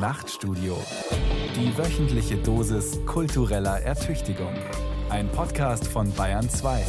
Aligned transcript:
Nachtstudio. 0.00 0.78
Die 1.54 1.76
wöchentliche 1.76 2.38
Dosis 2.38 2.98
kultureller 3.04 3.82
Ertüchtigung. 3.82 4.54
Ein 5.10 5.30
Podcast 5.30 5.86
von 5.86 6.10
Bayern 6.14 6.48
2. 6.48 6.86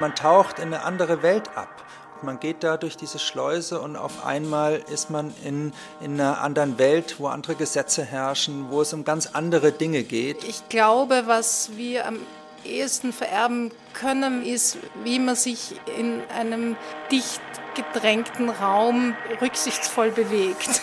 Man 0.00 0.14
taucht 0.16 0.58
in 0.58 0.74
eine 0.74 0.82
andere 0.82 1.22
Welt 1.22 1.56
ab. 1.56 1.84
Man 2.22 2.40
geht 2.40 2.64
da 2.64 2.76
durch 2.76 2.96
diese 2.96 3.20
Schleuse 3.20 3.80
und 3.80 3.94
auf 3.94 4.26
einmal 4.26 4.82
ist 4.92 5.10
man 5.10 5.32
in, 5.44 5.72
in 6.00 6.20
einer 6.20 6.40
anderen 6.40 6.78
Welt, 6.78 7.20
wo 7.20 7.28
andere 7.28 7.54
Gesetze 7.54 8.02
herrschen, 8.02 8.70
wo 8.70 8.80
es 8.80 8.92
um 8.92 9.04
ganz 9.04 9.28
andere 9.34 9.70
Dinge 9.70 10.02
geht. 10.02 10.42
Ich 10.42 10.68
glaube, 10.68 11.24
was 11.26 11.76
wir 11.76 12.08
am 12.08 12.18
ehesten 12.66 13.12
vererben 13.12 13.70
können, 13.94 14.44
ist, 14.44 14.78
wie 15.04 15.18
man 15.18 15.36
sich 15.36 15.80
in 15.98 16.20
einem 16.36 16.76
dicht 17.10 17.40
gedrängten 17.74 18.48
Raum 18.50 19.14
rücksichtsvoll 19.40 20.10
bewegt. 20.10 20.80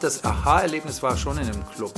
Das 0.00 0.24
Aha-Erlebnis 0.24 1.02
war 1.02 1.16
schon 1.16 1.36
in 1.36 1.44
einem 1.44 1.68
Club. 1.74 1.92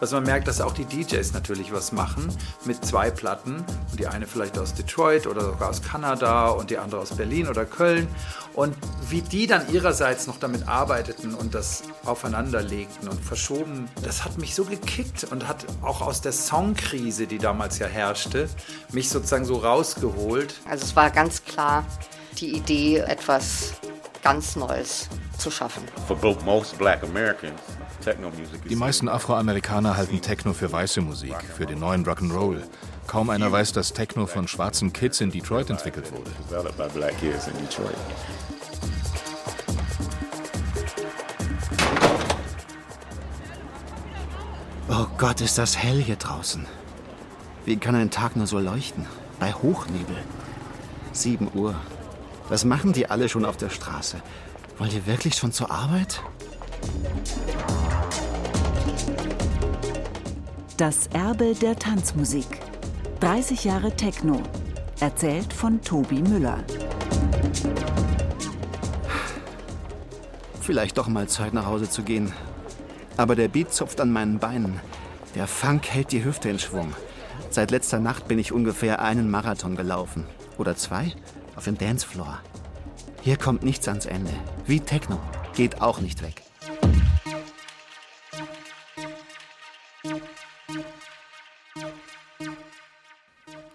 Was 0.00 0.12
man 0.12 0.24
merkt, 0.24 0.48
dass 0.48 0.60
auch 0.60 0.72
die 0.72 0.84
DJs 0.84 1.32
natürlich 1.32 1.72
was 1.72 1.92
machen 1.92 2.28
mit 2.64 2.84
zwei 2.84 3.10
Platten. 3.10 3.64
Und 3.90 4.00
die 4.00 4.06
eine 4.06 4.26
vielleicht 4.26 4.58
aus 4.58 4.74
Detroit 4.74 5.26
oder 5.26 5.42
sogar 5.42 5.70
aus 5.70 5.82
Kanada 5.82 6.48
und 6.48 6.70
die 6.70 6.78
andere 6.78 7.00
aus 7.00 7.16
Berlin 7.16 7.48
oder 7.48 7.64
Köln. 7.64 8.08
Und 8.54 8.76
wie 9.08 9.22
die 9.22 9.46
dann 9.46 9.72
ihrerseits 9.72 10.26
noch 10.26 10.38
damit 10.38 10.68
arbeiteten 10.68 11.34
und 11.34 11.54
das 11.54 11.82
aufeinander 12.04 12.62
legten 12.62 13.08
und 13.08 13.24
verschoben, 13.24 13.88
das 14.02 14.24
hat 14.24 14.38
mich 14.38 14.54
so 14.54 14.64
gekickt 14.64 15.24
und 15.24 15.48
hat 15.48 15.64
auch 15.82 16.00
aus 16.00 16.20
der 16.20 16.32
Songkrise, 16.32 17.26
die 17.26 17.38
damals 17.38 17.78
ja 17.78 17.86
herrschte, 17.86 18.48
mich 18.92 19.08
sozusagen 19.08 19.44
so 19.44 19.56
rausgeholt. 19.56 20.60
Also 20.68 20.84
es 20.84 20.96
war 20.96 21.10
ganz 21.10 21.44
klar 21.44 21.84
die 22.38 22.56
Idee, 22.56 22.98
etwas 22.98 23.74
ganz 24.22 24.56
Neues 24.56 25.08
zu 25.38 25.50
schaffen. 25.50 25.84
For 26.06 26.16
both 26.16 26.42
most 26.44 26.78
black 26.78 27.02
Americans, 27.02 27.60
die 28.68 28.76
meisten 28.76 29.08
Afroamerikaner 29.08 29.96
halten 29.96 30.20
Techno 30.20 30.52
für 30.52 30.70
weiße 30.70 31.00
Musik, 31.00 31.36
für 31.56 31.66
den 31.66 31.80
neuen 31.80 32.04
Rock'n'Roll. 32.04 32.62
Kaum 33.06 33.30
einer 33.30 33.50
weiß, 33.50 33.72
dass 33.72 33.92
Techno 33.92 34.26
von 34.26 34.48
schwarzen 34.48 34.92
Kids 34.92 35.20
in 35.20 35.30
Detroit 35.30 35.70
entwickelt 35.70 36.10
wurde. 36.12 36.30
Oh 44.88 45.06
Gott, 45.16 45.40
ist 45.40 45.58
das 45.58 45.76
hell 45.76 46.00
hier 46.00 46.16
draußen. 46.16 46.66
Wie 47.64 47.76
kann 47.76 47.94
ein 47.94 48.10
Tag 48.10 48.36
nur 48.36 48.46
so 48.46 48.58
leuchten? 48.58 49.06
Bei 49.40 49.52
Hochnebel. 49.52 50.16
7 51.12 51.50
Uhr. 51.54 51.74
Was 52.48 52.64
machen 52.64 52.92
die 52.92 53.08
alle 53.08 53.28
schon 53.28 53.44
auf 53.44 53.56
der 53.56 53.70
Straße? 53.70 54.20
Wollt 54.78 54.92
ihr 54.92 55.06
wirklich 55.06 55.36
schon 55.36 55.52
zur 55.52 55.70
Arbeit? 55.70 56.20
Das 60.76 61.06
Erbe 61.12 61.54
der 61.54 61.76
Tanzmusik. 61.76 62.48
30 63.20 63.62
Jahre 63.62 63.92
Techno. 63.92 64.42
Erzählt 64.98 65.52
von 65.52 65.80
Tobi 65.82 66.16
Müller. 66.16 66.64
Vielleicht 70.60 70.98
doch 70.98 71.06
mal 71.06 71.28
Zeit 71.28 71.54
nach 71.54 71.66
Hause 71.66 71.88
zu 71.88 72.02
gehen. 72.02 72.32
Aber 73.16 73.36
der 73.36 73.46
Beat 73.46 73.72
zupft 73.72 74.00
an 74.00 74.10
meinen 74.10 74.40
Beinen. 74.40 74.80
Der 75.36 75.46
Funk 75.46 75.86
hält 75.86 76.10
die 76.10 76.24
Hüfte 76.24 76.48
in 76.48 76.58
Schwung. 76.58 76.92
Seit 77.50 77.70
letzter 77.70 78.00
Nacht 78.00 78.26
bin 78.26 78.40
ich 78.40 78.50
ungefähr 78.50 79.00
einen 79.00 79.30
Marathon 79.30 79.76
gelaufen. 79.76 80.26
Oder 80.58 80.74
zwei 80.74 81.12
auf 81.54 81.64
dem 81.64 81.78
Dancefloor. 81.78 82.40
Hier 83.22 83.36
kommt 83.36 83.62
nichts 83.62 83.86
ans 83.86 84.06
Ende. 84.06 84.32
Wie 84.66 84.80
Techno. 84.80 85.20
Geht 85.54 85.80
auch 85.80 86.00
nicht 86.00 86.20
weg. 86.22 86.43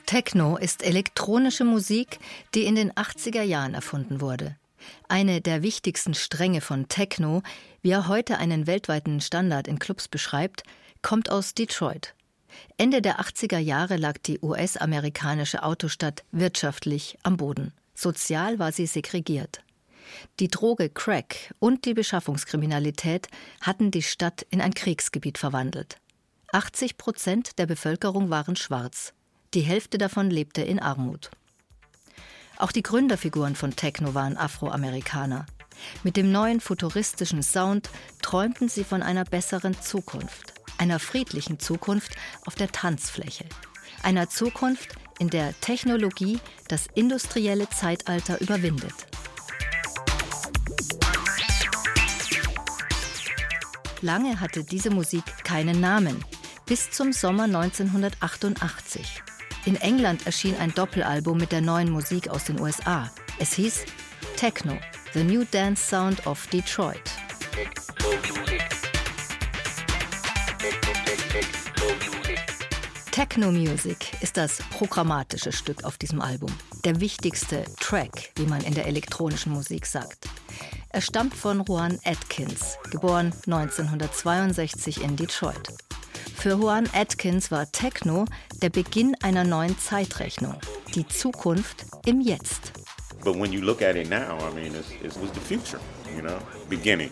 Techno 0.09 0.57
ist 0.57 0.81
elektronische 0.81 1.63
Musik, 1.63 2.17
die 2.55 2.63
in 2.63 2.73
den 2.73 2.91
80er 2.93 3.43
Jahren 3.43 3.75
erfunden 3.75 4.21
wurde. 4.21 4.55
Eine 5.07 5.39
der 5.39 5.61
wichtigsten 5.61 6.15
Stränge 6.15 6.61
von 6.61 6.87
Techno, 6.87 7.43
wie 7.83 7.91
er 7.91 8.07
heute 8.07 8.39
einen 8.39 8.65
weltweiten 8.65 9.21
Standard 9.21 9.67
in 9.67 9.77
Clubs 9.77 10.07
beschreibt, 10.07 10.63
kommt 11.03 11.29
aus 11.29 11.53
Detroit. 11.53 12.15
Ende 12.75 13.03
der 13.03 13.19
80er 13.19 13.59
Jahre 13.59 13.97
lag 13.97 14.17
die 14.17 14.39
US-amerikanische 14.41 15.61
Autostadt 15.61 16.23
wirtschaftlich 16.31 17.19
am 17.21 17.37
Boden. 17.37 17.71
Sozial 17.93 18.57
war 18.57 18.71
sie 18.71 18.87
segregiert. 18.87 19.61
Die 20.39 20.47
Droge 20.47 20.89
Crack 20.89 21.53
und 21.59 21.85
die 21.85 21.93
Beschaffungskriminalität 21.93 23.27
hatten 23.61 23.91
die 23.91 24.01
Stadt 24.01 24.43
in 24.49 24.59
ein 24.59 24.73
Kriegsgebiet 24.73 25.37
verwandelt. 25.37 25.97
80 26.51 26.97
Prozent 26.97 27.59
der 27.59 27.67
Bevölkerung 27.67 28.31
waren 28.31 28.55
schwarz. 28.55 29.13
Die 29.55 29.61
Hälfte 29.61 29.97
davon 29.97 30.29
lebte 30.29 30.61
in 30.61 30.79
Armut. 30.79 31.31
Auch 32.57 32.71
die 32.71 32.83
Gründerfiguren 32.83 33.55
von 33.55 33.75
Techno 33.75 34.13
waren 34.13 34.37
Afroamerikaner. 34.37 35.47
Mit 36.03 36.17
dem 36.17 36.31
neuen 36.31 36.59
futuristischen 36.59 37.41
Sound 37.41 37.89
träumten 38.21 38.69
sie 38.69 38.83
von 38.83 39.01
einer 39.01 39.23
besseren 39.23 39.79
Zukunft, 39.81 40.53
einer 40.77 40.99
friedlichen 40.99 41.57
Zukunft 41.57 42.15
auf 42.45 42.53
der 42.53 42.71
Tanzfläche, 42.71 43.45
einer 44.03 44.29
Zukunft, 44.29 44.95
in 45.17 45.29
der 45.29 45.59
Technologie 45.61 46.39
das 46.67 46.87
industrielle 46.93 47.69
Zeitalter 47.69 48.39
überwindet. 48.39 48.93
Lange 54.01 54.39
hatte 54.39 54.63
diese 54.63 54.91
Musik 54.91 55.23
keinen 55.43 55.81
Namen, 55.81 56.23
bis 56.65 56.91
zum 56.91 57.11
Sommer 57.11 57.43
1988. 57.45 59.23
In 59.65 59.75
England 59.75 60.25
erschien 60.25 60.55
ein 60.57 60.73
Doppelalbum 60.73 61.37
mit 61.37 61.51
der 61.51 61.61
neuen 61.61 61.91
Musik 61.91 62.29
aus 62.29 62.45
den 62.45 62.59
USA. 62.59 63.11
Es 63.39 63.53
hieß 63.53 63.85
Techno, 64.37 64.77
The 65.13 65.23
New 65.23 65.43
Dance 65.51 65.83
Sound 65.83 66.25
of 66.25 66.47
Detroit. 66.47 67.01
Techno 73.11 73.51
Music 73.51 74.21
ist 74.21 74.37
das 74.37 74.59
programmatische 74.71 75.51
Stück 75.51 75.83
auf 75.83 75.97
diesem 75.97 76.21
Album. 76.21 76.51
Der 76.85 77.01
wichtigste 77.01 77.65
Track, 77.81 78.31
wie 78.37 78.45
man 78.45 78.61
in 78.61 78.73
der 78.73 78.87
elektronischen 78.87 79.51
Musik 79.51 79.85
sagt. 79.85 80.29
Er 80.91 81.01
stammt 81.01 81.35
von 81.35 81.65
Juan 81.67 81.99
Atkins, 82.05 82.77
geboren 82.89 83.33
1962 83.45 85.03
in 85.03 85.17
Detroit. 85.17 85.88
Für 86.39 86.55
Juan 86.55 86.87
Atkins 86.93 87.51
war 87.51 87.69
Techno 87.69 88.23
der 88.61 88.69
Beginn 88.69 89.13
einer 89.21 89.43
neuen 89.43 89.77
Zeitrechnung, 89.77 90.55
die 90.95 91.05
Zukunft 91.05 91.85
im 92.05 92.21
Jetzt. 92.21 92.71
But 93.25 93.37
when 93.37 93.51
you 93.51 93.59
look 93.59 93.81
at 93.81 93.97
it 93.97 94.09
now, 94.09 94.37
I 94.39 94.55
mean, 94.55 94.73
it 94.73 95.13
was 95.21 95.33
the 95.33 95.41
future, 95.41 95.81
you 96.15 96.21
know, 96.21 96.37
beginning. 96.69 97.11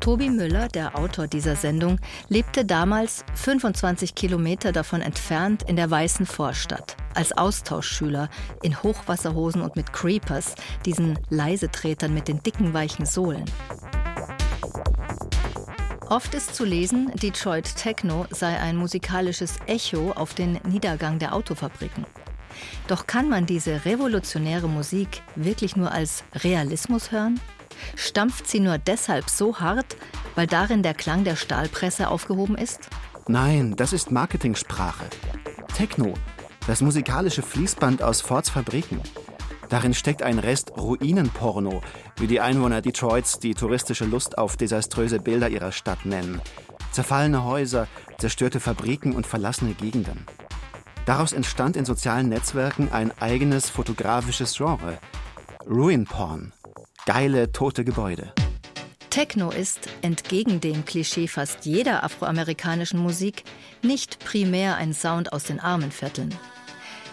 Tobi 0.00 0.30
Müller, 0.30 0.68
der 0.68 0.96
Autor 0.96 1.26
dieser 1.26 1.56
Sendung, 1.56 2.00
lebte 2.30 2.64
damals 2.64 3.22
25 3.34 4.14
Kilometer 4.14 4.72
davon 4.72 5.02
entfernt 5.02 5.62
in 5.64 5.76
der 5.76 5.90
Weißen 5.90 6.24
Vorstadt, 6.24 6.96
als 7.12 7.36
Austauschschüler 7.36 8.30
in 8.62 8.82
Hochwasserhosen 8.82 9.60
und 9.60 9.76
mit 9.76 9.92
Creepers, 9.92 10.54
diesen 10.86 11.18
Leisetretern 11.28 12.14
mit 12.14 12.28
den 12.28 12.42
dicken 12.42 12.72
weichen 12.72 13.04
Sohlen. 13.04 13.44
Oft 16.08 16.34
ist 16.34 16.54
zu 16.54 16.64
lesen, 16.64 17.10
Detroit 17.16 17.74
Techno 17.74 18.26
sei 18.30 18.58
ein 18.60 18.76
musikalisches 18.76 19.56
Echo 19.66 20.12
auf 20.12 20.34
den 20.34 20.60
Niedergang 20.64 21.18
der 21.18 21.34
Autofabriken. 21.34 22.06
Doch 22.86 23.08
kann 23.08 23.28
man 23.28 23.44
diese 23.44 23.84
revolutionäre 23.84 24.68
Musik 24.68 25.22
wirklich 25.34 25.74
nur 25.74 25.90
als 25.90 26.22
Realismus 26.32 27.10
hören? 27.10 27.40
Stampft 27.96 28.46
sie 28.46 28.60
nur 28.60 28.78
deshalb 28.78 29.28
so 29.28 29.58
hart, 29.58 29.96
weil 30.36 30.46
darin 30.46 30.84
der 30.84 30.94
Klang 30.94 31.24
der 31.24 31.34
Stahlpresse 31.34 32.08
aufgehoben 32.08 32.56
ist? 32.56 32.88
Nein, 33.26 33.74
das 33.76 33.92
ist 33.92 34.12
Marketingsprache. 34.12 35.06
Techno, 35.74 36.14
das 36.68 36.82
musikalische 36.82 37.42
Fließband 37.42 38.02
aus 38.02 38.20
Fords 38.20 38.48
Fabriken. 38.48 39.00
Darin 39.68 39.94
steckt 39.94 40.22
ein 40.22 40.38
Rest 40.38 40.72
Ruinenporno, 40.76 41.82
wie 42.16 42.26
die 42.26 42.40
Einwohner 42.40 42.82
Detroits 42.82 43.38
die 43.38 43.54
touristische 43.54 44.04
Lust 44.04 44.38
auf 44.38 44.56
desaströse 44.56 45.18
Bilder 45.18 45.48
ihrer 45.48 45.72
Stadt 45.72 46.06
nennen. 46.06 46.40
Zerfallene 46.92 47.44
Häuser, 47.44 47.88
zerstörte 48.18 48.60
Fabriken 48.60 49.14
und 49.14 49.26
verlassene 49.26 49.74
Gegenden. 49.74 50.24
Daraus 51.04 51.32
entstand 51.32 51.76
in 51.76 51.84
sozialen 51.84 52.28
Netzwerken 52.28 52.90
ein 52.92 53.12
eigenes 53.20 53.70
fotografisches 53.70 54.56
Genre. 54.56 54.98
Ruin 55.68 56.04
Porn. 56.04 56.52
Geile, 57.04 57.52
tote 57.52 57.84
Gebäude. 57.84 58.32
Techno 59.10 59.50
ist, 59.50 59.88
entgegen 60.02 60.60
dem 60.60 60.84
Klischee 60.84 61.28
fast 61.28 61.64
jeder 61.64 62.04
afroamerikanischen 62.04 63.00
Musik, 63.00 63.44
nicht 63.82 64.18
primär 64.24 64.76
ein 64.76 64.92
Sound 64.92 65.32
aus 65.32 65.44
den 65.44 65.58
Armenvierteln. 65.58 66.34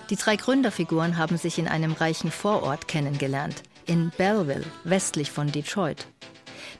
Die 0.09 0.15
drei 0.15 0.35
Gründerfiguren 0.35 1.17
haben 1.17 1.37
sich 1.37 1.57
in 1.57 1.67
einem 1.67 1.93
reichen 1.93 2.31
Vorort 2.31 2.87
kennengelernt, 2.87 3.63
in 3.85 4.11
Belleville, 4.17 4.65
westlich 4.83 5.31
von 5.31 5.51
Detroit. 5.51 6.07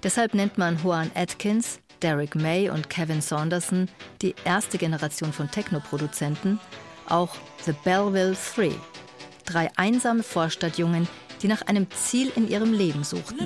Deshalb 0.04 0.34
nennt 0.34 0.58
man 0.58 0.78
Juan 0.84 1.12
Atkins, 1.16 1.80
Derek 2.02 2.36
May 2.36 2.70
und 2.70 2.90
Kevin 2.90 3.22
Saunderson, 3.22 3.88
die 4.22 4.36
erste 4.44 4.78
Generation 4.78 5.32
von 5.32 5.50
Techno-Produzenten, 5.50 6.60
auch 7.08 7.36
The 7.66 7.74
Belleville 7.84 8.36
Three. 8.36 8.76
Drei 9.46 9.70
einsame 9.78 10.24
Vorstadtjungen, 10.24 11.08
die 11.42 11.48
nach 11.48 11.62
einem 11.64 11.88
Ziel 11.92 12.32
in 12.36 12.50
ihrem 12.50 12.74
Leben 12.74 13.04
suchten. 13.04 13.38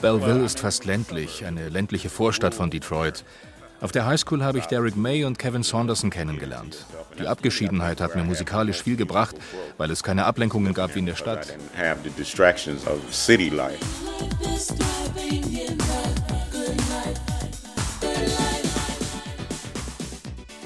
Belleville 0.00 0.44
ist 0.44 0.60
fast 0.60 0.86
ländlich, 0.86 1.44
eine 1.44 1.68
ländliche 1.68 2.08
Vorstadt 2.08 2.54
von 2.54 2.70
Detroit. 2.70 3.22
Auf 3.80 3.92
der 3.92 4.06
Highschool 4.06 4.42
habe 4.42 4.58
ich 4.58 4.64
Derek 4.64 4.96
May 4.96 5.24
und 5.24 5.38
Kevin 5.38 5.62
Saunderson 5.62 6.08
kennengelernt. 6.08 6.86
Die 7.18 7.26
Abgeschiedenheit 7.26 8.00
hat 8.00 8.16
mir 8.16 8.24
musikalisch 8.24 8.82
viel 8.82 8.96
gebracht, 8.96 9.36
weil 9.76 9.90
es 9.90 10.02
keine 10.02 10.24
Ablenkungen 10.24 10.72
gab 10.72 10.94
wie 10.94 11.00
in 11.00 11.06
der 11.06 11.16
Stadt. 11.16 11.54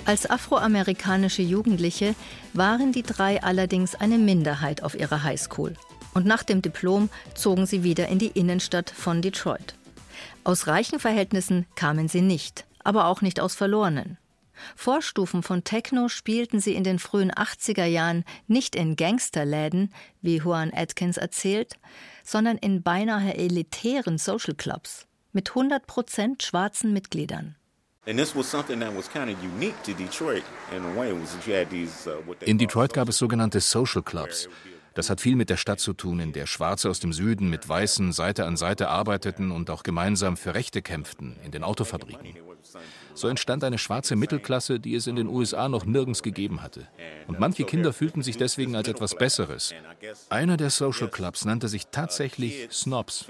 Als 0.04 0.28
afroamerikanische 0.28 1.42
Jugendliche 1.42 2.16
waren 2.54 2.90
die 2.90 3.04
drei 3.04 3.40
allerdings 3.40 3.94
eine 3.94 4.18
Minderheit 4.18 4.82
auf 4.82 4.98
ihrer 4.98 5.22
Highschool. 5.22 5.74
Und 6.12 6.26
nach 6.26 6.42
dem 6.42 6.60
Diplom 6.60 7.08
zogen 7.34 7.66
sie 7.66 7.84
wieder 7.84 8.08
in 8.08 8.18
die 8.18 8.26
Innenstadt 8.26 8.90
von 8.90 9.22
Detroit. 9.22 9.74
Aus 10.42 10.66
reichen 10.66 10.98
Verhältnissen 10.98 11.66
kamen 11.76 12.08
sie 12.08 12.20
nicht, 12.20 12.66
aber 12.82 13.06
auch 13.06 13.22
nicht 13.22 13.38
aus 13.38 13.54
verlorenen. 13.54 14.18
Vorstufen 14.74 15.42
von 15.42 15.62
Techno 15.62 16.08
spielten 16.08 16.60
sie 16.60 16.74
in 16.74 16.84
den 16.84 16.98
frühen 16.98 17.30
80er 17.30 17.84
Jahren 17.84 18.24
nicht 18.48 18.74
in 18.74 18.96
Gangsterläden, 18.96 19.94
wie 20.20 20.38
Juan 20.38 20.72
Atkins 20.74 21.16
erzählt, 21.16 21.78
sondern 22.24 22.58
in 22.58 22.82
beinahe 22.82 23.34
elitären 23.36 24.18
Social 24.18 24.54
Clubs 24.54 25.06
mit 25.32 25.50
100 25.50 25.86
Prozent 25.86 26.42
schwarzen 26.42 26.92
Mitgliedern. 26.92 27.56
In 32.40 32.58
Detroit 32.58 32.92
gab 32.92 33.08
es 33.08 33.18
sogenannte 33.18 33.60
Social 33.60 34.02
Clubs. 34.02 34.48
Das 34.94 35.08
hat 35.08 35.20
viel 35.20 35.36
mit 35.36 35.48
der 35.48 35.56
Stadt 35.56 35.78
zu 35.78 35.92
tun, 35.92 36.18
in 36.18 36.32
der 36.32 36.46
Schwarze 36.46 36.90
aus 36.90 36.98
dem 36.98 37.12
Süden 37.12 37.48
mit 37.48 37.68
Weißen 37.68 38.12
Seite 38.12 38.44
an 38.44 38.56
Seite 38.56 38.88
arbeiteten 38.88 39.52
und 39.52 39.70
auch 39.70 39.84
gemeinsam 39.84 40.36
für 40.36 40.52
Rechte 40.52 40.82
kämpften, 40.82 41.36
in 41.44 41.52
den 41.52 41.62
Autofabriken. 41.62 42.34
So 43.14 43.28
entstand 43.28 43.62
eine 43.62 43.78
schwarze 43.78 44.16
Mittelklasse, 44.16 44.80
die 44.80 44.96
es 44.96 45.06
in 45.06 45.14
den 45.14 45.28
USA 45.28 45.68
noch 45.68 45.84
nirgends 45.84 46.24
gegeben 46.24 46.60
hatte. 46.60 46.88
Und 47.28 47.38
manche 47.38 47.62
Kinder 47.62 47.92
fühlten 47.92 48.22
sich 48.22 48.36
deswegen 48.36 48.74
als 48.74 48.88
etwas 48.88 49.14
Besseres. 49.14 49.72
Einer 50.28 50.56
der 50.56 50.70
Social 50.70 51.08
Clubs 51.08 51.44
nannte 51.44 51.68
sich 51.68 51.86
tatsächlich 51.86 52.66
Snobs. 52.72 53.26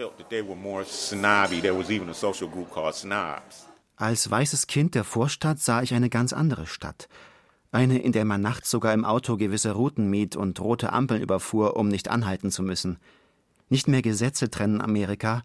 Als 4.02 4.28
weißes 4.28 4.66
Kind 4.66 4.96
der 4.96 5.04
Vorstadt 5.04 5.60
sah 5.60 5.80
ich 5.80 5.94
eine 5.94 6.10
ganz 6.10 6.32
andere 6.32 6.66
Stadt. 6.66 7.08
Eine, 7.70 8.02
in 8.02 8.10
der 8.10 8.24
man 8.24 8.40
nachts 8.40 8.68
sogar 8.68 8.94
im 8.94 9.04
Auto 9.04 9.36
gewisse 9.36 9.70
Routen 9.70 10.10
mied 10.10 10.34
und 10.34 10.58
rote 10.58 10.92
Ampeln 10.92 11.22
überfuhr, 11.22 11.76
um 11.76 11.86
nicht 11.86 12.08
anhalten 12.08 12.50
zu 12.50 12.64
müssen. 12.64 12.98
Nicht 13.68 13.86
mehr 13.86 14.02
Gesetze 14.02 14.50
trennen 14.50 14.80
Amerika, 14.80 15.44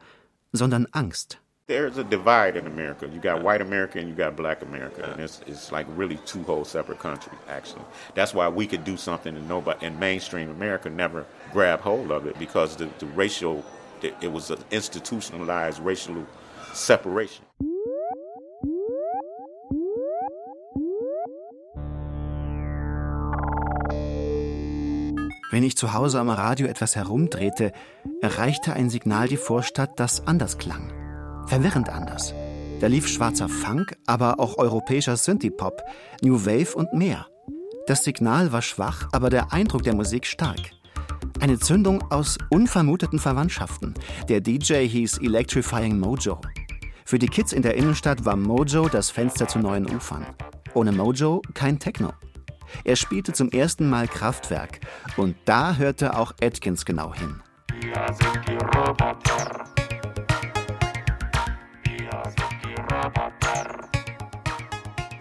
sondern 0.53 0.87
Angst. 0.91 1.37
There's 1.67 1.99
a 1.99 2.03
divide 2.03 2.57
in 2.57 2.65
America. 2.65 3.05
You 3.05 3.21
got 3.21 3.43
white 3.43 3.61
America 3.61 3.99
and 3.99 4.09
you 4.09 4.15
got 4.15 4.35
black 4.35 4.63
America, 4.63 5.03
and 5.03 5.19
it's 5.19 5.39
it's 5.45 5.71
like 5.71 5.85
really 5.95 6.17
two 6.25 6.41
whole 6.41 6.65
separate 6.65 6.99
countries. 6.99 7.39
Actually, 7.47 7.85
that's 8.15 8.33
why 8.33 8.49
we 8.49 8.65
could 8.65 8.83
do 8.83 8.97
something 8.97 9.37
and 9.37 9.47
nobody 9.47 9.85
in 9.85 9.99
mainstream 9.99 10.49
America 10.49 10.89
never 10.89 11.27
grabbed 11.53 11.83
hold 11.83 12.11
of 12.11 12.25
it 12.25 12.39
because 12.39 12.75
the, 12.75 12.89
the 12.97 13.05
racial, 13.15 13.63
it 14.01 14.31
was 14.31 14.49
an 14.49 14.63
institutionalized 14.71 15.79
racial 15.85 16.25
separation. 16.73 17.46
Wenn 25.49 25.63
ich 25.63 25.77
zu 25.77 25.93
Hause 25.93 26.19
am 26.19 26.29
Radio 26.29 26.67
etwas 26.67 26.97
herumdrehte, 26.97 27.71
erreichte 28.21 28.73
ein 28.73 28.89
Signal 28.89 29.29
die 29.29 29.37
Vorstadt, 29.37 29.97
das 29.97 30.27
anders 30.27 30.57
klang. 30.57 30.91
Verwirrend 31.47 31.87
anders. 31.87 32.33
Da 32.81 32.87
lief 32.87 33.07
schwarzer 33.07 33.47
Funk, 33.47 33.95
aber 34.05 34.41
auch 34.41 34.57
europäischer 34.57 35.15
Synthie-Pop, 35.15 35.81
New 36.21 36.45
Wave 36.45 36.75
und 36.75 36.93
mehr. 36.93 37.27
Das 37.87 38.03
Signal 38.03 38.51
war 38.51 38.61
schwach, 38.61 39.07
aber 39.13 39.29
der 39.29 39.53
Eindruck 39.53 39.83
der 39.83 39.95
Musik 39.95 40.25
stark. 40.25 40.59
Eine 41.39 41.57
Zündung 41.59 42.01
aus 42.11 42.37
unvermuteten 42.49 43.19
Verwandtschaften. 43.19 43.93
Der 44.27 44.41
DJ 44.41 44.85
hieß 44.85 45.19
Electrifying 45.19 45.97
Mojo. 45.97 46.41
Für 47.05 47.19
die 47.19 47.27
Kids 47.27 47.53
in 47.53 47.61
der 47.61 47.75
Innenstadt 47.75 48.25
war 48.25 48.35
Mojo 48.35 48.89
das 48.89 49.11
Fenster 49.11 49.47
zu 49.47 49.59
neuen 49.59 49.85
Ufern. 49.85 50.25
Ohne 50.73 50.91
Mojo 50.91 51.41
kein 51.53 51.79
Techno. 51.79 52.11
Er 52.83 52.95
spielte 52.95 53.33
zum 53.33 53.49
ersten 53.49 53.89
Mal 53.89 54.07
Kraftwerk 54.07 54.79
und 55.15 55.35
da 55.45 55.75
hörte 55.75 56.17
auch 56.17 56.33
Atkins 56.41 56.85
genau 56.85 57.13
hin. 57.13 57.41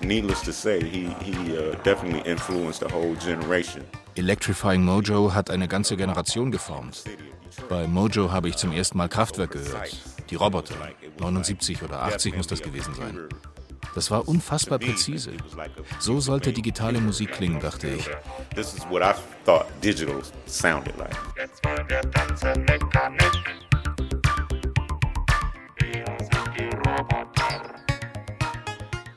Needless 0.03 0.43
to 0.43 0.53
say, 0.53 0.81
he, 0.81 1.09
he 1.21 1.57
uh, 1.57 1.75
definitely 1.83 2.21
influenced 2.31 2.81
the 2.81 2.95
whole 2.95 3.17
generation. 3.17 3.83
Electrifying 4.15 4.85
Mojo 4.85 5.35
hat 5.35 5.51
eine 5.51 5.67
ganze 5.69 5.97
Generation 5.97 6.51
geformt. 6.51 7.05
Bei 7.69 7.87
Mojo 7.87 8.31
habe 8.31 8.49
ich 8.49 8.57
zum 8.57 8.73
ersten 8.73 8.99
Mal 8.99 9.09
Kraftwerk 9.09 9.51
gehört. 9.51 9.97
Die 10.31 10.37
Roboter. 10.37 10.75
79 11.19 11.83
oder 11.83 12.03
80 12.03 12.37
muss 12.37 12.47
das 12.47 12.63
gewesen 12.63 12.95
sein. 12.95 13.29
Das 13.97 14.11
war 14.11 14.29
unfassbar 14.29 14.79
präzise. 14.79 15.33
So 16.01 16.21
sollte 16.21 16.53
digitale 16.53 17.01
Musik 17.01 17.33
klingen, 17.33 17.61
dachte 17.61 17.89
ich. 17.89 18.07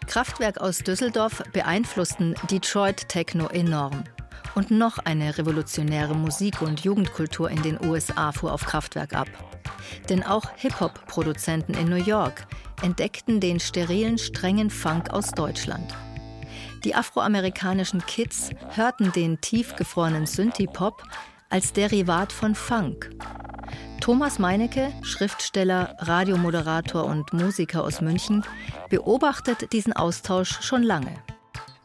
Kraftwerk 0.08 0.62
aus 0.62 0.78
Düsseldorf 0.80 1.44
beeinflussten 1.52 2.36
Detroit 2.50 3.10
Techno 3.10 3.48
enorm. 3.48 4.06
Und 4.56 4.72
noch 4.72 4.98
eine 5.00 5.38
revolutionäre 5.38 6.16
Musik- 6.16 6.62
und 6.62 6.82
Jugendkultur 6.82 7.50
in 7.50 7.62
den 7.62 7.80
USA 7.86 8.32
fuhr 8.32 8.54
auf 8.54 8.66
Kraftwerk 8.66 9.14
ab. 9.14 9.28
Denn 10.10 10.24
auch 10.24 10.46
Hip-Hop-Produzenten 10.58 11.74
in 11.74 11.90
New 11.90 12.04
York 12.04 12.48
entdeckten 12.82 13.40
den 13.40 13.60
sterilen, 13.60 14.18
strengen 14.18 14.70
Funk 14.70 15.12
aus 15.12 15.32
Deutschland. 15.32 15.96
Die 16.84 16.96
afroamerikanischen 16.96 18.06
Kids 18.06 18.52
hörten 18.70 19.12
den 19.12 19.42
tiefgefrorenen 19.42 20.26
Synthie-Pop 20.26 21.04
als 21.50 21.74
Derivat 21.74 22.32
von 22.32 22.56
Funk. 22.56 23.10
Thomas 24.00 24.40
Meinecke, 24.40 24.94
Schriftsteller, 25.02 25.96
Radiomoderator 26.00 27.04
und 27.04 27.34
Musiker 27.34 27.84
aus 27.84 28.00
München, 28.02 28.44
beobachtet 28.90 29.74
diesen 29.74 29.94
Austausch 29.94 30.62
schon 30.62 30.84
lange. 30.84 31.12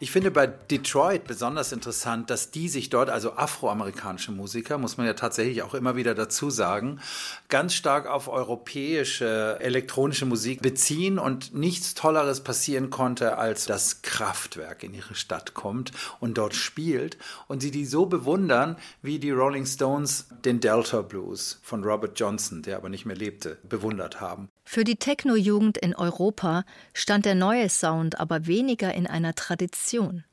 Ich 0.05 0.11
finde 0.11 0.31
bei 0.31 0.47
Detroit 0.47 1.25
besonders 1.25 1.73
interessant, 1.73 2.29
dass 2.29 2.51
die 2.51 2.69
sich 2.69 2.91
dort, 2.91 3.09
also 3.09 3.37
afroamerikanische 3.37 4.33
Musiker, 4.33 4.77
muss 4.77 4.99
man 4.99 5.07
ja 5.07 5.15
tatsächlich 5.15 5.63
auch 5.63 5.73
immer 5.73 5.97
wieder 5.97 6.15
dazu 6.15 6.51
sagen, 6.51 7.01
ganz 7.49 7.73
stark 7.73 8.07
auf 8.07 8.29
europäische 8.29 9.57
elektronische 9.61 10.27
Musik 10.27 10.61
beziehen 10.61 11.19
und 11.19 11.55
nichts 11.55 11.95
Tolleres 11.95 12.43
passieren 12.43 12.91
konnte, 12.91 13.39
als 13.39 13.65
dass 13.65 14.03
Kraftwerk 14.03 14.83
in 14.83 14.93
ihre 14.93 15.15
Stadt 15.15 15.55
kommt 15.55 15.93
und 16.21 16.37
dort 16.37 16.55
spielt 16.55 17.17
und 17.49 17.63
sie 17.63 17.71
die 17.71 17.87
so 17.87 18.05
bewundern, 18.05 18.77
wie 19.01 19.19
die 19.19 19.31
Rolling 19.31 19.65
Stones 19.65 20.27
den 20.45 20.61
Delta 20.61 21.01
Blues 21.01 21.61
von 21.63 21.83
Robert 21.83 22.21
Johnson, 22.21 22.61
der 22.61 22.77
aber 22.77 22.91
nicht 22.91 23.07
mehr 23.07 23.17
lebte, 23.17 23.57
bewundert 23.63 24.21
haben. 24.21 24.51
Für 24.65 24.83
die 24.83 24.97
Techno-Jugend 24.97 25.79
in 25.79 25.95
Europa 25.95 26.65
stand 26.95 27.27
der 27.27 27.35
neue 27.35 27.69
Sound 27.69 28.19
aber 28.19 28.47
weniger 28.47 28.93
in 28.95 29.07
einer 29.07 29.35
Tradition. 29.35 30.25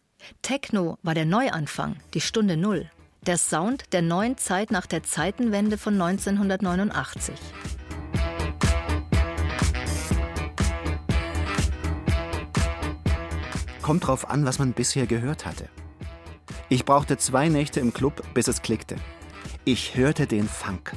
Techno 0.41 0.97
war 1.03 1.13
der 1.13 1.25
Neuanfang, 1.25 1.97
die 2.13 2.21
Stunde 2.21 2.57
Null. 2.57 2.89
Der 3.27 3.37
Sound 3.37 3.83
der 3.91 4.01
neuen 4.01 4.37
Zeit 4.37 4.71
nach 4.71 4.87
der 4.87 5.03
Zeitenwende 5.03 5.77
von 5.77 6.01
1989. 6.01 7.35
Kommt 13.81 14.07
drauf 14.07 14.29
an, 14.29 14.45
was 14.45 14.57
man 14.57 14.73
bisher 14.73 15.05
gehört 15.05 15.45
hatte. 15.45 15.67
Ich 16.69 16.85
brauchte 16.85 17.17
zwei 17.17 17.49
Nächte 17.49 17.79
im 17.79 17.93
Club, 17.93 18.23
bis 18.33 18.47
es 18.47 18.61
klickte. 18.61 18.95
Ich 19.65 19.95
hörte 19.95 20.25
den 20.25 20.47
Funk. 20.47 20.93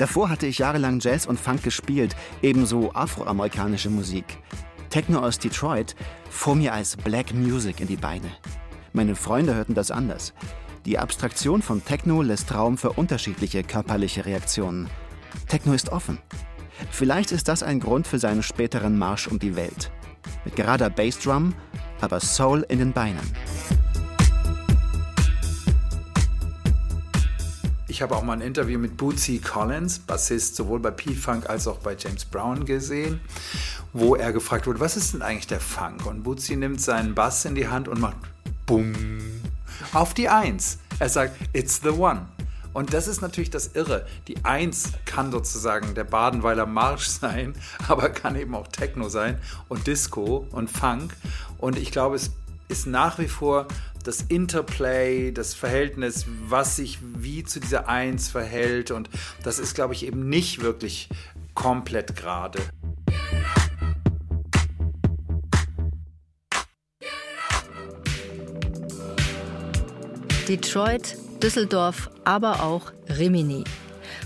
Davor 0.00 0.30
hatte 0.30 0.46
ich 0.46 0.56
jahrelang 0.56 0.98
Jazz 0.98 1.26
und 1.26 1.38
Funk 1.38 1.62
gespielt, 1.62 2.16
ebenso 2.40 2.90
afroamerikanische 2.94 3.90
Musik. 3.90 4.38
Techno 4.88 5.18
aus 5.18 5.38
Detroit 5.38 5.94
fuhr 6.30 6.54
mir 6.56 6.72
als 6.72 6.96
Black 6.96 7.34
Music 7.34 7.80
in 7.80 7.86
die 7.86 7.98
Beine. 7.98 8.30
Meine 8.94 9.14
Freunde 9.14 9.54
hörten 9.54 9.74
das 9.74 9.90
anders. 9.90 10.32
Die 10.86 10.98
Abstraktion 10.98 11.60
von 11.60 11.84
Techno 11.84 12.22
lässt 12.22 12.54
Raum 12.54 12.78
für 12.78 12.92
unterschiedliche 12.92 13.62
körperliche 13.62 14.24
Reaktionen. 14.24 14.88
Techno 15.48 15.74
ist 15.74 15.90
offen. 15.90 16.16
Vielleicht 16.90 17.30
ist 17.30 17.48
das 17.48 17.62
ein 17.62 17.78
Grund 17.78 18.06
für 18.06 18.18
seinen 18.18 18.42
späteren 18.42 18.96
Marsch 18.96 19.28
um 19.28 19.38
die 19.38 19.54
Welt. 19.54 19.92
Mit 20.46 20.56
gerader 20.56 20.88
Bassdrum, 20.88 21.54
aber 22.00 22.20
Soul 22.20 22.64
in 22.70 22.78
den 22.78 22.94
Beinen. 22.94 23.20
Ich 27.90 28.02
habe 28.02 28.14
auch 28.14 28.22
mal 28.22 28.34
ein 28.34 28.40
Interview 28.40 28.78
mit 28.78 28.96
Bootsy 28.96 29.40
Collins, 29.40 29.98
Bassist 29.98 30.54
sowohl 30.54 30.78
bei 30.78 30.92
P-Funk 30.92 31.50
als 31.50 31.66
auch 31.66 31.78
bei 31.78 31.96
James 31.98 32.24
Brown 32.24 32.64
gesehen, 32.64 33.20
wo 33.92 34.14
er 34.14 34.32
gefragt 34.32 34.68
wurde, 34.68 34.78
was 34.78 34.96
ist 34.96 35.12
denn 35.12 35.22
eigentlich 35.22 35.48
der 35.48 35.58
Funk? 35.58 36.06
Und 36.06 36.22
Bootsy 36.22 36.54
nimmt 36.54 36.80
seinen 36.80 37.16
Bass 37.16 37.44
in 37.44 37.56
die 37.56 37.66
Hand 37.66 37.88
und 37.88 37.98
macht 37.98 38.16
Bumm 38.64 39.18
auf 39.92 40.14
die 40.14 40.28
Eins. 40.28 40.78
Er 41.00 41.08
sagt, 41.08 41.36
it's 41.52 41.80
the 41.82 41.88
one. 41.88 42.28
Und 42.72 42.94
das 42.94 43.08
ist 43.08 43.22
natürlich 43.22 43.50
das 43.50 43.74
Irre. 43.74 44.06
Die 44.28 44.44
Eins 44.44 44.92
kann 45.04 45.32
sozusagen 45.32 45.92
der 45.96 46.04
Badenweiler 46.04 46.66
Marsch 46.66 47.08
sein, 47.08 47.54
aber 47.88 48.10
kann 48.10 48.36
eben 48.36 48.54
auch 48.54 48.68
Techno 48.68 49.08
sein 49.08 49.40
und 49.68 49.88
Disco 49.88 50.46
und 50.52 50.70
Funk. 50.70 51.16
Und 51.58 51.76
ich 51.76 51.90
glaube, 51.90 52.14
es 52.14 52.30
ist 52.68 52.86
nach 52.86 53.18
wie 53.18 53.26
vor 53.26 53.66
das 54.04 54.22
Interplay, 54.22 55.32
das 55.32 55.54
Verhältnis, 55.54 56.26
was 56.48 56.76
sich 56.76 56.98
wie 57.02 57.44
zu 57.44 57.60
dieser 57.60 57.88
Eins 57.88 58.28
verhält. 58.28 58.90
Und 58.90 59.10
das 59.42 59.58
ist, 59.58 59.74
glaube 59.74 59.94
ich, 59.94 60.06
eben 60.06 60.28
nicht 60.28 60.62
wirklich 60.62 61.08
komplett 61.54 62.16
gerade. 62.16 62.60
Detroit, 70.48 71.16
Düsseldorf, 71.42 72.10
aber 72.24 72.62
auch 72.62 72.92
Rimini. 73.08 73.62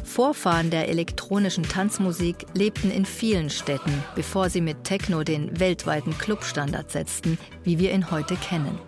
Vorfahren 0.05 0.71
der 0.71 0.89
elektronischen 0.89 1.65
Tanzmusik 1.65 2.47
lebten 2.55 2.91
in 2.91 3.05
vielen 3.05 3.51
Städten, 3.51 3.93
bevor 4.15 4.49
sie 4.49 4.61
mit 4.61 4.85
Techno 4.85 5.25
den 5.25 5.59
weltweiten 5.59 6.17
Clubstandard 6.17 6.91
setzten, 6.91 7.37
wie 7.65 7.79
wir 7.79 7.93
ihn 7.93 8.11
heute 8.11 8.37
kennen. 8.37 8.79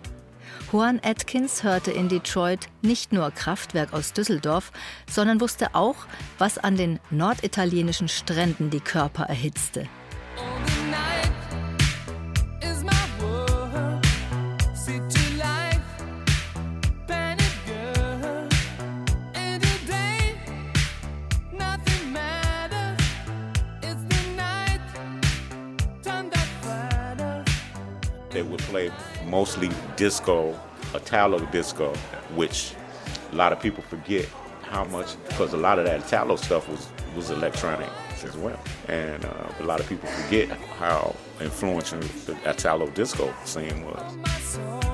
Juan 0.69 0.99
Atkins 1.01 1.63
hörte 1.63 1.91
in 1.91 2.09
Detroit 2.09 2.67
nicht 2.81 3.13
nur 3.13 3.31
Kraftwerk 3.31 3.93
aus 3.93 4.11
Düsseldorf, 4.11 4.73
sondern 5.09 5.39
wusste 5.39 5.73
auch, 5.75 5.95
was 6.39 6.57
an 6.57 6.75
den 6.75 6.99
norditalienischen 7.09 8.09
Stränden 8.09 8.69
die 8.69 8.81
Körper 8.81 9.23
erhitzte. 9.23 9.87
Mostly 29.37 29.69
disco, 29.97 30.59
Italo 30.95 31.37
disco, 31.51 31.93
which 32.33 32.73
a 33.31 33.35
lot 33.35 33.53
of 33.53 33.59
people 33.59 33.83
forget 33.83 34.25
how 34.63 34.83
much 34.85 35.09
because 35.27 35.53
a 35.53 35.57
lot 35.57 35.77
of 35.77 35.85
that 35.85 35.99
Italo 35.99 36.35
stuff 36.37 36.67
was 36.67 36.89
was 37.15 37.29
electronic 37.29 37.87
as 38.23 38.35
well, 38.37 38.59
and 38.87 39.23
uh, 39.23 39.59
a 39.59 39.63
lot 39.63 39.79
of 39.79 39.87
people 39.87 40.09
forget 40.09 40.49
how 40.79 41.15
influential 41.39 41.99
the 42.25 42.35
Italo 42.49 42.87
disco 43.01 43.31
scene 43.45 43.85
was. 43.85 44.86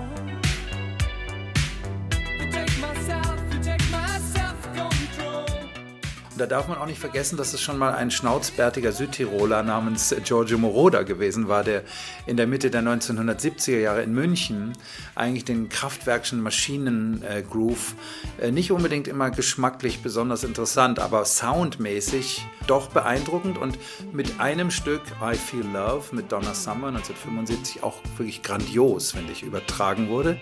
Und 6.34 6.40
da 6.40 6.48
darf 6.48 6.68
man 6.68 6.80
auch 6.80 6.88
nicht 6.88 7.00
vergessen, 7.00 7.38
dass 7.38 7.54
es 7.54 7.62
schon 7.62 7.78
mal 7.78 7.94
ein 7.94 8.10
schnauzbärtiger 8.10 8.92
Südtiroler 8.92 9.62
namens 9.62 10.16
Giorgio 10.24 10.58
Moroder 10.58 11.04
gewesen 11.04 11.48
war, 11.48 11.64
der 11.64 11.84
in 12.26 12.38
der 12.38 12.48
Mitte 12.48 12.72
der 12.72 12.82
1970er 12.82 13.78
Jahre 13.78 14.02
in 14.02 14.16
München 14.16 14.74
eigentlich 15.14 15.46
den 15.46 15.70
Kraftwerkschen 15.70 16.42
Maschinen-Groove 16.42 17.94
äh, 18.42 18.50
nicht 18.50 18.72
unbedingt 18.72 19.08
immer 19.08 19.30
geschmacklich 19.30 20.02
besonders 20.02 20.44
interessant, 20.44 20.98
aber 20.98 21.24
soundmäßig 21.24 22.44
doch 22.66 22.90
beeindruckend 22.90 23.60
und 23.60 23.78
mit 24.12 24.40
einem 24.40 24.72
Stück 24.72 25.04
I 25.22 25.36
Feel 25.36 25.68
Love 25.72 26.16
mit 26.16 26.32
Donna 26.32 26.56
Summer 26.56 26.88
1975 26.88 27.84
auch 27.84 28.02
wirklich 28.18 28.42
grandios, 28.42 29.12
finde 29.12 29.34
ich, 29.34 29.44
übertragen 29.44 30.10
wurde. 30.10 30.42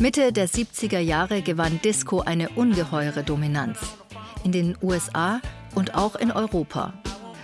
Mitte 0.00 0.32
der 0.32 0.48
70er 0.48 0.98
Jahre 0.98 1.42
gewann 1.42 1.78
Disco 1.84 2.20
eine 2.20 2.48
ungeheure 2.48 3.22
Dominanz. 3.22 3.78
In 4.44 4.50
den 4.50 4.74
USA 4.80 5.42
und 5.74 5.94
auch 5.94 6.16
in 6.16 6.32
Europa. 6.32 6.94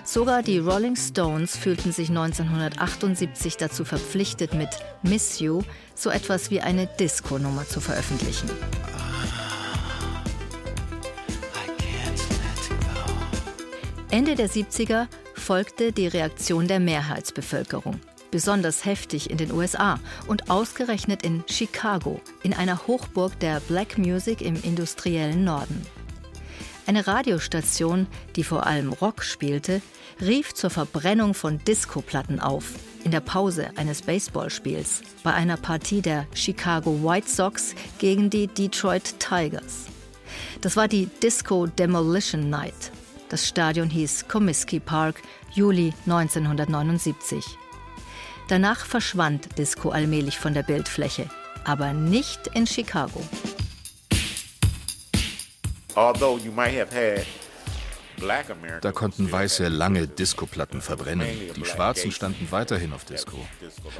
Sogar 0.04 0.42
die 0.42 0.56
Rolling 0.56 0.96
Stones 0.96 1.54
fühlten 1.54 1.92
sich 1.92 2.08
1978 2.08 3.58
dazu 3.58 3.84
verpflichtet, 3.84 4.54
mit 4.54 4.70
Miss 5.02 5.38
You 5.38 5.64
so 5.94 6.08
etwas 6.08 6.50
wie 6.50 6.62
eine 6.62 6.86
Disco-Nummer 6.86 7.68
zu 7.68 7.82
veröffentlichen. 7.82 8.48
Ende 14.10 14.34
der 14.34 14.48
70er 14.48 15.08
folgte 15.34 15.92
die 15.92 16.06
Reaktion 16.06 16.66
der 16.66 16.80
Mehrheitsbevölkerung 16.80 18.00
besonders 18.30 18.84
heftig 18.84 19.30
in 19.30 19.38
den 19.38 19.52
USA 19.52 19.98
und 20.26 20.50
ausgerechnet 20.50 21.22
in 21.22 21.44
Chicago, 21.48 22.20
in 22.42 22.54
einer 22.54 22.86
Hochburg 22.86 23.38
der 23.40 23.60
Black 23.60 23.98
Music 23.98 24.40
im 24.40 24.56
industriellen 24.62 25.44
Norden. 25.44 25.86
Eine 26.86 27.06
Radiostation, 27.06 28.06
die 28.36 28.44
vor 28.44 28.66
allem 28.66 28.92
Rock 28.92 29.24
spielte, 29.24 29.82
rief 30.20 30.54
zur 30.54 30.70
Verbrennung 30.70 31.34
von 31.34 31.58
Disco-Platten 31.64 32.38
auf, 32.38 32.74
in 33.04 33.10
der 33.10 33.20
Pause 33.20 33.70
eines 33.76 34.02
Baseballspiels, 34.02 35.02
bei 35.24 35.32
einer 35.34 35.56
Partie 35.56 36.00
der 36.00 36.26
Chicago 36.32 37.02
White 37.02 37.28
Sox 37.28 37.74
gegen 37.98 38.30
die 38.30 38.46
Detroit 38.46 39.18
Tigers. 39.18 39.86
Das 40.60 40.76
war 40.76 40.88
die 40.88 41.06
Disco 41.06 41.66
Demolition 41.66 42.50
Night. 42.50 42.92
Das 43.28 43.46
Stadion 43.48 43.90
hieß 43.90 44.28
Comiskey 44.28 44.78
Park, 44.78 45.22
Juli 45.52 45.92
1979. 46.06 47.44
Danach 48.48 48.86
verschwand 48.86 49.58
Disco 49.58 49.90
allmählich 49.90 50.38
von 50.38 50.54
der 50.54 50.62
Bildfläche, 50.62 51.28
aber 51.64 51.92
nicht 51.92 52.46
in 52.54 52.66
Chicago. 52.66 53.20
Da 58.80 58.92
konnten 58.92 59.30
Weiße 59.32 59.68
lange 59.68 60.06
Disco-Platten 60.06 60.80
verbrennen. 60.80 61.26
Die 61.56 61.64
Schwarzen 61.64 62.12
standen 62.12 62.46
weiterhin 62.50 62.92
auf 62.92 63.04
Disco. 63.04 63.36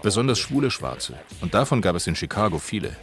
Besonders 0.02 0.38
schwule 0.38 0.70
Schwarze. 0.70 1.14
Und 1.40 1.52
davon 1.52 1.82
gab 1.82 1.96
es 1.96 2.06
in 2.06 2.14
Chicago 2.14 2.58
viele. 2.58 2.96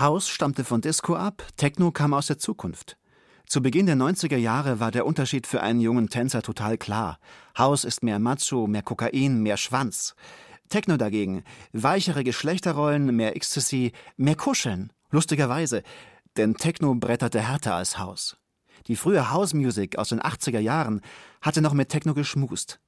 House 0.00 0.30
stammte 0.30 0.64
von 0.64 0.80
Disco 0.80 1.14
ab, 1.14 1.46
Techno 1.58 1.90
kam 1.90 2.14
aus 2.14 2.26
der 2.26 2.38
Zukunft. 2.38 2.96
Zu 3.44 3.60
Beginn 3.60 3.84
der 3.84 3.96
90er 3.96 4.38
Jahre 4.38 4.80
war 4.80 4.90
der 4.90 5.04
Unterschied 5.04 5.46
für 5.46 5.60
einen 5.60 5.78
jungen 5.78 6.08
Tänzer 6.08 6.40
total 6.40 6.78
klar. 6.78 7.18
House 7.58 7.84
ist 7.84 8.02
mehr 8.02 8.18
Macho, 8.18 8.66
mehr 8.66 8.80
Kokain, 8.80 9.42
mehr 9.42 9.58
Schwanz. 9.58 10.14
Techno 10.70 10.96
dagegen, 10.96 11.44
weichere 11.74 12.24
Geschlechterrollen, 12.24 13.14
mehr 13.14 13.36
Ecstasy, 13.36 13.92
mehr 14.16 14.36
Kuscheln. 14.36 14.90
Lustigerweise, 15.10 15.82
denn 16.38 16.54
Techno 16.54 16.94
bretterte 16.94 17.42
härter 17.42 17.74
als 17.74 17.98
House. 17.98 18.38
Die 18.86 18.96
frühe 18.96 19.30
House 19.30 19.52
Music 19.52 19.98
aus 19.98 20.08
den 20.08 20.22
80er 20.22 20.60
Jahren 20.60 21.02
hatte 21.42 21.60
noch 21.60 21.74
mit 21.74 21.90
Techno 21.90 22.14
geschmust. 22.14 22.80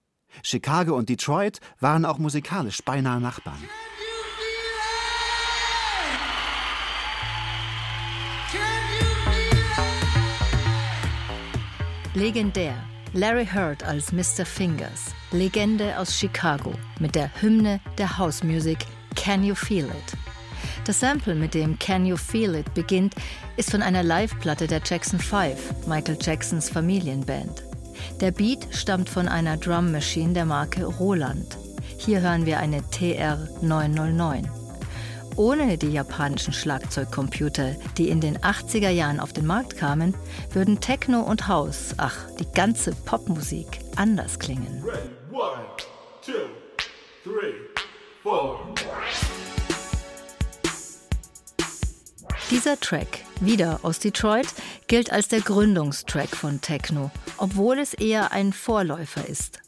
Chicago 0.42 0.96
und 0.96 1.10
Detroit 1.10 1.60
waren 1.78 2.06
auch 2.06 2.16
musikalisch 2.16 2.82
beinahe 2.82 3.20
Nachbarn. 3.20 3.62
Legendär. 12.14 12.74
Larry 13.14 13.46
Heard 13.46 13.82
als 13.84 14.12
Mr. 14.12 14.44
Fingers, 14.44 15.14
Legende 15.30 15.98
aus 15.98 16.14
Chicago, 16.14 16.72
mit 17.00 17.14
der 17.14 17.30
Hymne 17.40 17.80
der 17.96 18.18
House 18.18 18.42
Music 18.42 18.80
Can 19.16 19.42
You 19.42 19.54
Feel 19.54 19.86
It? 19.86 20.18
Das 20.84 21.00
Sample, 21.00 21.34
mit 21.34 21.54
dem 21.54 21.78
Can 21.78 22.04
You 22.04 22.18
Feel 22.18 22.54
It 22.54 22.74
beginnt, 22.74 23.14
ist 23.56 23.70
von 23.70 23.80
einer 23.80 24.02
Live-Platte 24.02 24.66
der 24.66 24.82
Jackson 24.84 25.18
5, 25.18 25.86
Michael 25.86 26.18
Jacksons 26.20 26.68
Familienband. 26.68 27.62
Der 28.20 28.30
Beat 28.30 28.66
stammt 28.72 29.08
von 29.08 29.26
einer 29.26 29.56
Drum 29.56 29.90
Machine 29.90 30.34
der 30.34 30.44
Marke 30.44 30.84
Roland. 30.84 31.56
Hier 31.96 32.20
hören 32.20 32.44
wir 32.44 32.58
eine 32.58 32.82
TR-909. 32.82 34.61
Ohne 35.36 35.78
die 35.78 35.90
japanischen 35.90 36.52
Schlagzeugcomputer, 36.52 37.76
die 37.96 38.08
in 38.08 38.20
den 38.20 38.38
80er 38.38 38.90
Jahren 38.90 39.18
auf 39.18 39.32
den 39.32 39.46
Markt 39.46 39.76
kamen, 39.76 40.14
würden 40.50 40.80
Techno 40.80 41.20
und 41.20 41.48
House, 41.48 41.94
ach, 41.96 42.16
die 42.38 42.50
ganze 42.52 42.92
Popmusik 42.92 43.80
anders 43.96 44.38
klingen. 44.38 44.84
Dieser 52.50 52.78
Track, 52.78 53.20
wieder 53.40 53.80
aus 53.82 53.98
Detroit, 53.98 54.48
gilt 54.86 55.10
als 55.10 55.28
der 55.28 55.40
Gründungstrack 55.40 56.36
von 56.36 56.60
Techno, 56.60 57.10
obwohl 57.38 57.78
es 57.78 57.94
eher 57.94 58.32
ein 58.32 58.52
Vorläufer 58.52 59.26
ist. 59.26 59.61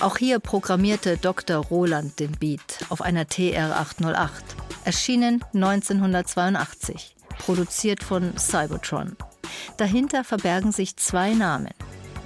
Auch 0.00 0.16
hier 0.16 0.38
programmierte 0.38 1.16
Dr. 1.16 1.56
Roland 1.56 2.18
den 2.20 2.32
Beat 2.32 2.84
auf 2.88 3.02
einer 3.02 3.24
TR-808, 3.24 4.30
erschienen 4.84 5.44
1982, 5.54 7.16
produziert 7.38 8.02
von 8.02 8.36
Cybertron. 8.38 9.16
Dahinter 9.76 10.24
verbergen 10.24 10.72
sich 10.72 10.96
zwei 10.96 11.34
Namen. 11.34 11.74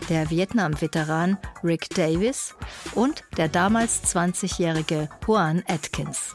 Der 0.08 0.30
Vietnam-Veteran 0.30 1.38
Rick 1.62 1.88
Davis 1.90 2.54
und 2.94 3.24
der 3.36 3.48
damals 3.48 4.02
20-jährige 4.04 5.08
Juan 5.26 5.62
Atkins. 5.66 6.34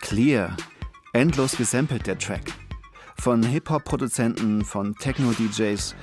Clear 0.00 0.56
Endlos 1.16 1.56
gesampelt 1.56 2.06
der 2.06 2.18
Track. 2.18 2.52
Von 3.18 3.42
Hip-Hop-Produzenten, 3.42 4.62
von 4.66 4.94
Techno-DJs. 4.96 5.94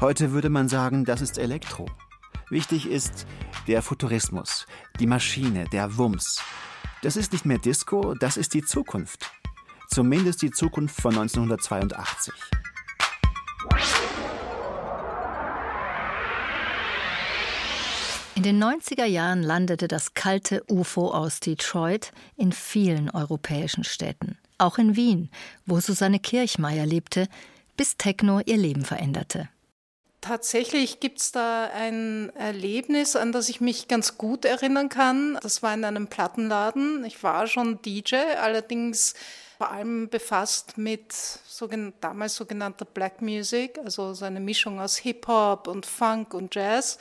Heute 0.00 0.32
würde 0.32 0.48
man 0.48 0.70
sagen, 0.70 1.04
das 1.04 1.20
ist 1.20 1.36
Elektro. 1.36 1.84
Wichtig 2.48 2.88
ist 2.88 3.26
der 3.66 3.82
Futurismus, 3.82 4.66
die 4.98 5.06
Maschine, 5.06 5.66
der 5.70 5.98
Wumms. 5.98 6.42
Das 7.02 7.18
ist 7.18 7.32
nicht 7.32 7.44
mehr 7.44 7.58
Disco, 7.58 8.14
das 8.14 8.38
ist 8.38 8.54
die 8.54 8.62
Zukunft. 8.62 9.30
Zumindest 9.90 10.40
die 10.40 10.50
Zukunft 10.50 10.98
von 10.98 11.12
1982. 11.14 12.32
In 18.34 18.42
den 18.42 18.64
90er 18.64 19.04
Jahren 19.04 19.42
landete 19.42 19.88
das 19.88 20.14
kalte 20.14 20.64
UFO 20.70 21.10
aus 21.10 21.40
Detroit 21.40 22.12
in 22.38 22.50
vielen 22.50 23.10
europäischen 23.10 23.84
Städten 23.84 24.38
auch 24.58 24.78
in 24.78 24.96
Wien, 24.96 25.30
wo 25.66 25.80
Susanne 25.80 26.18
Kirchmeier 26.18 26.86
lebte, 26.86 27.28
bis 27.76 27.96
Techno 27.96 28.40
ihr 28.40 28.56
Leben 28.56 28.84
veränderte. 28.84 29.48
Tatsächlich 30.20 31.00
gibt 31.00 31.20
es 31.20 31.32
da 31.32 31.68
ein 31.74 32.32
Erlebnis, 32.34 33.14
an 33.14 33.30
das 33.30 33.50
ich 33.50 33.60
mich 33.60 33.88
ganz 33.88 34.16
gut 34.16 34.46
erinnern 34.46 34.88
kann. 34.88 35.38
Das 35.42 35.62
war 35.62 35.74
in 35.74 35.84
einem 35.84 36.06
Plattenladen. 36.06 37.04
Ich 37.04 37.22
war 37.22 37.46
schon 37.46 37.82
DJ, 37.82 38.16
allerdings 38.40 39.12
vor 39.58 39.70
allem 39.70 40.08
befasst 40.08 40.78
mit 40.78 41.12
sogen 41.12 41.92
damals 42.00 42.36
sogenannter 42.36 42.86
Black 42.86 43.20
Music, 43.20 43.78
also 43.84 44.14
so 44.14 44.24
eine 44.24 44.40
Mischung 44.40 44.80
aus 44.80 44.96
Hip-Hop 44.96 45.68
und 45.68 45.84
Funk 45.84 46.32
und 46.32 46.54
Jazz. 46.54 46.98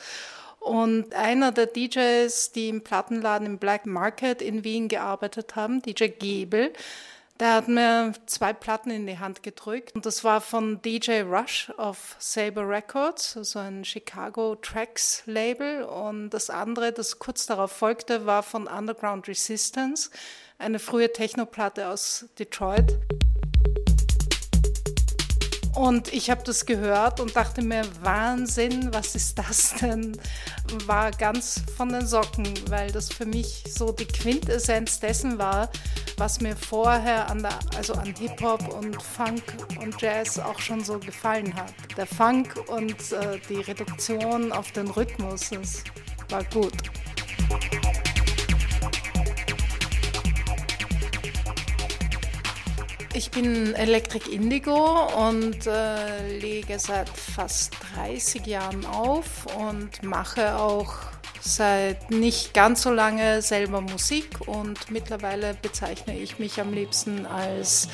Und 0.59 1.13
einer 1.13 1.51
der 1.51 1.67
DJs, 1.67 2.51
die 2.51 2.69
im 2.69 2.83
Plattenladen 2.83 3.47
im 3.47 3.57
Black 3.57 3.85
Market 3.85 4.41
in 4.41 4.63
Wien 4.63 4.87
gearbeitet 4.87 5.55
haben, 5.55 5.81
DJ 5.81 6.07
Gebel, 6.07 6.73
der 7.39 7.53
hat 7.55 7.67
mir 7.67 8.13
zwei 8.25 8.53
Platten 8.53 8.91
in 8.91 9.07
die 9.07 9.19
Hand 9.19 9.43
gedrückt. 9.43 9.95
Und 9.95 10.05
das 10.05 10.23
war 10.23 10.39
von 10.39 10.81
DJ 10.81 11.21
Rush 11.21 11.71
auf 11.77 12.15
Saber 12.19 12.67
Records, 12.67 13.35
also 13.35 13.59
ein 13.59 13.83
Chicago 13.83 14.55
Tracks 14.55 15.23
Label. 15.25 15.83
Und 15.83 16.29
das 16.29 16.49
andere, 16.49 16.91
das 16.91 17.19
kurz 17.19 17.45
darauf 17.45 17.71
folgte, 17.71 18.25
war 18.25 18.43
von 18.43 18.67
Underground 18.67 19.27
Resistance, 19.27 20.09
eine 20.59 20.79
frühe 20.79 21.11
Technoplatte 21.11 21.89
aus 21.89 22.25
Detroit. 22.37 22.97
Und 25.75 26.13
ich 26.13 26.29
habe 26.29 26.43
das 26.43 26.65
gehört 26.65 27.19
und 27.19 27.35
dachte 27.35 27.63
mir, 27.63 27.81
Wahnsinn, 28.01 28.93
was 28.93 29.15
ist 29.15 29.39
das 29.39 29.73
denn? 29.81 30.15
War 30.85 31.11
ganz 31.11 31.61
von 31.75 31.89
den 31.89 32.05
Socken, 32.05 32.47
weil 32.69 32.91
das 32.91 33.11
für 33.11 33.25
mich 33.25 33.63
so 33.67 33.91
die 33.91 34.05
Quintessenz 34.05 34.99
dessen 34.99 35.39
war, 35.39 35.69
was 36.17 36.41
mir 36.41 36.55
vorher 36.55 37.29
an, 37.29 37.41
der, 37.41 37.57
also 37.75 37.93
an 37.93 38.13
Hip-Hop 38.15 38.71
und 38.73 39.01
Funk 39.01 39.41
und 39.81 39.99
Jazz 39.99 40.37
auch 40.37 40.59
schon 40.59 40.83
so 40.83 40.99
gefallen 40.99 41.53
hat. 41.55 41.73
Der 41.97 42.05
Funk 42.05 42.53
und 42.67 43.11
äh, 43.11 43.39
die 43.49 43.61
Reduktion 43.61 44.51
auf 44.51 44.71
den 44.73 44.87
Rhythmus, 44.87 45.49
das 45.49 45.83
war 46.29 46.43
gut. 46.45 46.73
Ich 53.15 53.29
bin 53.29 53.75
Electric 53.75 54.27
Indigo 54.31 55.07
und 55.27 55.67
äh, 55.67 56.39
lege 56.39 56.79
seit 56.79 57.07
fast 57.09 57.75
30 57.95 58.47
Jahren 58.47 58.83
auf 58.87 59.45
und 59.55 60.01
mache 60.01 60.57
auch 60.57 60.95
seit 61.39 62.09
nicht 62.09 62.55
ganz 62.55 62.81
so 62.81 62.89
lange 62.89 63.43
selber 63.43 63.81
Musik 63.81 64.47
und 64.47 64.89
mittlerweile 64.89 65.53
bezeichne 65.61 66.17
ich 66.17 66.39
mich 66.39 66.59
am 66.59 66.73
liebsten 66.73 67.27
als 67.27 67.87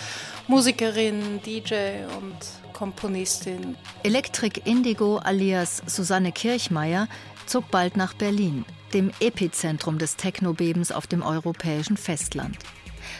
Musikerin, 0.47 1.41
DJ 1.45 2.05
und 2.17 2.37
Komponistin. 2.71 3.75
Electric 4.03 4.61
Indigo 4.63 5.17
alias 5.17 5.83
Susanne 5.85 6.31
Kirchmeier 6.31 7.09
zog 7.45 7.69
bald 7.71 7.97
nach 7.97 8.13
Berlin, 8.13 8.63
dem 8.93 9.11
Epizentrum 9.19 9.97
des 9.97 10.15
Technobebens 10.15 10.93
auf 10.93 11.07
dem 11.07 11.23
europäischen 11.23 11.97
Festland 11.97 12.57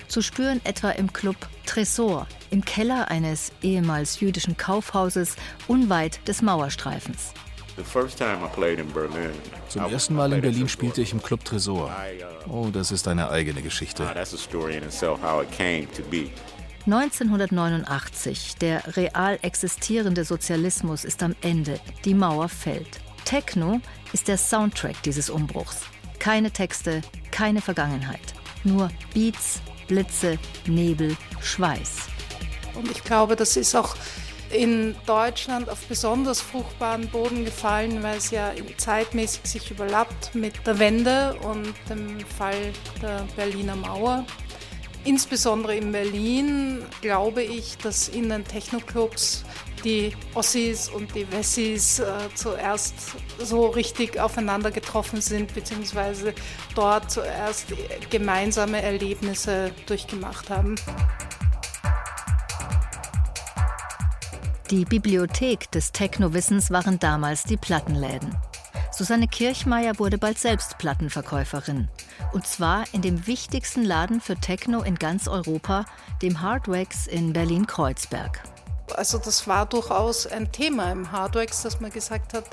zu 0.08 0.22
spüren 0.22 0.62
etwa 0.64 0.92
im 0.92 1.12
Club 1.14 1.36
Tresor, 1.66 2.28
im 2.52 2.64
Keller 2.64 3.10
eines 3.10 3.52
ehemals 3.62 4.20
jüdischen 4.20 4.58
Kaufhauses 4.58 5.36
unweit 5.68 6.28
des 6.28 6.42
Mauerstreifens. 6.42 7.34
Zum 9.70 9.86
ersten 9.86 10.16
Mal 10.16 10.34
in 10.34 10.42
Berlin 10.42 10.68
spielte 10.68 11.02
ich 11.02 11.14
im 11.14 11.22
Club 11.22 11.46
Tresor. 11.46 11.96
Uh, 12.48 12.52
oh, 12.52 12.70
das 12.72 12.92
ist 12.92 13.08
eine 13.08 13.30
eigene 13.30 13.62
Geschichte. 13.62 14.04
1989, 16.86 18.56
der 18.56 18.98
real 18.98 19.38
existierende 19.42 20.24
Sozialismus 20.24 21.06
ist 21.06 21.22
am 21.24 21.36
Ende, 21.42 21.80
die 22.06 22.14
Mauer 22.14 22.50
fällt. 22.50 23.00
Techno 23.26 23.80
ist 24.12 24.28
der 24.28 24.38
Soundtrack 24.38 25.02
dieses 25.04 25.30
Umbruchs. 25.30 25.82
Keine 26.18 26.52
Texte, 26.52 27.02
keine 27.32 27.62
Vergangenheit, 27.62 28.34
nur 28.64 28.90
Beats, 29.14 29.62
Blitze, 29.90 30.40
Nebel, 30.68 31.18
Schweiß. 31.42 32.08
Und 32.76 32.90
ich 32.90 33.04
glaube, 33.04 33.36
das 33.36 33.58
ist 33.58 33.76
auch 33.76 33.96
in 34.52 34.96
Deutschland 35.06 35.70
auf 35.70 35.86
besonders 35.86 36.40
fruchtbaren 36.40 37.08
Boden 37.10 37.44
gefallen, 37.44 38.02
weil 38.02 38.18
es 38.18 38.32
ja 38.32 38.54
zeitmäßig 38.78 39.42
sich 39.44 39.72
überlappt 39.72 40.34
mit 40.34 40.66
der 40.66 40.80
Wende 40.80 41.36
und 41.44 41.74
dem 41.90 42.20
Fall 42.38 42.72
der 43.02 43.28
Berliner 43.36 43.76
Mauer. 43.76 44.26
Insbesondere 45.06 45.76
in 45.76 45.92
Berlin 45.92 46.84
glaube 47.02 47.44
ich, 47.44 47.78
dass 47.78 48.10
in 48.10 48.30
den 48.30 48.46
Technoclubs 48.46 49.44
die 49.84 50.14
Ossis 50.34 50.90
und 50.90 51.14
die 51.16 51.32
Wessis 51.32 52.00
äh, 52.00 52.06
zuerst 52.36 52.94
so 53.40 53.68
richtig 53.68 54.20
aufeinander 54.20 54.72
getroffen 54.72 55.22
sind, 55.22 55.54
beziehungsweise 55.54 56.34
dort 56.76 57.10
zuerst 57.12 57.68
gemeinsame 58.10 58.82
Erlebnisse 58.82 59.72
durchgemacht 59.86 60.50
haben. 60.50 60.76
Die 64.70 64.86
Bibliothek 64.86 65.72
des 65.72 65.92
Technowissens 65.92 66.70
waren 66.70 67.00
damals 67.00 67.44
die 67.44 67.58
Plattenläden. 67.58 68.36
Susanne 68.92 69.28
Kirchmeier 69.28 69.98
wurde 69.98 70.18
bald 70.18 70.38
selbst 70.38 70.78
Plattenverkäuferin. 70.78 71.88
Und 72.34 72.46
zwar 72.46 72.84
in 72.92 73.02
dem 73.02 73.26
wichtigsten 73.28 73.84
Laden 73.84 74.22
für 74.22 74.36
Techno 74.36 74.84
in 74.84 74.96
ganz 74.96 75.28
Europa, 75.28 75.86
dem 76.22 76.42
Hardwax 76.42 77.08
in 77.08 77.34
Berlin-Kreuzberg. 77.34 78.44
Also 78.96 79.18
das 79.18 79.48
war 79.48 79.66
durchaus 79.66 80.28
ein 80.28 80.52
Thema 80.52 80.92
im 80.92 81.12
Hardwax, 81.12 81.64
dass 81.64 81.80
man 81.80 81.92
gesagt 81.92 82.34
hat, 82.34 82.46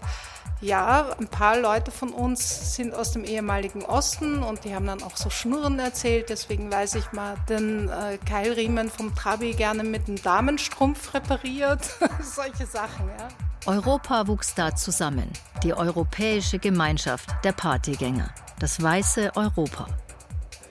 ja, 0.60 1.14
ein 1.18 1.28
paar 1.28 1.58
Leute 1.58 1.90
von 1.90 2.10
uns 2.10 2.74
sind 2.74 2.94
aus 2.94 3.12
dem 3.12 3.24
ehemaligen 3.24 3.84
Osten 3.84 4.42
und 4.42 4.64
die 4.64 4.74
haben 4.74 4.86
dann 4.86 5.02
auch 5.02 5.16
so 5.16 5.28
Schnurren 5.28 5.78
erzählt. 5.78 6.30
Deswegen 6.30 6.72
weiß 6.72 6.94
ich 6.94 7.12
mal 7.12 7.36
den 7.48 7.88
äh, 7.88 8.18
Keilriemen 8.26 8.88
vom 8.90 9.14
Trabi 9.14 9.52
gerne 9.52 9.84
mit 9.84 10.08
einem 10.08 10.20
Damenstrumpf 10.22 11.12
repariert. 11.12 11.82
Solche 12.22 12.66
Sachen, 12.66 13.08
ja. 13.18 13.28
Europa 13.66 14.26
wuchs 14.28 14.54
da 14.54 14.74
zusammen. 14.74 15.30
Die 15.62 15.74
europäische 15.74 16.58
Gemeinschaft 16.58 17.28
der 17.44 17.52
Partygänger. 17.52 18.30
Das 18.58 18.82
weiße 18.82 19.32
Europa. 19.36 19.86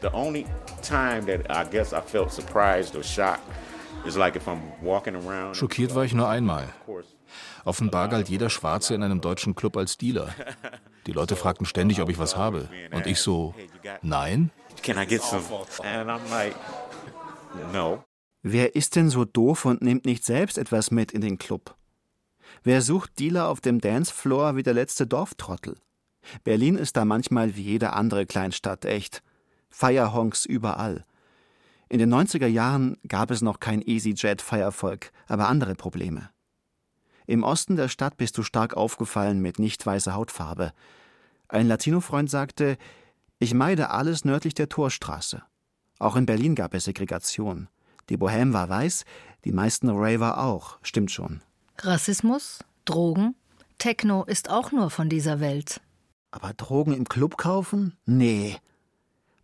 The 0.01 0.07
only 0.13 0.45
time 0.81 1.25
that 1.25 1.41
I 1.49 1.69
guess 1.69 1.93
I 1.93 2.01
felt 2.01 2.31
surprised 2.31 2.95
or 2.95 3.03
shocked 3.03 3.43
is 4.05 4.15
like 4.15 4.35
if 4.35 4.47
I'm 4.47 4.59
walking 4.81 5.15
around. 5.15 5.55
Schockiert 5.55 5.95
war 5.95 6.03
ich 6.03 6.13
nur 6.13 6.27
einmal. 6.27 6.73
Offenbar 7.63 8.09
galt 8.09 8.29
jeder 8.29 8.49
Schwarze 8.49 8.93
in 8.93 9.03
einem 9.03 9.21
deutschen 9.21 9.55
Club 9.55 9.75
als 9.77 9.97
Dealer. 9.97 10.33
Die 11.07 11.11
Leute 11.11 11.35
fragten 11.35 11.65
ständig, 11.65 12.01
ob 12.01 12.09
ich 12.09 12.19
was 12.19 12.35
habe. 12.35 12.69
Und 12.91 13.07
ich 13.07 13.19
so, 13.19 13.53
nein? 14.01 14.51
Can 14.83 14.97
I 14.97 15.05
get 15.05 15.21
some? 15.21 15.43
And 15.83 16.09
I'm 16.09 16.29
like, 16.29 16.55
no. 17.73 18.03
Wer 18.43 18.75
ist 18.75 18.95
denn 18.95 19.09
so 19.09 19.25
doof 19.25 19.65
und 19.65 19.81
nimmt 19.81 20.05
nicht 20.05 20.23
selbst 20.23 20.57
etwas 20.57 20.91
mit 20.91 21.11
in 21.11 21.21
den 21.21 21.37
Club? 21.39 21.75
Wer 22.63 22.81
sucht 22.81 23.19
Dealer 23.19 23.47
auf 23.47 23.61
dem 23.61 23.81
Dancefloor 23.81 24.55
wie 24.55 24.63
der 24.63 24.73
letzte 24.73 25.07
Dorftrottel? 25.07 25.77
Berlin 26.43 26.75
ist 26.75 26.97
da 26.97 27.05
manchmal 27.05 27.55
wie 27.55 27.63
jede 27.63 27.93
andere 27.93 28.25
Kleinstadt 28.25 28.85
echt. 28.85 29.23
Feierhonks 29.69 30.45
überall. 30.45 31.03
In 31.89 31.99
den 31.99 32.13
90er 32.13 32.47
Jahren 32.47 32.97
gab 33.07 33.31
es 33.31 33.41
noch 33.41 33.59
kein 33.59 33.81
EasyJet-Feiervolk, 33.81 35.11
aber 35.27 35.47
andere 35.47 35.75
Probleme. 35.75 36.29
Im 37.27 37.43
Osten 37.43 37.75
der 37.75 37.89
Stadt 37.89 38.17
bist 38.17 38.37
du 38.37 38.43
stark 38.43 38.75
aufgefallen 38.75 39.41
mit 39.41 39.59
nicht 39.59 39.85
weißer 39.85 40.13
Hautfarbe. 40.13 40.73
Ein 41.47 41.67
Latino-Freund 41.67 42.29
sagte, 42.29 42.77
ich 43.39 43.53
meide 43.53 43.89
alles 43.89 44.25
nördlich 44.25 44.53
der 44.53 44.69
Torstraße. 44.69 45.43
Auch 45.99 46.15
in 46.15 46.25
Berlin 46.25 46.55
gab 46.55 46.73
es 46.73 46.85
Segregation. 46.85 47.67
Die 48.09 48.17
Bohème 48.17 48.53
war 48.53 48.69
weiß, 48.69 49.05
die 49.43 49.51
meisten 49.51 49.89
Raver 49.89 50.39
auch, 50.39 50.77
stimmt 50.83 51.11
schon. 51.11 51.41
Rassismus, 51.79 52.59
Drogen, 52.85 53.35
Techno 53.77 54.23
ist 54.23 54.49
auch 54.49 54.71
nur 54.71 54.89
von 54.89 55.09
dieser 55.09 55.39
Welt. 55.39 55.81
Aber 56.31 56.53
Drogen 56.53 56.93
im 56.93 57.05
Club 57.05 57.37
kaufen? 57.37 57.97
Nee. 58.05 58.57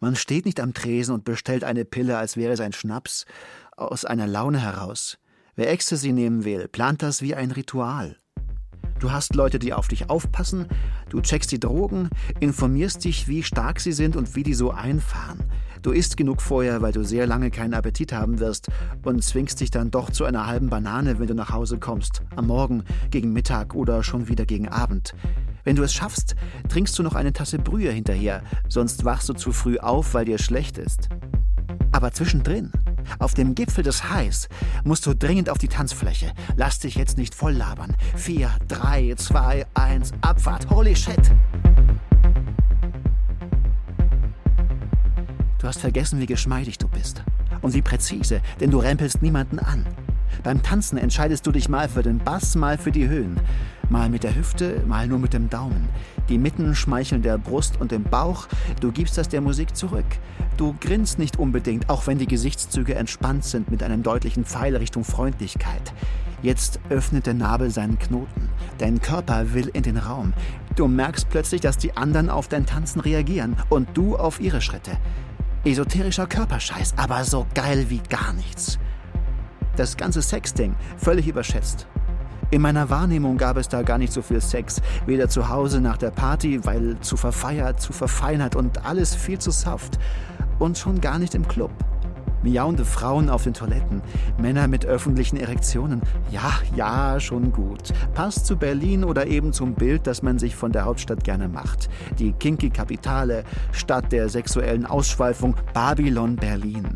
Man 0.03 0.15
steht 0.15 0.45
nicht 0.45 0.59
am 0.59 0.73
Tresen 0.73 1.13
und 1.13 1.25
bestellt 1.25 1.63
eine 1.63 1.85
Pille, 1.85 2.17
als 2.17 2.35
wäre 2.35 2.53
es 2.53 2.59
ein 2.59 2.73
Schnaps, 2.73 3.27
aus 3.77 4.03
einer 4.03 4.25
Laune 4.25 4.57
heraus. 4.57 5.19
Wer 5.55 5.69
Ecstasy 5.69 6.11
nehmen 6.11 6.43
will, 6.43 6.67
plant 6.67 7.03
das 7.03 7.21
wie 7.21 7.35
ein 7.35 7.51
Ritual. 7.51 8.17
Du 8.99 9.11
hast 9.11 9.35
Leute, 9.35 9.59
die 9.59 9.73
auf 9.73 9.87
dich 9.87 10.09
aufpassen, 10.09 10.65
du 11.09 11.21
checkst 11.21 11.51
die 11.51 11.59
Drogen, 11.59 12.09
informierst 12.39 13.03
dich, 13.03 13.27
wie 13.27 13.43
stark 13.43 13.79
sie 13.79 13.91
sind 13.91 14.15
und 14.15 14.35
wie 14.35 14.41
die 14.41 14.55
so 14.55 14.71
einfahren. 14.71 15.43
Du 15.83 15.91
isst 15.91 16.17
genug 16.17 16.41
vorher, 16.41 16.81
weil 16.81 16.93
du 16.93 17.03
sehr 17.03 17.27
lange 17.27 17.51
keinen 17.51 17.75
Appetit 17.75 18.11
haben 18.11 18.39
wirst 18.39 18.69
und 19.03 19.23
zwingst 19.23 19.59
dich 19.59 19.69
dann 19.69 19.91
doch 19.91 20.09
zu 20.09 20.25
einer 20.25 20.47
halben 20.47 20.71
Banane, 20.71 21.19
wenn 21.19 21.27
du 21.27 21.35
nach 21.35 21.51
Hause 21.51 21.77
kommst, 21.77 22.23
am 22.35 22.47
Morgen, 22.47 22.85
gegen 23.11 23.33
Mittag 23.33 23.75
oder 23.75 24.03
schon 24.03 24.29
wieder 24.29 24.47
gegen 24.47 24.67
Abend. 24.67 25.13
Wenn 25.63 25.75
du 25.75 25.83
es 25.83 25.93
schaffst, 25.93 26.35
trinkst 26.69 26.97
du 26.97 27.03
noch 27.03 27.15
eine 27.15 27.33
Tasse 27.33 27.59
Brühe 27.59 27.91
hinterher, 27.91 28.43
sonst 28.67 29.05
wachst 29.05 29.29
du 29.29 29.33
zu 29.33 29.51
früh 29.51 29.77
auf, 29.77 30.13
weil 30.13 30.25
dir 30.25 30.39
schlecht 30.39 30.77
ist. 30.77 31.09
Aber 31.91 32.11
zwischendrin, 32.11 32.71
auf 33.19 33.33
dem 33.33 33.53
Gipfel 33.53 33.83
des 33.83 34.09
Highs, 34.09 34.47
musst 34.83 35.05
du 35.05 35.13
dringend 35.13 35.49
auf 35.49 35.57
die 35.57 35.67
Tanzfläche. 35.67 36.31
Lass 36.55 36.79
dich 36.79 36.95
jetzt 36.95 37.17
nicht 37.17 37.35
voll 37.35 37.53
labern. 37.53 37.95
Vier, 38.15 38.49
drei, 38.67 39.13
zwei, 39.17 39.65
eins, 39.73 40.11
Abfahrt. 40.21 40.69
Holy 40.69 40.95
shit! 40.95 41.31
Du 45.59 45.67
hast 45.67 45.81
vergessen, 45.81 46.19
wie 46.19 46.25
geschmeidig 46.25 46.79
du 46.79 46.87
bist. 46.87 47.23
Und 47.61 47.75
wie 47.75 47.83
präzise, 47.83 48.41
denn 48.59 48.71
du 48.71 48.79
rempelst 48.79 49.21
niemanden 49.21 49.59
an. 49.59 49.85
Beim 50.43 50.63
Tanzen 50.63 50.97
entscheidest 50.97 51.45
du 51.45 51.51
dich 51.51 51.69
mal 51.69 51.87
für 51.87 52.01
den 52.01 52.17
Bass, 52.17 52.55
mal 52.55 52.79
für 52.79 52.91
die 52.91 53.07
Höhen. 53.07 53.39
Mal 53.91 54.09
mit 54.09 54.23
der 54.23 54.33
Hüfte, 54.33 54.81
mal 54.87 55.05
nur 55.05 55.19
mit 55.19 55.33
dem 55.33 55.49
Daumen. 55.49 55.89
Die 56.29 56.37
Mitten 56.37 56.75
schmeicheln 56.75 57.23
der 57.23 57.37
Brust 57.37 57.81
und 57.81 57.91
dem 57.91 58.03
Bauch. 58.03 58.47
Du 58.79 58.89
gibst 58.93 59.17
das 59.17 59.27
der 59.27 59.41
Musik 59.41 59.75
zurück. 59.75 60.05
Du 60.55 60.73
grinst 60.79 61.19
nicht 61.19 61.37
unbedingt, 61.37 61.89
auch 61.89 62.07
wenn 62.07 62.17
die 62.17 62.25
Gesichtszüge 62.25 62.95
entspannt 62.95 63.43
sind 63.43 63.69
mit 63.69 63.83
einem 63.83 64.01
deutlichen 64.01 64.45
Pfeil 64.45 64.77
Richtung 64.77 65.03
Freundlichkeit. 65.03 65.93
Jetzt 66.41 66.79
öffnet 66.89 67.25
der 67.25 67.33
Nabel 67.33 67.69
seinen 67.69 67.99
Knoten. 67.99 68.47
Dein 68.77 69.01
Körper 69.01 69.53
will 69.53 69.69
in 69.73 69.83
den 69.83 69.97
Raum. 69.97 70.31
Du 70.77 70.87
merkst 70.87 71.29
plötzlich, 71.29 71.59
dass 71.59 71.75
die 71.75 71.97
anderen 71.97 72.29
auf 72.29 72.47
dein 72.47 72.65
Tanzen 72.65 73.01
reagieren 73.01 73.57
und 73.67 73.89
du 73.93 74.15
auf 74.15 74.39
ihre 74.39 74.61
Schritte. 74.61 74.91
Esoterischer 75.65 76.27
Körperscheiß, 76.27 76.93
aber 76.95 77.25
so 77.25 77.45
geil 77.53 77.87
wie 77.89 78.01
gar 78.09 78.31
nichts. 78.31 78.79
Das 79.75 79.97
ganze 79.97 80.21
Sexding 80.21 80.75
völlig 80.95 81.27
überschätzt. 81.27 81.87
In 82.51 82.61
meiner 82.61 82.89
Wahrnehmung 82.89 83.37
gab 83.37 83.55
es 83.55 83.69
da 83.69 83.81
gar 83.81 83.97
nicht 83.97 84.11
so 84.11 84.21
viel 84.21 84.41
Sex. 84.41 84.81
Weder 85.05 85.29
zu 85.29 85.47
Hause 85.47 85.79
nach 85.79 85.95
der 85.95 86.11
Party, 86.11 86.65
weil 86.65 86.99
zu 86.99 87.15
verfeiert, 87.15 87.79
zu 87.79 87.93
verfeinert 87.93 88.57
und 88.57 88.85
alles 88.85 89.15
viel 89.15 89.39
zu 89.39 89.51
soft. 89.51 89.97
Und 90.59 90.77
schon 90.77 90.99
gar 90.99 91.17
nicht 91.17 91.33
im 91.33 91.47
Club. 91.47 91.71
Miauende 92.43 92.83
Frauen 92.83 93.29
auf 93.29 93.43
den 93.45 93.53
Toiletten, 93.53 94.01
Männer 94.37 94.67
mit 94.67 94.85
öffentlichen 94.85 95.37
Erektionen. 95.37 96.01
Ja, 96.29 96.51
ja, 96.75 97.21
schon 97.21 97.53
gut. 97.53 97.93
Passt 98.15 98.47
zu 98.47 98.57
Berlin 98.57 99.05
oder 99.05 99.27
eben 99.27 99.53
zum 99.53 99.73
Bild, 99.73 100.05
das 100.05 100.21
man 100.21 100.37
sich 100.37 100.53
von 100.53 100.73
der 100.73 100.83
Hauptstadt 100.83 101.23
gerne 101.23 101.47
macht. 101.47 101.87
Die 102.19 102.33
kinky 102.33 102.69
Kapitale, 102.69 103.45
Stadt 103.71 104.11
der 104.11 104.27
sexuellen 104.27 104.85
Ausschweifung, 104.85 105.55
Babylon 105.73 106.35
Berlin. 106.35 106.95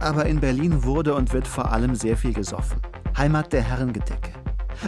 Aber 0.00 0.26
in 0.26 0.40
Berlin 0.40 0.82
wurde 0.82 1.14
und 1.14 1.32
wird 1.32 1.46
vor 1.46 1.70
allem 1.70 1.94
sehr 1.94 2.16
viel 2.16 2.32
gesoffen. 2.32 2.80
Heimat 3.16 3.52
der 3.52 3.62
Herrengedecke. 3.62 4.39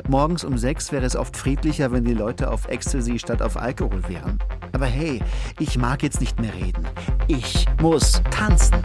Morgens 0.09 0.45
um 0.45 0.59
sechs 0.59 0.93
wäre 0.93 1.05
es 1.05 1.17
oft 1.17 1.37
friedlicher, 1.37 1.93
wenn 1.93 2.05
die 2.05 2.15
Leute 2.15 2.51
auf 2.51 2.69
Ecstasy 2.69 3.19
statt 3.19 3.43
auf 3.43 3.57
Alkohol 3.57 4.09
wären. 4.09 4.39
Aber 4.73 4.87
hey, 4.87 5.23
ich 5.59 5.79
mag 5.79 6.03
jetzt 6.03 6.21
nicht 6.21 6.41
mehr 6.41 6.55
reden. 6.55 6.87
Ich 7.29 7.67
muss 7.81 8.23
tanzen. 8.31 8.81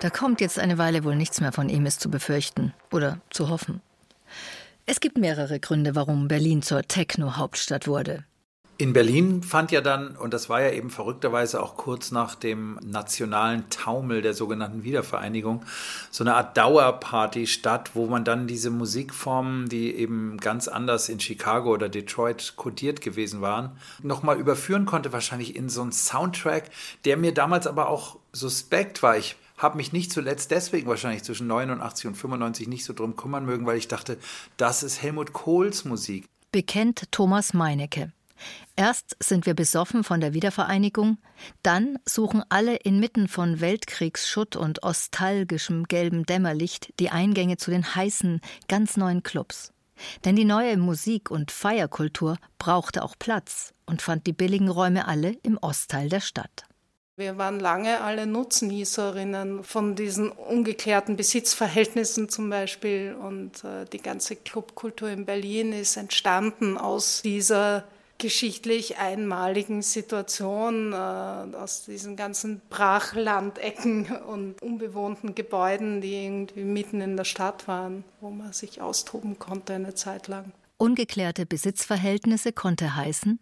Da 0.00 0.08
kommt 0.08 0.40
jetzt 0.40 0.58
eine 0.58 0.78
Weile 0.78 1.04
wohl 1.04 1.14
nichts 1.14 1.42
mehr 1.42 1.52
von 1.52 1.68
ihm 1.68 1.84
ist 1.84 2.00
zu 2.00 2.10
befürchten 2.10 2.72
oder 2.90 3.20
zu 3.28 3.50
hoffen. 3.50 3.82
Es 4.86 5.00
gibt 5.00 5.18
mehrere 5.18 5.60
Gründe, 5.60 5.94
warum 5.94 6.26
Berlin 6.26 6.62
zur 6.62 6.82
Techno-Hauptstadt 6.82 7.86
wurde. 7.86 8.24
In 8.80 8.94
Berlin 8.94 9.42
fand 9.42 9.72
ja 9.72 9.82
dann, 9.82 10.16
und 10.16 10.32
das 10.32 10.48
war 10.48 10.62
ja 10.62 10.70
eben 10.70 10.88
verrückterweise 10.88 11.62
auch 11.62 11.76
kurz 11.76 12.12
nach 12.12 12.34
dem 12.34 12.78
nationalen 12.82 13.68
Taumel 13.68 14.22
der 14.22 14.32
sogenannten 14.32 14.84
Wiedervereinigung, 14.84 15.66
so 16.10 16.24
eine 16.24 16.34
Art 16.34 16.56
Dauerparty 16.56 17.46
statt, 17.46 17.90
wo 17.92 18.06
man 18.06 18.24
dann 18.24 18.46
diese 18.46 18.70
Musikformen, 18.70 19.68
die 19.68 19.94
eben 19.94 20.38
ganz 20.38 20.66
anders 20.66 21.10
in 21.10 21.20
Chicago 21.20 21.74
oder 21.74 21.90
Detroit 21.90 22.54
kodiert 22.56 23.02
gewesen 23.02 23.42
waren, 23.42 23.72
nochmal 24.02 24.38
überführen 24.38 24.86
konnte, 24.86 25.12
wahrscheinlich 25.12 25.56
in 25.56 25.68
so 25.68 25.82
einen 25.82 25.92
Soundtrack, 25.92 26.70
der 27.04 27.18
mir 27.18 27.34
damals 27.34 27.66
aber 27.66 27.90
auch 27.90 28.16
suspekt 28.32 29.02
war. 29.02 29.18
Ich 29.18 29.36
habe 29.58 29.76
mich 29.76 29.92
nicht 29.92 30.10
zuletzt 30.10 30.52
deswegen 30.52 30.88
wahrscheinlich 30.88 31.22
zwischen 31.22 31.48
89 31.48 32.06
und 32.06 32.14
95 32.14 32.66
nicht 32.66 32.86
so 32.86 32.94
drum 32.94 33.14
kümmern 33.14 33.44
mögen, 33.44 33.66
weil 33.66 33.76
ich 33.76 33.88
dachte, 33.88 34.16
das 34.56 34.82
ist 34.82 35.02
Helmut 35.02 35.34
Kohls 35.34 35.84
Musik. 35.84 36.24
Bekennt 36.50 37.12
Thomas 37.12 37.52
Meinecke. 37.52 38.14
Erst 38.76 39.16
sind 39.20 39.46
wir 39.46 39.54
besoffen 39.54 40.04
von 40.04 40.20
der 40.20 40.32
Wiedervereinigung, 40.32 41.18
dann 41.62 41.98
suchen 42.06 42.42
alle 42.48 42.76
inmitten 42.76 43.28
von 43.28 43.60
Weltkriegsschutt 43.60 44.56
und 44.56 44.82
ostalgischem 44.82 45.84
gelbem 45.84 46.24
Dämmerlicht 46.24 46.92
die 46.98 47.10
Eingänge 47.10 47.56
zu 47.56 47.70
den 47.70 47.94
heißen, 47.94 48.40
ganz 48.68 48.96
neuen 48.96 49.22
Clubs. 49.22 49.72
Denn 50.24 50.36
die 50.36 50.44
neue 50.44 50.76
Musik- 50.76 51.30
und 51.30 51.50
Feierkultur 51.50 52.38
brauchte 52.58 53.02
auch 53.02 53.16
Platz 53.18 53.74
und 53.86 54.02
fand 54.02 54.26
die 54.26 54.32
billigen 54.32 54.68
Räume 54.68 55.06
alle 55.06 55.36
im 55.42 55.58
Ostteil 55.58 56.08
der 56.08 56.20
Stadt. 56.20 56.64
Wir 57.16 57.36
waren 57.36 57.60
lange 57.60 58.00
alle 58.00 58.26
Nutznießerinnen 58.26 59.62
von 59.62 59.94
diesen 59.94 60.30
ungeklärten 60.30 61.16
Besitzverhältnissen 61.16 62.30
zum 62.30 62.48
Beispiel. 62.48 63.14
Und 63.14 63.62
äh, 63.62 63.84
die 63.92 64.00
ganze 64.00 64.36
Clubkultur 64.36 65.10
in 65.10 65.26
Berlin 65.26 65.74
ist 65.74 65.98
entstanden 65.98 66.78
aus 66.78 67.20
dieser 67.20 67.84
geschichtlich 68.20 68.98
einmaligen 68.98 69.82
Situation, 69.82 70.92
äh, 70.92 70.96
aus 70.96 71.84
diesen 71.86 72.14
ganzen 72.14 72.62
Brachlandecken 72.70 74.06
und 74.28 74.62
unbewohnten 74.62 75.34
Gebäuden, 75.34 76.00
die 76.00 76.24
irgendwie 76.24 76.62
mitten 76.64 77.00
in 77.00 77.16
der 77.16 77.24
Stadt 77.24 77.66
waren, 77.66 78.04
wo 78.20 78.30
man 78.30 78.52
sich 78.52 78.80
austoben 78.80 79.38
konnte 79.38 79.74
eine 79.74 79.94
Zeit 79.94 80.28
lang. 80.28 80.52
Ungeklärte 80.76 81.44
Besitzverhältnisse 81.46 82.52
konnte 82.52 82.94
heißen 82.94 83.40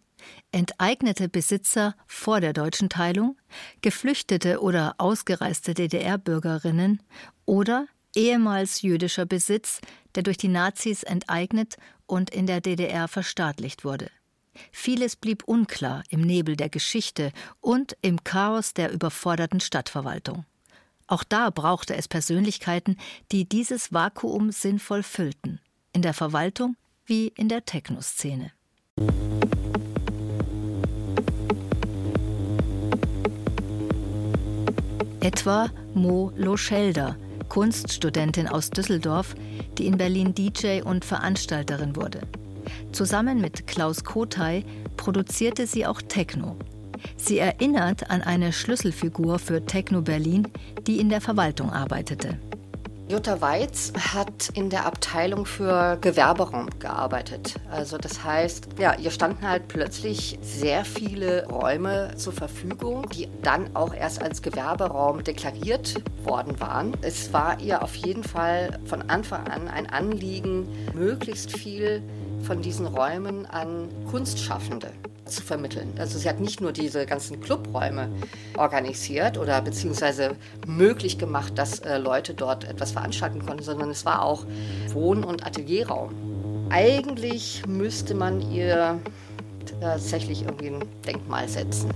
enteignete 0.51 1.29
Besitzer 1.29 1.95
vor 2.07 2.41
der 2.41 2.53
deutschen 2.53 2.89
Teilung, 2.89 3.37
geflüchtete 3.81 4.61
oder 4.61 4.95
ausgereiste 4.97 5.73
DDR-Bürgerinnen 5.73 7.01
oder 7.45 7.87
ehemals 8.15 8.81
jüdischer 8.81 9.25
Besitz, 9.25 9.79
der 10.15 10.23
durch 10.23 10.37
die 10.37 10.47
Nazis 10.47 11.03
enteignet 11.03 11.77
und 12.05 12.29
in 12.29 12.47
der 12.47 12.61
DDR 12.61 13.07
verstaatlicht 13.07 13.83
wurde. 13.85 14.09
Vieles 14.71 15.15
blieb 15.15 15.43
unklar 15.43 16.03
im 16.09 16.21
Nebel 16.21 16.55
der 16.55 16.69
Geschichte 16.69 17.31
und 17.59 17.95
im 18.01 18.23
Chaos 18.23 18.73
der 18.73 18.91
überforderten 18.91 19.59
Stadtverwaltung. 19.59 20.45
Auch 21.07 21.23
da 21.23 21.49
brauchte 21.49 21.95
es 21.95 22.07
Persönlichkeiten, 22.07 22.97
die 23.31 23.47
dieses 23.47 23.91
Vakuum 23.91 24.51
sinnvoll 24.51 25.03
füllten, 25.03 25.59
in 25.91 26.01
der 26.01 26.13
Verwaltung 26.13 26.75
wie 27.05 27.29
in 27.29 27.49
der 27.49 27.65
Techno-Szene. 27.65 28.51
Etwa 35.21 35.69
Mo 35.95 36.31
Loschelder, 36.35 37.17
Kunststudentin 37.49 38.47
aus 38.47 38.69
Düsseldorf, 38.69 39.35
die 39.77 39.87
in 39.87 39.97
Berlin 39.97 40.33
DJ 40.35 40.81
und 40.81 41.03
Veranstalterin 41.03 41.95
wurde. 41.95 42.21
Zusammen 42.91 43.41
mit 43.41 43.67
Klaus 43.67 44.03
Kotay 44.03 44.63
produzierte 44.97 45.67
sie 45.67 45.85
auch 45.85 46.01
Techno. 46.01 46.57
Sie 47.17 47.39
erinnert 47.39 48.09
an 48.09 48.21
eine 48.21 48.51
Schlüsselfigur 48.51 49.39
für 49.39 49.65
Techno 49.65 50.01
Berlin, 50.01 50.47
die 50.87 50.99
in 50.99 51.09
der 51.09 51.21
Verwaltung 51.21 51.71
arbeitete. 51.71 52.37
Jutta 53.09 53.41
Weiz 53.41 53.91
hat 54.13 54.49
in 54.53 54.69
der 54.69 54.85
Abteilung 54.85 55.47
für 55.47 55.97
Gewerberaum 55.99 56.69
gearbeitet. 56.77 57.55
Also 57.71 57.97
das 57.97 58.23
heißt, 58.23 58.67
ja, 58.77 58.93
ihr 58.99 59.09
standen 59.09 59.47
halt 59.47 59.67
plötzlich 59.67 60.37
sehr 60.43 60.85
viele 60.85 61.47
Räume 61.47 62.13
zur 62.17 62.33
Verfügung, 62.33 63.09
die 63.09 63.27
dann 63.41 63.75
auch 63.75 63.95
erst 63.95 64.21
als 64.21 64.43
Gewerberaum 64.43 65.23
deklariert 65.23 66.03
worden 66.23 66.59
waren. 66.59 66.95
Es 67.01 67.33
war 67.33 67.59
ihr 67.59 67.81
auf 67.81 67.95
jeden 67.95 68.23
Fall 68.23 68.77
von 68.85 69.01
Anfang 69.09 69.47
an 69.47 69.67
ein 69.69 69.87
Anliegen, 69.87 70.67
möglichst 70.93 71.57
viel 71.57 72.03
von 72.43 72.61
diesen 72.61 72.87
Räumen 72.87 73.45
an 73.45 73.89
Kunstschaffende 74.09 74.91
zu 75.25 75.41
vermitteln. 75.41 75.93
Also 75.97 76.17
sie 76.17 76.27
hat 76.27 76.39
nicht 76.39 76.61
nur 76.61 76.71
diese 76.71 77.05
ganzen 77.05 77.39
Clubräume 77.39 78.09
organisiert 78.57 79.37
oder 79.37 79.61
beziehungsweise 79.61 80.35
möglich 80.65 81.17
gemacht, 81.17 81.57
dass 81.57 81.79
äh, 81.79 81.97
Leute 81.97 82.33
dort 82.33 82.63
etwas 82.63 82.91
veranstalten 82.91 83.45
konnten, 83.45 83.63
sondern 83.63 83.89
es 83.91 84.05
war 84.05 84.23
auch 84.23 84.45
Wohn- 84.93 85.23
und 85.23 85.45
Atelierraum. 85.45 86.11
Eigentlich 86.69 87.63
müsste 87.67 88.13
man 88.15 88.51
ihr 88.51 88.99
tatsächlich 89.81 90.43
irgendwie 90.43 90.67
ein 90.67 90.83
Denkmal 91.05 91.47
setzen. 91.47 91.89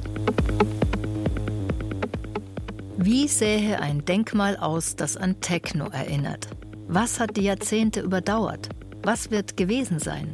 Wie 2.97 3.27
sähe 3.27 3.79
ein 3.81 4.05
Denkmal 4.05 4.55
aus, 4.57 4.95
das 4.95 5.17
an 5.17 5.39
Techno 5.41 5.89
erinnert? 5.89 6.47
Was 6.87 7.19
hat 7.19 7.35
die 7.37 7.43
Jahrzehnte 7.43 8.01
überdauert? 8.01 8.69
Was 9.05 9.31
wird 9.31 9.57
gewesen 9.57 9.99
sein? 9.99 10.33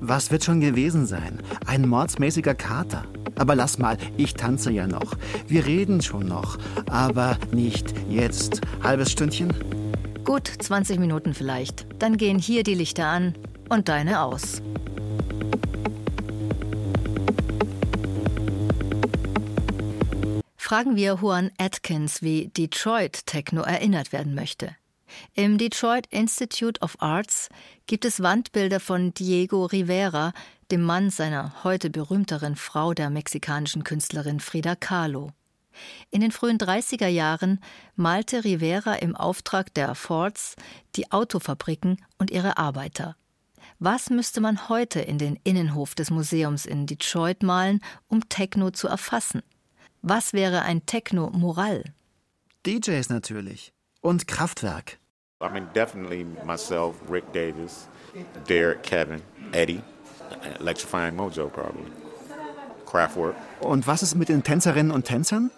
Was 0.00 0.30
wird 0.30 0.42
schon 0.42 0.62
gewesen 0.62 1.04
sein? 1.04 1.42
Ein 1.66 1.86
mordsmäßiger 1.86 2.54
Kater. 2.54 3.04
Aber 3.36 3.54
lass 3.54 3.78
mal, 3.78 3.98
ich 4.16 4.32
tanze 4.32 4.70
ja 4.70 4.86
noch. 4.86 5.18
Wir 5.46 5.66
reden 5.66 6.00
schon 6.00 6.26
noch. 6.26 6.56
Aber 6.88 7.36
nicht 7.52 7.92
jetzt. 8.08 8.62
Halbes 8.82 9.12
Stündchen? 9.12 9.52
Gut, 10.24 10.48
20 10.48 10.98
Minuten 10.98 11.34
vielleicht. 11.34 11.86
Dann 11.98 12.16
gehen 12.16 12.38
hier 12.38 12.62
die 12.62 12.72
Lichter 12.72 13.04
an 13.04 13.34
und 13.68 13.90
deine 13.90 14.22
aus. 14.22 14.62
Fragen 20.56 20.96
wir 20.96 21.18
Juan 21.20 21.50
Atkins, 21.58 22.22
wie 22.22 22.48
Detroit 22.48 23.26
Techno 23.26 23.60
erinnert 23.60 24.12
werden 24.12 24.34
möchte. 24.34 24.74
Im 25.34 25.58
Detroit 25.58 26.06
Institute 26.10 26.80
of 26.80 26.96
Arts 27.00 27.48
gibt 27.86 28.04
es 28.04 28.22
Wandbilder 28.22 28.80
von 28.80 29.14
Diego 29.14 29.66
Rivera, 29.66 30.32
dem 30.70 30.82
Mann 30.82 31.10
seiner 31.10 31.64
heute 31.64 31.90
berühmteren 31.90 32.56
Frau, 32.56 32.94
der 32.94 33.10
mexikanischen 33.10 33.84
Künstlerin 33.84 34.40
Frida 34.40 34.76
Kahlo. 34.76 35.32
In 36.10 36.20
den 36.20 36.32
frühen 36.32 36.58
30er 36.58 37.08
Jahren 37.08 37.60
malte 37.96 38.44
Rivera 38.44 38.94
im 38.94 39.16
Auftrag 39.16 39.72
der 39.74 39.94
Fords 39.94 40.56
die 40.96 41.10
Autofabriken 41.12 42.00
und 42.18 42.30
ihre 42.30 42.58
Arbeiter. 42.58 43.16
Was 43.78 44.10
müsste 44.10 44.40
man 44.40 44.68
heute 44.68 45.00
in 45.00 45.16
den 45.16 45.38
Innenhof 45.42 45.94
des 45.94 46.10
Museums 46.10 46.66
in 46.66 46.86
Detroit 46.86 47.42
malen, 47.42 47.80
um 48.08 48.28
Techno 48.28 48.70
zu 48.70 48.88
erfassen? 48.88 49.42
Was 50.02 50.32
wäre 50.32 50.62
ein 50.62 50.84
Techno-Moral? 50.86 51.84
DJs 52.66 53.08
natürlich. 53.08 53.72
Und 54.02 54.26
Kraftwerk. 54.26 54.99
I 55.42 55.48
mean, 55.48 55.68
definitely 55.72 56.24
myself, 56.44 57.00
Rick 57.08 57.32
Davis, 57.32 57.88
Derek, 58.46 58.82
Kevin, 58.82 59.22
Eddie, 59.54 59.82
Electrifying 60.60 61.16
Mojo 61.16 61.50
probably. 61.50 61.90
Kraftwerk. 62.84 63.36
Und 63.60 63.86
was 63.86 64.02
ist 64.02 64.16
mit 64.16 64.28
den 64.28 64.42
Tänzerinnen 64.42 64.90
und 64.90 65.06
Tänzern? 65.06 65.50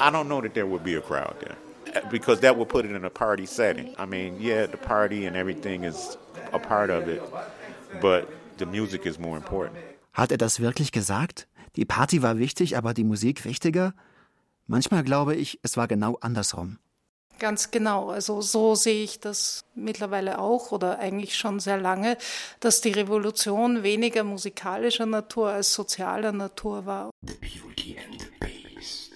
I 0.00 0.10
don't 0.10 0.28
know 0.28 0.40
that 0.40 0.54
there 0.54 0.66
would 0.66 0.82
be 0.82 0.96
a 0.96 1.00
crowd 1.00 1.34
there 1.40 1.56
because 2.10 2.40
that 2.40 2.56
would 2.56 2.68
put 2.68 2.86
it 2.86 2.92
in 2.92 3.04
a 3.04 3.10
party 3.10 3.44
setting. 3.44 3.94
I 3.98 4.06
mean, 4.06 4.40
yeah, 4.40 4.66
the 4.66 4.78
party 4.78 5.26
and 5.26 5.36
everything 5.36 5.84
is 5.84 6.16
a 6.52 6.58
part 6.58 6.88
of 6.88 7.06
it, 7.08 7.20
but 8.00 8.28
the 8.56 8.64
music 8.64 9.04
is 9.04 9.18
more 9.18 9.36
important. 9.36 9.76
Hat 10.14 10.30
er 10.30 10.38
das 10.38 10.60
wirklich 10.60 10.90
gesagt? 10.90 11.48
Die 11.76 11.84
Party 11.84 12.22
war 12.22 12.38
wichtig, 12.38 12.78
aber 12.78 12.94
die 12.94 13.04
Musik 13.04 13.44
wichtiger? 13.44 13.92
Manchmal 14.66 15.02
glaube 15.04 15.34
ich, 15.34 15.58
es 15.62 15.76
war 15.76 15.86
genau 15.86 16.16
andersrum. 16.22 16.78
Ganz 17.38 17.70
genau. 17.70 18.10
Also 18.10 18.40
so 18.40 18.74
sehe 18.74 19.04
ich 19.04 19.20
das 19.20 19.64
mittlerweile 19.74 20.40
auch 20.40 20.72
oder 20.72 20.98
eigentlich 20.98 21.36
schon 21.36 21.60
sehr 21.60 21.78
lange, 21.78 22.18
dass 22.58 22.80
die 22.80 22.90
Revolution 22.90 23.84
weniger 23.84 24.24
musikalischer 24.24 25.06
Natur 25.06 25.50
als 25.50 25.72
sozialer 25.72 26.32
Natur 26.32 26.84
war. 26.84 27.10
The 27.24 27.34
beauty 27.34 27.96
and 27.96 28.20
the 28.20 28.28
beast. 28.40 29.12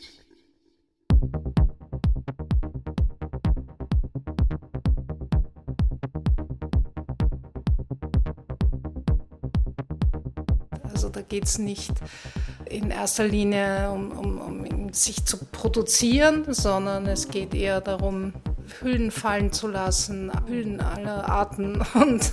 Also 10.85 11.09
da 11.09 11.23
geht 11.23 11.45
es 11.45 11.59
nicht 11.59 11.93
in 12.67 12.91
erster 12.93 13.27
Linie 13.27 13.91
um, 13.91 14.13
um, 14.13 14.41
um 14.41 14.65
sich 14.93 15.25
zu 15.25 15.39
produzieren, 15.39 16.45
sondern 16.49 17.07
es 17.07 17.29
geht 17.29 17.55
eher 17.55 17.81
darum, 17.81 18.33
Hüllen 18.81 19.11
fallen 19.11 19.53
zu 19.53 19.69
lassen, 19.69 20.31
Hüllen 20.47 20.81
aller 20.81 21.29
Arten 21.29 21.83
und 21.95 22.33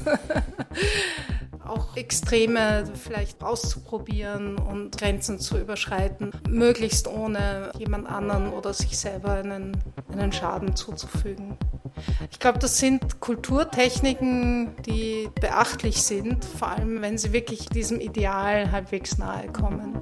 auch 1.70 1.96
Extreme 1.96 2.86
vielleicht 2.96 3.44
auszuprobieren 3.44 4.58
und 4.58 4.98
Grenzen 4.98 5.40
zu 5.40 5.58
überschreiten, 5.58 6.32
möglichst 6.50 7.08
ohne 7.08 7.72
jemand 7.78 8.08
anderen 8.08 8.52
oder 8.52 8.74
sich 8.74 8.98
selber 8.98 9.34
einen, 9.34 9.78
einen 10.12 10.32
Schaden 10.32 10.76
zuzufügen. 10.76 11.58
Ich 12.32 12.40
glaube, 12.40 12.60
das 12.60 12.80
sind 12.80 13.20
Kulturtechniken, 13.20 14.76
die 14.86 15.30
beachtlich 15.40 16.02
sind, 16.02 16.44
vor 16.44 16.70
allem 16.70 17.02
wenn 17.02 17.18
sie 17.18 17.34
wirklich 17.34 17.68
diesem 17.70 18.00
Ideal 18.00 18.72
halbwegs 18.72 19.18
nahe 19.18 19.48
kommen. 19.52 20.02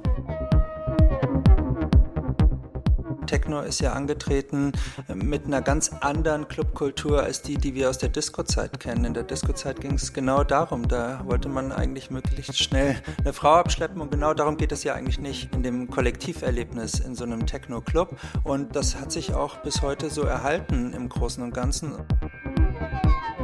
Techno 3.28 3.60
ist 3.60 3.80
ja 3.80 3.92
angetreten 3.92 4.72
mit 5.14 5.44
einer 5.44 5.62
ganz 5.62 5.90
anderen 6.00 6.48
Clubkultur 6.48 7.22
als 7.22 7.42
die, 7.42 7.56
die 7.56 7.74
wir 7.74 7.90
aus 7.90 7.98
der 7.98 8.08
Disco-Zeit 8.08 8.80
kennen. 8.80 9.04
In 9.04 9.14
der 9.14 9.22
Disco-Zeit 9.22 9.80
ging 9.80 9.94
es 9.94 10.12
genau 10.12 10.42
darum. 10.42 10.88
Da 10.88 11.20
wollte 11.26 11.48
man 11.48 11.70
eigentlich 11.70 12.10
möglichst 12.10 12.58
schnell 12.58 12.96
eine 13.18 13.32
Frau 13.32 13.54
abschleppen 13.54 14.00
und 14.00 14.10
genau 14.10 14.34
darum 14.34 14.56
geht 14.56 14.72
es 14.72 14.82
ja 14.82 14.94
eigentlich 14.94 15.20
nicht 15.20 15.54
in 15.54 15.62
dem 15.62 15.90
Kollektiverlebnis 15.90 17.00
in 17.00 17.14
so 17.14 17.24
einem 17.24 17.46
Techno-Club. 17.46 18.18
Und 18.44 18.74
das 18.74 18.98
hat 18.98 19.12
sich 19.12 19.34
auch 19.34 19.58
bis 19.58 19.82
heute 19.82 20.10
so 20.10 20.22
erhalten 20.22 20.94
im 20.94 21.08
Großen 21.08 21.42
und 21.42 21.52
Ganzen. 21.52 21.94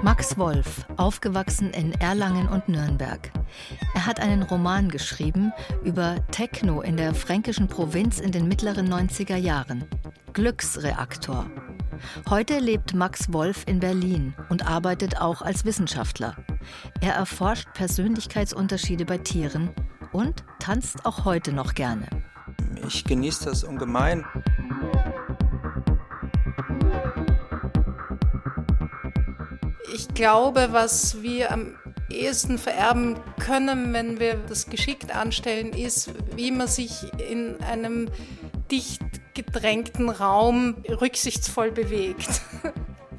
Max 0.05 0.37
Wolf, 0.37 0.85
aufgewachsen 0.99 1.71
in 1.71 1.93
Erlangen 1.93 2.47
und 2.47 2.69
Nürnberg. 2.69 3.33
Er 3.95 4.05
hat 4.05 4.21
einen 4.21 4.43
Roman 4.43 4.91
geschrieben 4.91 5.51
über 5.83 6.17
Techno 6.31 6.83
in 6.83 6.99
der 6.99 7.15
fränkischen 7.15 7.69
Provinz 7.69 8.21
in 8.21 8.31
den 8.31 8.47
mittleren 8.47 8.87
90er 8.87 9.37
Jahren. 9.37 9.87
Glücksreaktor. 10.35 11.47
Heute 12.29 12.59
lebt 12.59 12.93
Max 12.93 13.33
Wolf 13.33 13.65
in 13.67 13.81
Berlin 13.81 14.35
und 14.51 14.67
arbeitet 14.67 15.23
auch 15.23 15.41
als 15.41 15.65
Wissenschaftler. 15.65 16.37
Er 17.01 17.15
erforscht 17.15 17.73
Persönlichkeitsunterschiede 17.73 19.07
bei 19.07 19.17
Tieren 19.17 19.71
und 20.13 20.45
tanzt 20.59 21.07
auch 21.07 21.25
heute 21.25 21.51
noch 21.51 21.73
gerne. 21.73 22.07
Ich 22.87 23.05
genieße 23.05 23.47
das 23.47 23.65
ungemein. 23.65 24.27
Ich 29.95 30.09
glaube, 30.09 30.71
was 30.73 31.23
wir 31.23 31.53
am 31.53 31.77
ehesten 32.11 32.59
vererben 32.59 33.17
können, 33.39 33.93
wenn 33.93 34.19
wir 34.19 34.35
das 34.35 34.67
geschickt 34.67 35.15
anstellen, 35.15 35.73
ist, 35.73 36.11
wie 36.35 36.51
man 36.51 36.67
sich 36.67 37.05
in 37.21 37.63
einem 37.63 38.11
dicht 38.73 39.03
gedrängten 39.35 40.11
Raum 40.11 40.75
rücksichtsvoll 40.89 41.71
bewegt. 41.71 42.43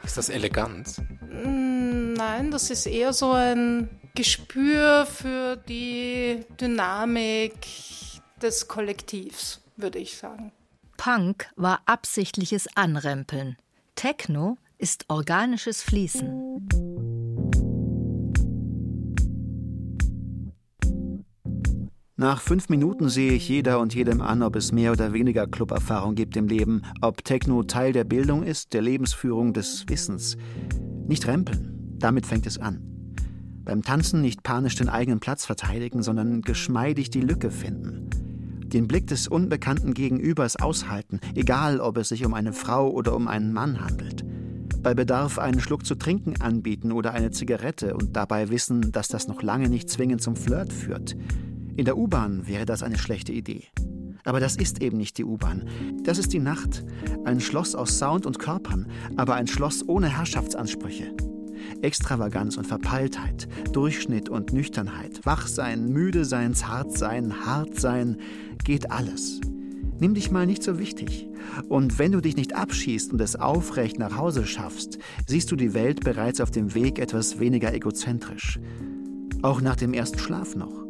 Ist 0.03 0.17
das 0.17 0.27
Eleganz? 0.27 1.01
Mm, 1.29 2.11
nein, 2.11 2.51
das 2.51 2.69
ist 2.69 2.87
eher 2.87 3.13
so 3.13 3.31
ein 3.31 3.89
Gespür 4.13 5.05
für 5.05 5.55
die 5.55 6.45
Dynamik 6.59 7.53
des 8.41 8.67
Kollektivs, 8.67 9.61
würde 9.77 9.99
ich 9.99 10.17
sagen. 10.17 10.51
Punk 10.97 11.47
war 11.55 11.81
absichtliches 11.85 12.67
Anrempeln. 12.75 13.55
Techno 13.95 14.57
ist 14.77 15.05
organisches 15.09 15.81
Fließen. 15.81 16.45
Nach 22.17 22.39
fünf 22.39 22.69
Minuten 22.69 23.09
sehe 23.09 23.33
ich 23.33 23.49
jeder 23.49 23.79
und 23.79 23.93
jedem 23.93 24.21
an, 24.21 24.41
ob 24.41 24.55
es 24.55 24.71
mehr 24.71 24.93
oder 24.93 25.11
weniger 25.11 25.47
Cluberfahrung 25.47 26.15
gibt 26.15 26.37
im 26.37 26.47
Leben, 26.47 26.83
ob 27.01 27.25
Techno 27.25 27.63
Teil 27.63 27.91
der 27.91 28.05
Bildung 28.05 28.43
ist, 28.43 28.73
der 28.73 28.81
Lebensführung, 28.81 29.53
des 29.53 29.85
Wissens. 29.89 30.37
Nicht 31.07 31.27
rempeln, 31.27 31.97
damit 31.99 32.25
fängt 32.25 32.47
es 32.47 32.57
an. 32.57 32.81
Beim 33.65 33.81
Tanzen 33.81 34.21
nicht 34.21 34.43
panisch 34.43 34.75
den 34.75 34.89
eigenen 34.89 35.19
Platz 35.19 35.45
verteidigen, 35.45 36.03
sondern 36.03 36.41
geschmeidig 36.41 37.09
die 37.09 37.21
Lücke 37.21 37.51
finden. 37.51 38.09
Den 38.65 38.87
Blick 38.87 39.07
des 39.07 39.27
unbekannten 39.27 39.93
Gegenübers 39.93 40.55
aushalten, 40.55 41.19
egal 41.35 41.79
ob 41.79 41.97
es 41.97 42.09
sich 42.09 42.25
um 42.25 42.33
eine 42.33 42.53
Frau 42.53 42.89
oder 42.89 43.15
um 43.15 43.27
einen 43.27 43.51
Mann 43.51 43.81
handelt. 43.81 44.23
Bei 44.85 44.93
Bedarf 44.93 45.39
einen 45.39 45.59
Schluck 45.61 45.83
zu 45.83 45.95
trinken 45.95 46.39
anbieten 46.41 46.91
oder 46.91 47.11
eine 47.11 47.31
Zigarette 47.31 47.95
und 47.95 48.15
dabei 48.15 48.49
wissen, 48.49 48.91
dass 48.91 49.07
das 49.07 49.27
noch 49.27 49.41
lange 49.41 49.67
nicht 49.67 49.89
zwingend 49.89 50.21
zum 50.21 50.35
Flirt 50.35 50.71
führt. 50.71 51.15
In 51.75 51.85
der 51.85 51.97
U-Bahn 51.97 52.45
wäre 52.45 52.67
das 52.67 52.83
eine 52.83 52.99
schlechte 52.99 53.31
Idee. 53.31 53.63
Aber 54.25 54.39
das 54.39 54.57
ist 54.57 54.83
eben 54.83 54.97
nicht 54.97 55.17
die 55.17 55.23
U-Bahn. 55.23 55.67
Das 56.03 56.19
ist 56.19 56.33
die 56.33 56.39
Nacht. 56.39 56.85
Ein 57.23 57.39
Schloss 57.39 57.73
aus 57.73 57.97
Sound 57.97 58.27
und 58.27 58.37
Körpern, 58.37 58.85
aber 59.17 59.33
ein 59.33 59.47
Schloss 59.47 59.83
ohne 59.89 60.07
Herrschaftsansprüche. 60.07 61.15
Extravaganz 61.81 62.55
und 62.55 62.67
Verpeiltheit, 62.67 63.47
Durchschnitt 63.71 64.29
und 64.29 64.53
Nüchternheit, 64.53 65.25
Wachsein, 65.25 65.89
müde 65.89 66.25
sein, 66.25 66.53
zart 66.53 66.95
sein, 66.95 67.43
hart 67.43 67.79
sein, 67.79 68.17
geht 68.63 68.91
alles. 68.91 69.41
Nimm 69.99 70.13
dich 70.13 70.31
mal 70.31 70.45
nicht 70.45 70.63
so 70.63 70.77
wichtig. 70.77 71.27
Und 71.69 71.99
wenn 71.99 72.11
du 72.11 72.21
dich 72.21 72.35
nicht 72.35 72.55
abschießt 72.55 73.13
und 73.13 73.21
es 73.21 73.35
aufrecht 73.35 73.97
nach 73.97 74.17
Hause 74.17 74.45
schaffst, 74.45 74.97
siehst 75.27 75.51
du 75.51 75.55
die 75.55 75.73
Welt 75.73 76.03
bereits 76.03 76.41
auf 76.41 76.51
dem 76.51 76.73
Weg 76.73 76.99
etwas 76.99 77.39
weniger 77.39 77.73
egozentrisch. 77.73 78.59
Auch 79.41 79.61
nach 79.61 79.75
dem 79.75 79.93
ersten 79.93 80.19
Schlaf 80.19 80.55
noch. 80.55 80.85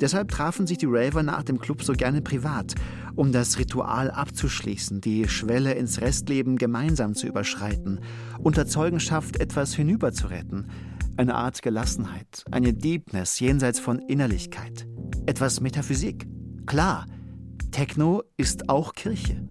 Deshalb 0.00 0.28
trafen 0.28 0.66
sich 0.66 0.78
die 0.78 0.86
Raver 0.88 1.22
nach 1.22 1.42
dem 1.42 1.58
Club 1.58 1.82
so 1.82 1.94
gerne 1.94 2.20
privat, 2.20 2.74
um 3.14 3.32
das 3.32 3.58
Ritual 3.58 4.10
abzuschließen, 4.10 5.00
die 5.00 5.26
Schwelle 5.26 5.72
ins 5.72 6.00
Restleben 6.02 6.56
gemeinsam 6.56 7.14
zu 7.14 7.26
überschreiten, 7.26 8.00
unter 8.38 8.66
Zeugenschaft 8.66 9.40
etwas 9.40 9.74
hinüberzuretten. 9.74 10.66
Eine 11.16 11.34
Art 11.34 11.62
Gelassenheit, 11.62 12.44
eine 12.50 12.74
Deepness 12.74 13.40
jenseits 13.40 13.80
von 13.80 13.98
Innerlichkeit, 14.00 14.86
etwas 15.24 15.62
Metaphysik. 15.62 16.28
Klar, 16.66 17.06
Techno 17.76 18.22
ist 18.38 18.70
auch 18.70 18.94
Kirche. 18.94 19.50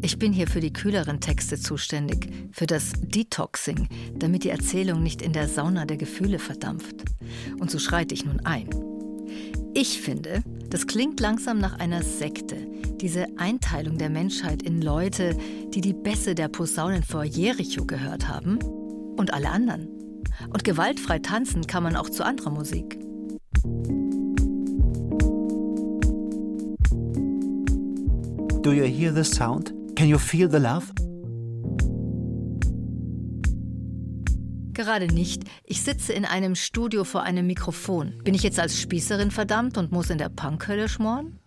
Ich 0.00 0.16
bin 0.16 0.32
hier 0.32 0.46
für 0.46 0.60
die 0.60 0.72
kühleren 0.72 1.20
Texte 1.20 1.58
zuständig, 1.58 2.30
für 2.52 2.68
das 2.68 2.92
Detoxing, 2.96 3.88
damit 4.14 4.44
die 4.44 4.50
Erzählung 4.50 5.02
nicht 5.02 5.22
in 5.22 5.32
der 5.32 5.48
Sauna 5.48 5.86
der 5.86 5.96
Gefühle 5.96 6.38
verdampft. 6.38 7.02
Und 7.58 7.68
so 7.68 7.80
schreite 7.80 8.14
ich 8.14 8.24
nun 8.24 8.46
ein. 8.46 8.70
Ich 9.74 10.00
finde, 10.00 10.44
das 10.70 10.86
klingt 10.86 11.18
langsam 11.18 11.58
nach 11.58 11.80
einer 11.80 12.04
Sekte, 12.04 12.56
diese 13.00 13.26
Einteilung 13.38 13.98
der 13.98 14.08
Menschheit 14.08 14.62
in 14.62 14.80
Leute, 14.80 15.36
die 15.74 15.80
die 15.80 15.94
Bässe 15.94 16.36
der 16.36 16.46
Posaunen 16.46 17.02
vor 17.02 17.24
Jericho 17.24 17.86
gehört 17.86 18.28
haben 18.28 18.60
und 19.16 19.34
alle 19.34 19.50
anderen. 19.50 19.88
Und 20.50 20.62
gewaltfrei 20.62 21.18
tanzen 21.18 21.66
kann 21.66 21.82
man 21.82 21.96
auch 21.96 22.08
zu 22.08 22.24
anderer 22.24 22.50
Musik. 22.50 23.00
Do 28.66 28.72
you 28.72 28.82
hear 28.82 29.14
the 29.14 29.22
sound? 29.22 29.72
Can 29.94 30.08
you 30.08 30.18
feel 30.18 30.50
the 30.50 30.58
love? 30.58 30.92
Gerade 34.72 35.06
nicht. 35.06 35.44
Ich 35.62 35.82
sitze 35.82 36.12
in 36.12 36.24
einem 36.24 36.56
Studio 36.56 37.04
vor 37.04 37.22
einem 37.22 37.46
Mikrofon. 37.46 38.18
Bin 38.24 38.34
ich 38.34 38.42
jetzt 38.42 38.58
als 38.58 38.80
Spießerin 38.80 39.30
verdammt 39.30 39.78
und 39.78 39.92
muss 39.92 40.10
in 40.10 40.18
der 40.18 40.30
Punkhölle 40.30 40.88
schmoren? 40.88 41.38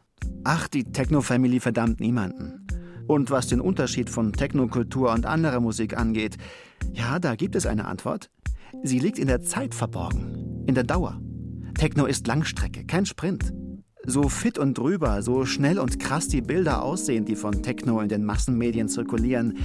Ach, 0.45 0.69
die 0.69 0.85
Techno-Family 0.85 1.59
verdammt 1.59 1.99
niemanden. 1.99 2.65
Und 3.05 3.31
was 3.31 3.47
den 3.47 3.59
Unterschied 3.59 4.09
von 4.09 4.31
Technokultur 4.31 5.11
und 5.11 5.25
anderer 5.25 5.59
Musik 5.59 5.97
angeht, 5.97 6.37
ja, 6.93 7.19
da 7.19 7.35
gibt 7.35 7.57
es 7.57 7.65
eine 7.65 7.83
Antwort. 7.83 8.29
Sie 8.83 8.99
liegt 8.99 9.19
in 9.19 9.27
der 9.27 9.41
Zeit 9.41 9.75
verborgen, 9.75 10.63
in 10.67 10.73
der 10.73 10.85
Dauer. 10.85 11.19
Techno 11.77 12.05
ist 12.05 12.27
Langstrecke, 12.27 12.85
kein 12.85 13.05
Sprint. 13.05 13.51
So 14.09 14.27
fit 14.27 14.57
und 14.57 14.75
drüber, 14.75 15.21
so 15.21 15.45
schnell 15.45 15.77
und 15.77 15.99
krass 15.99 16.27
die 16.27 16.41
Bilder 16.41 16.81
aussehen, 16.81 17.25
die 17.25 17.35
von 17.35 17.61
Techno 17.61 18.01
in 18.01 18.09
den 18.09 18.25
Massenmedien 18.25 18.89
zirkulieren, 18.89 19.59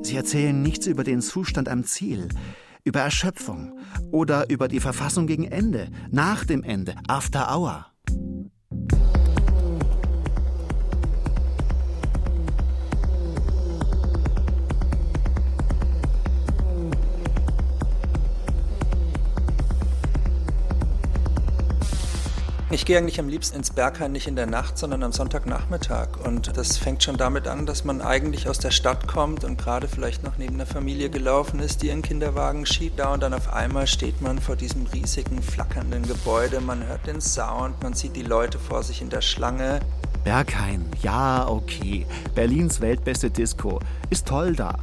sie 0.00 0.16
erzählen 0.16 0.62
nichts 0.62 0.86
über 0.86 1.04
den 1.04 1.20
Zustand 1.20 1.68
am 1.68 1.84
Ziel, 1.84 2.28
über 2.84 3.00
Erschöpfung 3.00 3.78
oder 4.10 4.48
über 4.48 4.68
die 4.68 4.80
Verfassung 4.80 5.26
gegen 5.26 5.44
Ende, 5.44 5.88
nach 6.10 6.46
dem 6.46 6.62
Ende, 6.62 6.94
after 7.06 7.54
hour. 7.54 7.91
Ich 22.72 22.86
gehe 22.86 22.96
eigentlich 22.96 23.20
am 23.20 23.28
liebsten 23.28 23.58
ins 23.58 23.68
Berghain 23.68 24.12
nicht 24.12 24.26
in 24.26 24.34
der 24.34 24.46
Nacht, 24.46 24.78
sondern 24.78 25.02
am 25.02 25.12
Sonntagnachmittag. 25.12 26.24
Und 26.24 26.56
das 26.56 26.78
fängt 26.78 27.02
schon 27.02 27.18
damit 27.18 27.46
an, 27.46 27.66
dass 27.66 27.84
man 27.84 28.00
eigentlich 28.00 28.48
aus 28.48 28.58
der 28.60 28.70
Stadt 28.70 29.06
kommt 29.06 29.44
und 29.44 29.58
gerade 29.58 29.88
vielleicht 29.88 30.24
noch 30.24 30.38
neben 30.38 30.56
der 30.56 30.66
Familie 30.66 31.10
gelaufen 31.10 31.60
ist, 31.60 31.82
die 31.82 31.88
ihren 31.88 32.00
Kinderwagen 32.00 32.64
schiebt. 32.64 32.98
Da 32.98 33.12
und 33.12 33.22
dann 33.22 33.34
auf 33.34 33.52
einmal 33.52 33.86
steht 33.86 34.22
man 34.22 34.38
vor 34.38 34.56
diesem 34.56 34.86
riesigen, 34.86 35.42
flackernden 35.42 36.08
Gebäude. 36.08 36.62
Man 36.62 36.86
hört 36.86 37.06
den 37.06 37.20
Sound, 37.20 37.82
man 37.82 37.92
sieht 37.92 38.16
die 38.16 38.22
Leute 38.22 38.58
vor 38.58 38.82
sich 38.82 39.02
in 39.02 39.10
der 39.10 39.20
Schlange. 39.20 39.80
Berghain, 40.24 40.86
ja, 41.02 41.46
okay. 41.46 42.06
Berlins 42.34 42.80
weltbeste 42.80 43.30
Disco. 43.30 43.80
Ist 44.08 44.26
toll 44.26 44.56
da. 44.56 44.78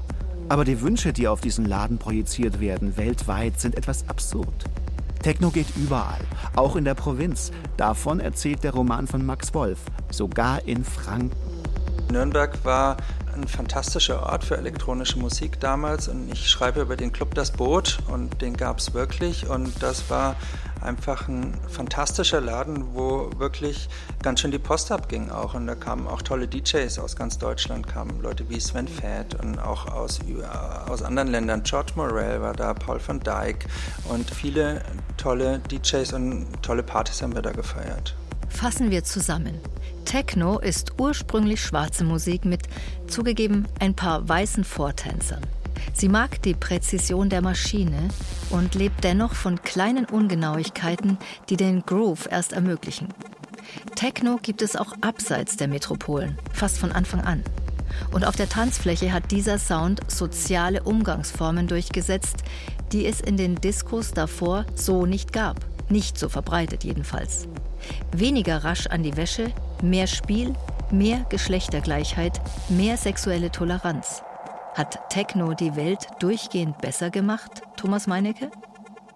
Aber 0.47 0.63
die 0.63 0.79
Wünsche, 0.81 1.11
die 1.11 1.27
auf 1.27 1.41
diesen 1.41 1.65
Laden 1.65 1.97
projiziert 1.97 2.59
werden, 2.59 2.97
weltweit, 2.97 3.59
sind 3.59 3.75
etwas 3.75 4.07
absurd. 4.07 4.65
Techno 5.21 5.49
geht 5.49 5.75
überall, 5.75 6.21
auch 6.55 6.75
in 6.75 6.85
der 6.85 6.93
Provinz. 6.93 7.51
Davon 7.77 8.19
erzählt 8.19 8.63
der 8.63 8.73
Roman 8.73 9.07
von 9.07 9.25
Max 9.25 9.53
Wolf, 9.53 9.79
sogar 10.11 10.65
in 10.65 10.83
Franken. 10.83 11.31
Nürnberg 12.11 12.63
war 12.63 12.97
ein 13.35 13.47
fantastischer 13.47 14.23
Ort 14.23 14.43
für 14.43 14.57
elektronische 14.57 15.19
Musik 15.19 15.59
damals 15.59 16.07
und 16.07 16.31
ich 16.31 16.49
schreibe 16.49 16.81
über 16.81 16.95
den 16.95 17.11
Club 17.11 17.35
Das 17.35 17.51
Boot 17.51 17.99
und 18.07 18.41
den 18.41 18.57
gab 18.57 18.79
es 18.79 18.93
wirklich 18.93 19.47
und 19.47 19.81
das 19.81 20.09
war 20.09 20.35
einfach 20.81 21.27
ein 21.27 21.53
fantastischer 21.67 22.41
Laden, 22.41 22.93
wo 22.93 23.29
wirklich 23.37 23.89
ganz 24.21 24.41
schön 24.41 24.51
die 24.51 24.59
Post 24.59 24.91
abging 24.91 25.29
auch. 25.29 25.53
Und 25.53 25.67
da 25.67 25.75
kamen 25.75 26.07
auch 26.07 26.21
tolle 26.21 26.47
DJs 26.47 26.99
aus 26.99 27.15
ganz 27.15 27.37
Deutschland, 27.37 27.87
kamen 27.87 28.21
Leute 28.21 28.49
wie 28.49 28.59
Sven 28.59 28.87
Fett 28.87 29.35
und 29.35 29.59
auch 29.59 29.87
aus, 29.87 30.19
aus 30.87 31.01
anderen 31.01 31.29
Ländern. 31.29 31.63
George 31.63 31.91
Morell 31.95 32.41
war 32.41 32.53
da, 32.53 32.73
Paul 32.73 32.99
van 33.05 33.19
Dyk 33.19 33.65
und 34.05 34.29
viele 34.29 34.81
tolle 35.17 35.59
DJs 35.59 36.13
und 36.13 36.47
tolle 36.61 36.83
Partys 36.83 37.21
haben 37.21 37.35
wir 37.35 37.41
da 37.41 37.51
gefeiert. 37.51 38.15
Fassen 38.49 38.91
wir 38.91 39.03
zusammen. 39.03 39.59
Techno 40.05 40.59
ist 40.59 40.99
ursprünglich 40.99 41.61
schwarze 41.61 42.03
Musik 42.03 42.43
mit 42.43 42.63
zugegeben 43.07 43.67
ein 43.79 43.95
paar 43.95 44.27
weißen 44.27 44.63
Vortänzern. 44.63 45.41
Sie 45.93 46.09
mag 46.09 46.41
die 46.41 46.53
Präzision 46.53 47.29
der 47.29 47.41
Maschine 47.41 48.09
und 48.49 48.75
lebt 48.75 49.03
dennoch 49.03 49.33
von 49.33 49.61
kleinen 49.61 50.05
Ungenauigkeiten, 50.05 51.17
die 51.49 51.57
den 51.57 51.81
Groove 51.81 52.27
erst 52.31 52.53
ermöglichen. 52.53 53.09
Techno 53.95 54.39
gibt 54.41 54.61
es 54.61 54.75
auch 54.75 54.93
abseits 55.01 55.57
der 55.57 55.67
Metropolen, 55.67 56.37
fast 56.51 56.77
von 56.77 56.91
Anfang 56.91 57.21
an. 57.21 57.43
Und 58.11 58.25
auf 58.25 58.35
der 58.35 58.49
Tanzfläche 58.49 59.11
hat 59.11 59.31
dieser 59.31 59.59
Sound 59.59 60.01
soziale 60.07 60.83
Umgangsformen 60.83 61.67
durchgesetzt, 61.67 62.43
die 62.91 63.05
es 63.05 63.21
in 63.21 63.37
den 63.37 63.55
Diskos 63.55 64.11
davor 64.11 64.65
so 64.75 65.05
nicht 65.05 65.33
gab. 65.33 65.65
Nicht 65.89 66.17
so 66.17 66.29
verbreitet 66.29 66.83
jedenfalls. 66.83 67.47
Weniger 68.11 68.63
rasch 68.63 68.87
an 68.87 69.03
die 69.03 69.17
Wäsche, 69.17 69.51
mehr 69.81 70.07
Spiel, 70.07 70.53
mehr 70.91 71.25
Geschlechtergleichheit, 71.29 72.41
mehr 72.69 72.97
sexuelle 72.97 73.51
Toleranz 73.51 74.23
Hat 74.75 75.09
Techno 75.09 75.53
die 75.53 75.75
Welt 75.75 76.07
durchgehend 76.19 76.79
besser 76.79 77.09
gemacht, 77.09 77.61
Thomas 77.77 78.07
Meinecke? 78.07 78.51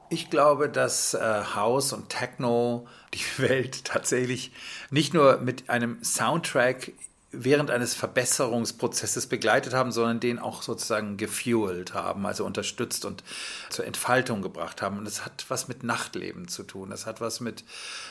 Ich 0.09 0.30
glaube, 0.30 0.70
dass 0.70 1.16
äh, 1.16 1.43
House 1.55 1.91
und 1.93 2.09
Techno 2.09 2.88
die 3.14 3.24
Welt 3.41 3.86
tatsächlich 3.86 4.51
nicht 4.91 5.14
nur 5.14 5.38
mit 5.38 5.70
einem 5.70 6.03
Soundtrack 6.03 6.91
während 7.34 7.72
eines 7.72 7.96
Verbesserungsprozesses 7.96 9.28
begleitet 9.28 9.74
haben, 9.74 9.92
sondern 9.92 10.20
den 10.20 10.40
auch 10.40 10.62
sozusagen 10.62 11.18
gefuelt 11.18 11.94
haben, 11.94 12.26
also 12.26 12.46
unterstützt 12.46 13.06
und 13.06 13.24
zur 13.70 13.86
Entfaltung 13.86 14.42
gebracht 14.42 14.82
haben. 14.82 15.00
Und 15.00 15.06
das 15.06 15.26
hat 15.26 15.46
was 15.50 15.68
mit 15.68 15.84
Nachtleben 15.84 16.48
zu 16.48 16.64
tun. 16.64 16.92
Das 16.92 17.06
hat 17.06 17.20
was 17.20 17.40
mit 17.40 17.66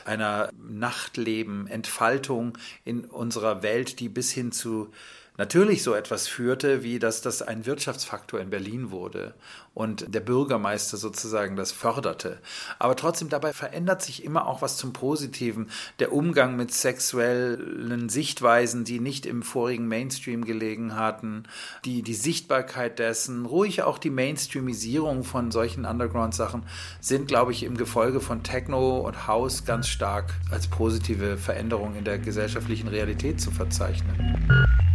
einer 0.05 0.51
Nachtleben, 0.59 1.69
Entfaltung 1.69 2.59
in 2.85 3.05
unserer 3.05 3.63
Welt, 3.63 4.01
die 4.01 4.09
bis 4.09 4.33
hin 4.33 4.53
zu 4.53 4.91
natürlich 5.39 5.83
so 5.83 5.95
etwas 5.95 6.29
führte, 6.29 6.83
wie 6.83 6.99
dass 6.99 7.23
das 7.23 7.43
ein 7.43 7.65
Wirtschaftsfaktor 7.65 8.41
in 8.41 8.51
Berlin 8.51 8.91
wurde 8.91 9.35
und 9.75 10.15
der 10.15 10.21
Bürgermeister 10.21 10.99
sozusagen 10.99 11.57
das 11.57 11.73
förderte. 11.73 12.39
Aber 12.79 12.95
trotzdem 12.97 13.31
dabei 13.31 13.53
verändert 13.53 14.03
sich 14.03 14.25
immer 14.25 14.47
auch 14.47 14.61
was 14.61 14.77
zum 14.77 14.93
Positiven. 14.93 15.71
Der 15.99 16.13
Umgang 16.13 16.57
mit 16.57 16.73
sexuellen 16.73 18.11
Sichtweisen, 18.11 18.85
die 18.85 19.01
nicht 19.01 19.25
im 19.25 19.43
vorigen 19.43 19.89
Mainstream 19.89 20.45
gelegen 20.45 20.97
hatten, 20.97 21.45
die, 21.85 22.03
die 22.03 22.15
Sichtbarkeit 22.15 22.99
dessen, 22.99 23.47
ruhig 23.47 23.83
auch 23.83 23.99
die 23.99 24.11
Mainstreamisierung 24.11 25.25
von 25.25 25.51
solchen 25.51 25.87
Underground-Sachen 25.87 26.65
sind, 27.01 27.29
glaube 27.29 27.53
ich, 27.53 27.63
im 27.63 27.77
Gefolge 27.77 28.21
von 28.21 28.43
Techno 28.43 28.99
und 28.99 29.27
House 29.27 29.65
ganz 29.65 29.89
stark 29.89 30.35
als 30.51 30.69
positive 30.69 31.39
Veränderung 31.39 31.97
in 31.97 32.05
der 32.05 32.19
gesellschaftlichen 32.19 32.89
Realität 32.89 33.41
zu 33.41 33.51
verzeichnen. 33.51 34.92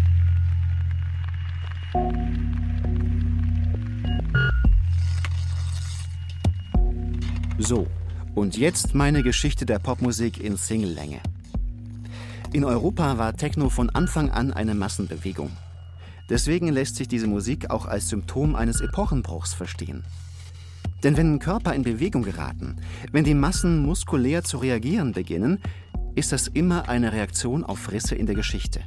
So, 7.67 7.85
und 8.33 8.55
jetzt 8.55 8.95
meine 8.95 9.23
Geschichte 9.23 9.65
der 9.65 9.77
Popmusik 9.77 10.39
in 10.39 10.55
Singellänge. 10.55 11.19
In 12.53 12.63
Europa 12.63 13.17
war 13.17 13.35
Techno 13.35 13.67
von 13.67 13.89
Anfang 13.89 14.29
an 14.29 14.53
eine 14.53 14.73
Massenbewegung. 14.73 15.51
Deswegen 16.29 16.69
lässt 16.69 16.95
sich 16.95 17.09
diese 17.09 17.27
Musik 17.27 17.69
auch 17.69 17.85
als 17.85 18.07
Symptom 18.07 18.55
eines 18.55 18.79
Epochenbruchs 18.79 19.53
verstehen. 19.53 20.05
Denn 21.03 21.17
wenn 21.17 21.39
Körper 21.39 21.73
in 21.73 21.83
Bewegung 21.83 22.23
geraten, 22.23 22.77
wenn 23.11 23.25
die 23.25 23.33
Massen 23.33 23.85
muskulär 23.85 24.45
zu 24.45 24.59
reagieren 24.59 25.11
beginnen, 25.11 25.59
ist 26.15 26.31
das 26.31 26.47
immer 26.47 26.87
eine 26.87 27.11
Reaktion 27.11 27.65
auf 27.65 27.91
Risse 27.91 28.15
in 28.15 28.27
der 28.27 28.35
Geschichte. 28.35 28.79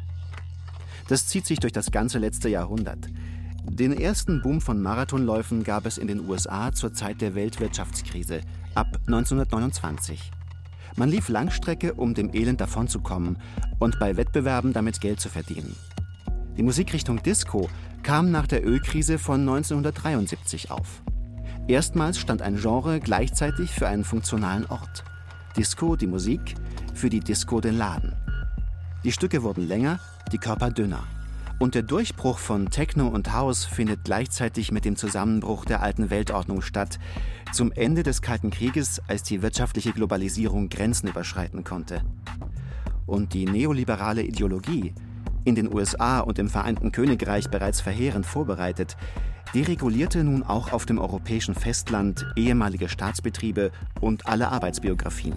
Das 1.07 1.27
zieht 1.27 1.45
sich 1.45 1.59
durch 1.59 1.75
das 1.75 1.91
ganze 1.91 2.19
letzte 2.19 2.49
Jahrhundert. 2.49 3.11
Den 3.69 3.93
ersten 3.93 4.43
Boom 4.43 4.61
von 4.61 4.81
Marathonläufen 4.81 5.65
gab 5.65 5.87
es 5.87 5.99
in 5.99 6.07
den 6.07 6.29
USA 6.29 6.73
zur 6.73 6.93
Zeit 6.93 7.21
der 7.21 7.35
Weltwirtschaftskrise 7.35 8.41
ab 8.75 8.99
1929. 9.07 10.31
Man 10.97 11.09
lief 11.09 11.29
Langstrecke, 11.29 11.95
um 11.95 12.15
dem 12.15 12.35
Elend 12.35 12.61
davonzukommen 12.61 13.39
und 13.79 13.99
bei 13.99 14.17
Wettbewerben 14.17 14.73
damit 14.73 15.01
Geld 15.01 15.21
zu 15.21 15.29
verdienen. 15.29 15.77
Die 16.57 16.63
Musikrichtung 16.63 17.23
Disco 17.23 17.69
kam 18.03 18.31
nach 18.31 18.47
der 18.47 18.67
Ölkrise 18.67 19.19
von 19.19 19.41
1973 19.41 20.71
auf. 20.71 21.03
Erstmals 21.69 22.19
stand 22.19 22.43
ein 22.43 22.57
Genre 22.57 23.01
gleichzeitig 23.01 23.71
für 23.71 23.87
einen 23.87 24.05
funktionalen 24.05 24.67
Ort. 24.67 25.05
Disco, 25.57 25.97
die 25.97 26.07
Musik, 26.07 26.55
für 26.95 27.09
die 27.09 27.21
Disco 27.21 27.61
den 27.61 27.79
Laden. 27.79 28.13
Die 29.05 29.13
Stücke 29.13 29.43
wurden 29.43 29.69
länger, 29.69 30.01
die 30.33 30.39
Körper 30.39 30.71
dünner. 30.71 31.05
Und 31.61 31.75
der 31.75 31.83
Durchbruch 31.83 32.39
von 32.39 32.71
Techno 32.71 33.07
und 33.07 33.35
House 33.35 33.67
findet 33.67 34.03
gleichzeitig 34.05 34.73
mit 34.73 34.87
dem 34.87 34.97
Zusammenbruch 34.97 35.67
der 35.67 35.83
alten 35.83 36.09
Weltordnung 36.09 36.63
statt, 36.63 36.99
zum 37.53 37.71
Ende 37.71 38.03
des 38.03 38.23
Kalten 38.23 38.51
Krieges, 38.51 39.03
als 39.09 39.25
die 39.25 39.43
wirtschaftliche 39.43 39.93
Globalisierung 39.93 40.71
Grenzen 40.71 41.09
überschreiten 41.09 41.63
konnte. 41.63 42.01
Und 43.05 43.35
die 43.35 43.45
neoliberale 43.45 44.23
Ideologie, 44.23 44.95
in 45.45 45.55
den 45.55 45.71
USA 45.71 46.21
und 46.21 46.39
im 46.39 46.49
Vereinten 46.49 46.93
Königreich 46.93 47.51
bereits 47.51 47.83
verheerend 47.83 48.25
vorbereitet, 48.25 48.97
deregulierte 49.53 50.25
nun 50.25 50.43
auch 50.43 50.73
auf 50.73 50.87
dem 50.87 50.99
europäischen 50.99 51.55
Festland 51.55 52.25
ehemalige 52.37 52.89
Staatsbetriebe 52.89 53.71
und 54.01 54.27
alle 54.27 54.49
Arbeitsbiografien. 54.49 55.35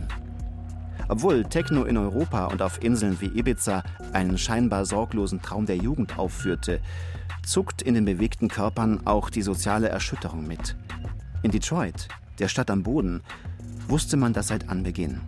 Obwohl 1.08 1.44
Techno 1.44 1.84
in 1.84 1.98
Europa 1.98 2.46
und 2.46 2.62
auf 2.62 2.82
Inseln 2.82 3.20
wie 3.20 3.38
Ibiza 3.38 3.84
einen 4.14 4.38
scheinbar 4.38 4.86
sorglosen 4.86 5.42
Traum 5.42 5.66
der 5.66 5.78
Jugend 5.78 6.18
aufführte, 6.18 6.80
zuckt 7.46 7.82
in 7.82 7.94
den 7.94 8.06
bewegten 8.06 8.48
Körpern 8.48 9.06
auch 9.06 9.30
die 9.30 9.42
soziale 9.42 9.90
Erschütterung 9.90 10.48
mit. 10.48 10.76
In 11.42 11.52
Detroit, 11.52 12.08
der 12.40 12.48
Stadt 12.48 12.72
am 12.72 12.84
Boden, 12.84 13.22
wusste 13.88 14.18
man 14.18 14.34
das 14.34 14.48
seit 14.48 14.70
Anbeginn. 14.70 15.20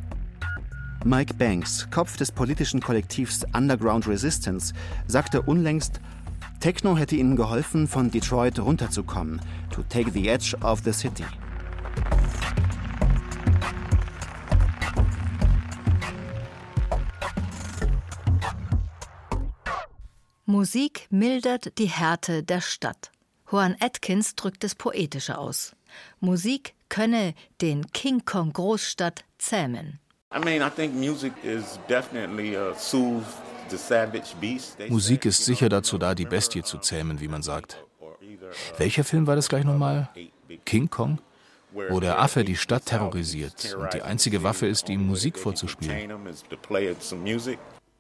Mike 1.04 1.36
Banks, 1.36 1.88
Kopf 1.92 2.18
des 2.18 2.32
politischen 2.32 2.82
Kollektivs 2.82 3.46
Underground 3.54 4.08
Resistance, 4.08 4.74
sagte 5.08 5.42
unlängst, 5.42 6.00
Techno 6.60 6.98
hätte 6.98 7.16
ihnen 7.16 7.36
geholfen, 7.36 7.88
von 7.88 8.10
Detroit 8.10 8.60
runterzukommen, 8.60 9.40
to 9.70 9.84
take 9.84 10.10
the 10.10 10.30
edge 10.30 10.56
of 10.62 10.82
the 10.84 10.94
city. 10.94 11.26
Musik 20.66 21.06
mildert 21.12 21.78
die 21.78 21.86
Härte 21.86 22.42
der 22.42 22.60
Stadt. 22.60 23.12
Juan 23.52 23.76
Atkins 23.80 24.34
drückt 24.34 24.64
es 24.64 24.74
poetischer 24.74 25.38
aus. 25.38 25.76
Musik 26.20 26.74
könne 26.90 27.36
den 27.62 27.86
King 27.92 28.26
Kong 28.26 28.52
Großstadt 28.52 29.26
zähmen. 29.38 30.00
Musik 34.90 35.26
ist 35.26 35.46
sicher 35.46 35.70
dazu 35.70 36.00
da, 36.00 36.16
die 36.16 36.26
Bestie 36.26 36.64
zu 36.64 36.80
zähmen, 36.80 37.22
wie 37.22 37.28
man 37.28 37.44
sagt. 37.44 37.86
Welcher 38.80 39.04
Film 39.04 39.28
war 39.28 39.36
das 39.36 39.50
gleich 39.50 39.66
nochmal? 39.66 40.10
King 40.66 40.90
Kong? 40.90 41.20
Wo 41.90 42.00
der 42.00 42.20
Affe 42.20 42.44
die 42.44 42.56
Stadt 42.56 42.88
terrorisiert 42.88 43.78
und 43.80 43.94
die 43.94 44.02
einzige 44.02 44.42
Waffe 44.42 44.66
ist, 44.66 44.90
ihm 44.90 45.06
Musik 45.06 45.38
vorzuspielen. 45.38 46.10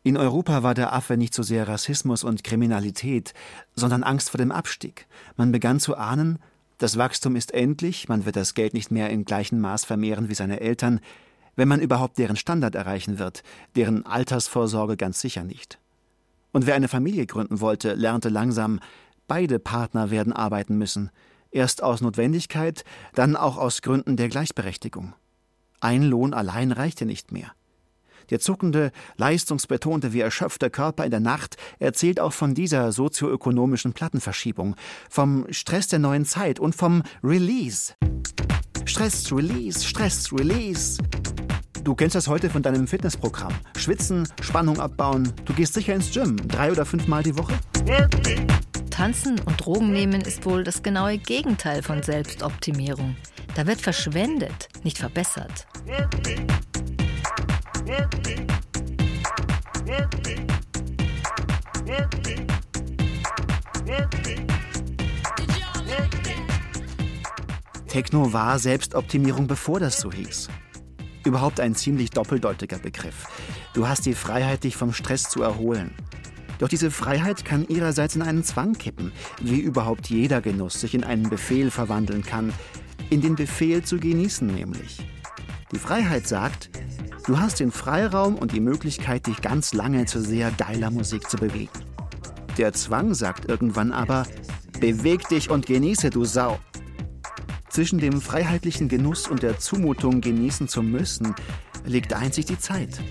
In 0.05 0.17
Europa 0.17 0.61
war 0.61 0.75
der 0.75 0.93
Affe 0.93 1.17
nicht 1.17 1.33
so 1.33 1.41
sehr 1.41 1.67
Rassismus 1.67 2.23
und 2.23 2.43
Kriminalität, 2.43 3.33
sondern 3.73 4.03
Angst 4.03 4.29
vor 4.29 4.37
dem 4.37 4.51
Abstieg. 4.51 5.07
Man 5.35 5.51
begann 5.51 5.79
zu 5.79 5.97
ahnen, 5.97 6.37
das 6.77 6.99
Wachstum 6.99 7.35
ist 7.35 7.55
endlich, 7.55 8.07
man 8.07 8.23
wird 8.23 8.35
das 8.35 8.53
Geld 8.53 8.75
nicht 8.75 8.91
mehr 8.91 9.09
in 9.09 9.25
gleichem 9.25 9.59
Maß 9.59 9.83
vermehren 9.83 10.29
wie 10.29 10.35
seine 10.35 10.59
Eltern, 10.59 10.99
wenn 11.55 11.67
man 11.67 11.79
überhaupt 11.79 12.19
deren 12.19 12.35
Standard 12.35 12.75
erreichen 12.75 13.17
wird, 13.17 13.41
deren 13.75 14.05
Altersvorsorge 14.05 14.95
ganz 14.95 15.21
sicher 15.21 15.43
nicht. 15.43 15.79
Und 16.51 16.67
wer 16.67 16.75
eine 16.75 16.87
Familie 16.87 17.25
gründen 17.25 17.59
wollte, 17.59 17.95
lernte 17.95 18.29
langsam, 18.29 18.81
beide 19.27 19.57
Partner 19.57 20.11
werden 20.11 20.33
arbeiten 20.33 20.77
müssen, 20.77 21.09
erst 21.49 21.81
aus 21.81 22.01
Notwendigkeit, 22.01 22.85
dann 23.15 23.35
auch 23.35 23.57
aus 23.57 23.81
Gründen 23.81 24.17
der 24.17 24.29
Gleichberechtigung. 24.29 25.15
Ein 25.79 26.03
Lohn 26.03 26.35
allein 26.35 26.71
reichte 26.71 27.07
nicht 27.07 27.31
mehr. 27.31 27.53
Der 28.29 28.39
zuckende, 28.39 28.91
leistungsbetonte 29.17 30.13
wie 30.13 30.21
erschöpfte 30.21 30.69
Körper 30.69 31.05
in 31.05 31.11
der 31.11 31.19
Nacht 31.19 31.57
erzählt 31.79 32.19
auch 32.19 32.33
von 32.33 32.53
dieser 32.53 32.91
sozioökonomischen 32.91 33.93
Plattenverschiebung, 33.93 34.75
vom 35.09 35.45
Stress 35.51 35.87
der 35.87 35.99
neuen 35.99 36.25
Zeit 36.25 36.59
und 36.59 36.75
vom 36.75 37.03
Release. 37.23 37.93
Stress, 38.85 39.31
Release, 39.31 39.85
Stress, 39.85 40.31
Release. 40.31 40.97
Du 41.83 41.93
kennst 41.93 42.15
das 42.15 42.27
heute 42.27 42.49
von 42.49 42.63
deinem 42.63 42.87
Fitnessprogramm. 42.87 43.53
Schwitzen, 43.77 44.27
Spannung 44.41 44.79
abbauen. 44.79 45.31
Du 45.45 45.53
gehst 45.53 45.73
sicher 45.73 45.93
ins 45.93 46.11
Gym, 46.11 46.35
drei 46.47 46.71
oder 46.71 46.85
fünfmal 46.85 47.21
die 47.21 47.37
Woche. 47.37 47.53
Tanzen 48.89 49.39
und 49.41 49.63
Drogen 49.63 49.91
nehmen 49.91 50.21
ist 50.21 50.45
wohl 50.45 50.63
das 50.63 50.81
genaue 50.81 51.17
Gegenteil 51.17 51.83
von 51.83 52.01
Selbstoptimierung. 52.01 53.15
Da 53.55 53.67
wird 53.67 53.81
verschwendet, 53.81 54.69
nicht 54.83 54.97
verbessert. 54.97 55.67
Techno 67.87 68.33
war 68.33 68.57
Selbstoptimierung, 68.59 69.47
bevor 69.47 69.79
das 69.79 69.99
so 69.99 70.11
hieß. 70.11 70.49
Überhaupt 71.23 71.59
ein 71.59 71.75
ziemlich 71.75 72.09
doppeldeutiger 72.09 72.79
Begriff. 72.79 73.27
Du 73.73 73.87
hast 73.87 74.05
die 74.05 74.15
Freiheit, 74.15 74.63
dich 74.63 74.75
vom 74.75 74.91
Stress 74.91 75.29
zu 75.29 75.43
erholen. 75.43 75.93
Doch 76.57 76.67
diese 76.67 76.89
Freiheit 76.89 77.45
kann 77.45 77.67
ihrerseits 77.67 78.15
in 78.15 78.23
einen 78.23 78.43
Zwang 78.43 78.73
kippen, 78.73 79.11
wie 79.41 79.59
überhaupt 79.59 80.09
jeder 80.09 80.41
Genuss 80.41 80.81
sich 80.81 80.95
in 80.95 81.03
einen 81.03 81.29
Befehl 81.29 81.69
verwandeln 81.69 82.23
kann, 82.23 82.51
in 83.11 83.21
den 83.21 83.35
Befehl 83.35 83.83
zu 83.83 83.97
genießen 83.97 84.47
nämlich. 84.47 85.05
Die 85.71 85.79
Freiheit 85.79 86.27
sagt, 86.27 86.69
Du 87.25 87.39
hast 87.39 87.59
den 87.59 87.71
Freiraum 87.71 88.35
und 88.35 88.51
die 88.51 88.59
Möglichkeit, 88.59 89.25
dich 89.25 89.41
ganz 89.41 89.73
lange 89.73 90.05
zu 90.05 90.21
sehr 90.21 90.51
geiler 90.51 90.91
Musik 90.91 91.27
zu 91.27 91.37
bewegen. 91.37 91.71
Der 92.59 92.71
Zwang 92.73 93.15
sagt 93.15 93.45
irgendwann 93.45 93.91
aber, 93.91 94.27
Beweg 94.79 95.27
dich 95.29 95.49
und 95.49 95.65
genieße, 95.65 96.11
du 96.11 96.23
Sau. 96.23 96.59
Zwischen 97.69 97.97
dem 97.97 98.21
freiheitlichen 98.21 98.89
Genuss 98.89 99.27
und 99.27 99.41
der 99.41 99.57
Zumutung 99.57 100.21
genießen 100.21 100.67
zu 100.67 100.83
müssen, 100.83 101.33
liegt 101.83 102.13
einzig 102.13 102.45
die 102.45 102.59
Zeit. 102.59 103.01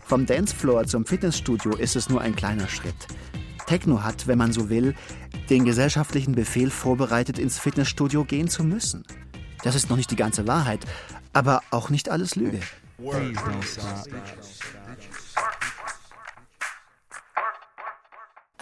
Vom 0.00 0.24
Dancefloor 0.24 0.86
zum 0.86 1.04
Fitnessstudio 1.04 1.72
ist 1.72 1.96
es 1.96 2.08
nur 2.08 2.22
ein 2.22 2.34
kleiner 2.34 2.68
Schritt. 2.68 3.08
Techno 3.66 4.02
hat, 4.02 4.26
wenn 4.26 4.38
man 4.38 4.52
so 4.52 4.70
will, 4.70 4.94
den 5.50 5.64
gesellschaftlichen 5.64 6.34
Befehl 6.34 6.70
vorbereitet, 6.70 7.38
ins 7.38 7.58
Fitnessstudio 7.58 8.24
gehen 8.24 8.48
zu 8.48 8.64
müssen. 8.64 9.04
Das 9.62 9.74
ist 9.74 9.90
noch 9.90 9.96
nicht 9.96 10.10
die 10.10 10.16
ganze 10.16 10.46
Wahrheit, 10.46 10.86
aber 11.32 11.62
auch 11.70 11.90
nicht 11.90 12.08
alles 12.08 12.36
Lüge. 12.36 12.60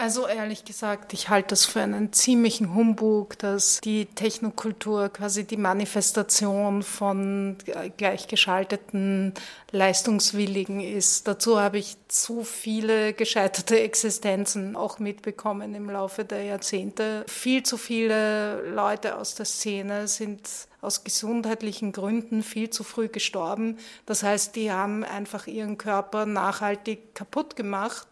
Also 0.00 0.28
ehrlich 0.28 0.64
gesagt, 0.64 1.12
ich 1.12 1.28
halte 1.28 1.48
das 1.48 1.64
für 1.64 1.80
einen 1.80 2.12
ziemlichen 2.12 2.72
Humbug, 2.72 3.36
dass 3.40 3.80
die 3.80 4.06
Technokultur 4.06 5.08
quasi 5.08 5.42
die 5.42 5.56
Manifestation 5.56 6.84
von 6.84 7.56
gleichgeschalteten 7.96 9.34
Leistungswilligen 9.72 10.78
ist. 10.78 11.26
Dazu 11.26 11.58
habe 11.58 11.78
ich 11.78 11.96
zu 12.06 12.44
viele 12.44 13.12
gescheiterte 13.12 13.80
Existenzen 13.80 14.76
auch 14.76 15.00
mitbekommen 15.00 15.74
im 15.74 15.90
Laufe 15.90 16.24
der 16.24 16.44
Jahrzehnte. 16.44 17.24
Viel 17.26 17.64
zu 17.64 17.76
viele 17.76 18.70
Leute 18.70 19.16
aus 19.16 19.34
der 19.34 19.46
Szene 19.46 20.06
sind 20.06 20.48
aus 20.80 21.02
gesundheitlichen 21.02 21.90
Gründen 21.90 22.44
viel 22.44 22.70
zu 22.70 22.84
früh 22.84 23.08
gestorben. 23.08 23.78
Das 24.06 24.22
heißt, 24.22 24.54
die 24.54 24.70
haben 24.70 25.02
einfach 25.02 25.48
ihren 25.48 25.76
Körper 25.76 26.24
nachhaltig 26.24 27.16
kaputt 27.16 27.56
gemacht 27.56 28.06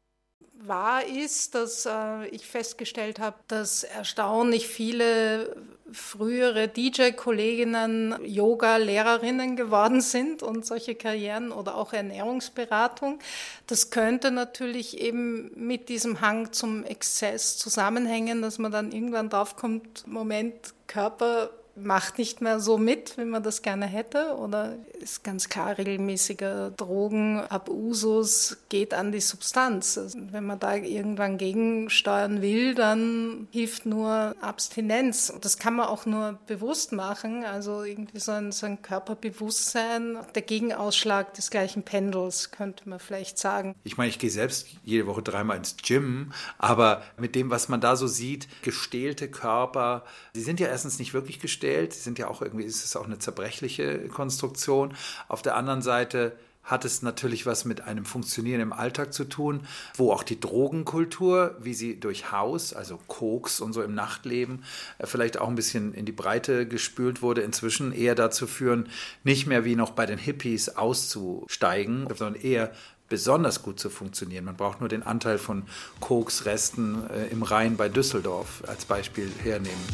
wahr 0.68 1.04
ist, 1.04 1.54
dass 1.54 1.86
äh, 1.86 2.26
ich 2.28 2.46
festgestellt 2.46 3.18
habe, 3.18 3.36
dass 3.48 3.84
erstaunlich 3.84 4.66
viele 4.66 5.56
frühere 5.92 6.68
DJ-Kolleginnen 6.68 8.16
Yoga-Lehrerinnen 8.24 9.56
geworden 9.56 10.00
sind 10.00 10.42
und 10.42 10.66
solche 10.66 10.94
Karrieren 10.94 11.52
oder 11.52 11.76
auch 11.76 11.92
Ernährungsberatung. 11.92 13.20
Das 13.66 13.90
könnte 13.90 14.30
natürlich 14.30 15.00
eben 15.00 15.50
mit 15.54 15.88
diesem 15.88 16.20
Hang 16.20 16.52
zum 16.52 16.84
Exzess 16.84 17.56
zusammenhängen, 17.56 18.42
dass 18.42 18.58
man 18.58 18.72
dann 18.72 18.92
irgendwann 18.92 19.30
draufkommt, 19.30 20.06
Moment, 20.06 20.74
Körper 20.86 21.50
macht 21.76 22.18
nicht 22.18 22.40
mehr 22.40 22.58
so 22.58 22.78
mit, 22.78 23.18
wie 23.18 23.24
man 23.24 23.42
das 23.42 23.62
gerne 23.62 23.86
hätte 23.86 24.36
oder 24.36 24.76
ist 24.98 25.22
ganz 25.22 25.48
klar 25.48 25.76
regelmäßiger 25.76 26.70
Drogenabusus 26.70 28.56
geht 28.68 28.94
an 28.94 29.12
die 29.12 29.20
Substanz. 29.20 29.98
Also 29.98 30.18
wenn 30.32 30.46
man 30.46 30.58
da 30.58 30.74
irgendwann 30.74 31.38
gegensteuern 31.38 32.40
will, 32.42 32.74
dann 32.74 33.48
hilft 33.50 33.86
nur 33.86 34.34
Abstinenz. 34.40 35.32
Das 35.40 35.58
kann 35.58 35.74
man 35.74 35.86
auch 35.86 36.06
nur 36.06 36.38
bewusst 36.46 36.92
machen, 36.92 37.44
also 37.44 37.82
irgendwie 37.82 38.20
so 38.20 38.32
ein, 38.32 38.52
so 38.52 38.66
ein 38.66 38.80
Körperbewusstsein, 38.80 40.18
der 40.34 40.42
Gegenausschlag 40.42 41.34
des 41.34 41.50
gleichen 41.50 41.82
Pendels, 41.82 42.50
könnte 42.50 42.88
man 42.88 42.98
vielleicht 42.98 43.38
sagen. 43.38 43.74
Ich 43.84 43.96
meine, 43.96 44.08
ich 44.08 44.18
gehe 44.18 44.30
selbst 44.30 44.66
jede 44.82 45.06
Woche 45.06 45.22
dreimal 45.22 45.58
ins 45.58 45.76
Gym, 45.76 46.32
aber 46.58 47.02
mit 47.18 47.34
dem, 47.34 47.50
was 47.50 47.68
man 47.68 47.80
da 47.80 47.96
so 47.96 48.06
sieht, 48.06 48.48
gestählte 48.62 49.28
Körper, 49.30 50.04
sie 50.32 50.42
sind 50.42 50.58
ja 50.60 50.68
erstens 50.68 50.98
nicht 50.98 51.12
wirklich 51.12 51.38
gestählt, 51.40 51.65
gestellt. 51.66 51.92
Sie 51.92 52.00
sind 52.00 52.18
ja 52.18 52.28
auch 52.28 52.42
irgendwie, 52.42 52.64
ist 52.64 52.84
es 52.84 52.96
auch 52.96 53.06
eine 53.06 53.18
zerbrechliche 53.18 54.08
Konstruktion. 54.08 54.94
Auf 55.28 55.42
der 55.42 55.56
anderen 55.56 55.82
Seite 55.82 56.32
hat 56.62 56.84
es 56.84 57.00
natürlich 57.02 57.46
was 57.46 57.64
mit 57.64 57.82
einem 57.82 58.04
Funktionieren 58.04 58.60
im 58.60 58.72
Alltag 58.72 59.12
zu 59.12 59.24
tun, 59.24 59.60
wo 59.94 60.12
auch 60.12 60.24
die 60.24 60.40
Drogenkultur, 60.40 61.56
wie 61.60 61.74
sie 61.74 62.00
durch 62.00 62.32
Haus, 62.32 62.72
also 62.72 62.98
Koks 63.06 63.60
und 63.60 63.72
so 63.72 63.82
im 63.82 63.94
Nachtleben, 63.94 64.64
äh, 64.98 65.06
vielleicht 65.06 65.38
auch 65.38 65.46
ein 65.46 65.54
bisschen 65.54 65.94
in 65.94 66.06
die 66.06 66.12
Breite 66.12 66.66
gespült 66.66 67.22
wurde, 67.22 67.42
inzwischen 67.42 67.92
eher 67.92 68.16
dazu 68.16 68.48
führen, 68.48 68.88
nicht 69.22 69.46
mehr 69.46 69.64
wie 69.64 69.76
noch 69.76 69.90
bei 69.90 70.06
den 70.06 70.18
Hippies 70.18 70.70
auszusteigen, 70.70 72.08
sondern 72.16 72.40
eher 72.40 72.72
besonders 73.08 73.62
gut 73.62 73.78
zu 73.78 73.88
funktionieren. 73.88 74.44
Man 74.44 74.56
braucht 74.56 74.80
nur 74.80 74.88
den 74.88 75.04
Anteil 75.04 75.38
von 75.38 75.62
Koksresten 76.00 77.08
äh, 77.10 77.26
im 77.28 77.44
Rhein 77.44 77.76
bei 77.76 77.88
Düsseldorf 77.88 78.64
als 78.66 78.86
Beispiel 78.86 79.30
hernehmen. 79.44 79.84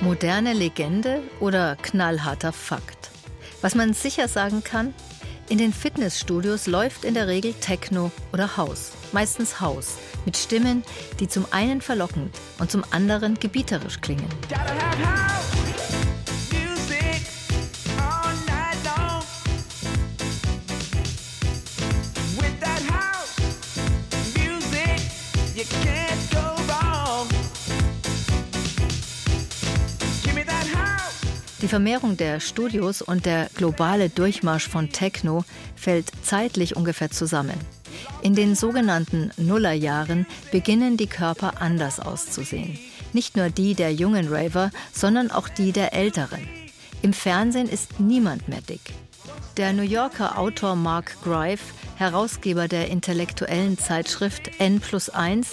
Moderne 0.00 0.52
Legende 0.52 1.22
oder 1.40 1.74
knallharter 1.74 2.52
Fakt? 2.52 3.10
Was 3.62 3.74
man 3.74 3.94
sicher 3.94 4.28
sagen 4.28 4.62
kann, 4.62 4.94
in 5.48 5.58
den 5.58 5.72
Fitnessstudios 5.72 6.68
läuft 6.68 7.04
in 7.04 7.14
der 7.14 7.26
Regel 7.26 7.52
Techno 7.54 8.12
oder 8.32 8.56
House, 8.56 8.92
meistens 9.12 9.60
House, 9.60 9.96
mit 10.24 10.36
Stimmen, 10.36 10.84
die 11.18 11.26
zum 11.26 11.46
einen 11.50 11.80
verlockend 11.80 12.36
und 12.60 12.70
zum 12.70 12.84
anderen 12.90 13.40
gebieterisch 13.40 14.00
klingen. 14.00 14.28
Die 31.68 31.72
Vermehrung 31.72 32.16
der 32.16 32.40
Studios 32.40 33.02
und 33.02 33.26
der 33.26 33.50
globale 33.54 34.08
Durchmarsch 34.08 34.66
von 34.66 34.90
Techno 34.90 35.44
fällt 35.76 36.10
zeitlich 36.22 36.76
ungefähr 36.76 37.10
zusammen. 37.10 37.60
In 38.22 38.34
den 38.34 38.54
sogenannten 38.54 39.32
Nullerjahren 39.36 40.26
beginnen 40.50 40.96
die 40.96 41.08
Körper 41.08 41.60
anders 41.60 42.00
auszusehen. 42.00 42.78
Nicht 43.12 43.36
nur 43.36 43.50
die 43.50 43.74
der 43.74 43.92
jungen 43.92 44.28
Raver, 44.32 44.70
sondern 44.94 45.30
auch 45.30 45.46
die 45.50 45.72
der 45.72 45.92
älteren. 45.92 46.40
Im 47.02 47.12
Fernsehen 47.12 47.68
ist 47.68 48.00
niemand 48.00 48.48
mehr 48.48 48.62
dick. 48.62 48.94
Der 49.58 49.74
New 49.74 49.82
Yorker 49.82 50.38
Autor 50.38 50.74
Mark 50.74 51.18
Greif, 51.22 51.60
Herausgeber 51.96 52.66
der 52.66 52.88
intellektuellen 52.88 53.76
Zeitschrift 53.76 54.58
N 54.58 54.80
plus 54.80 55.10
1, 55.10 55.48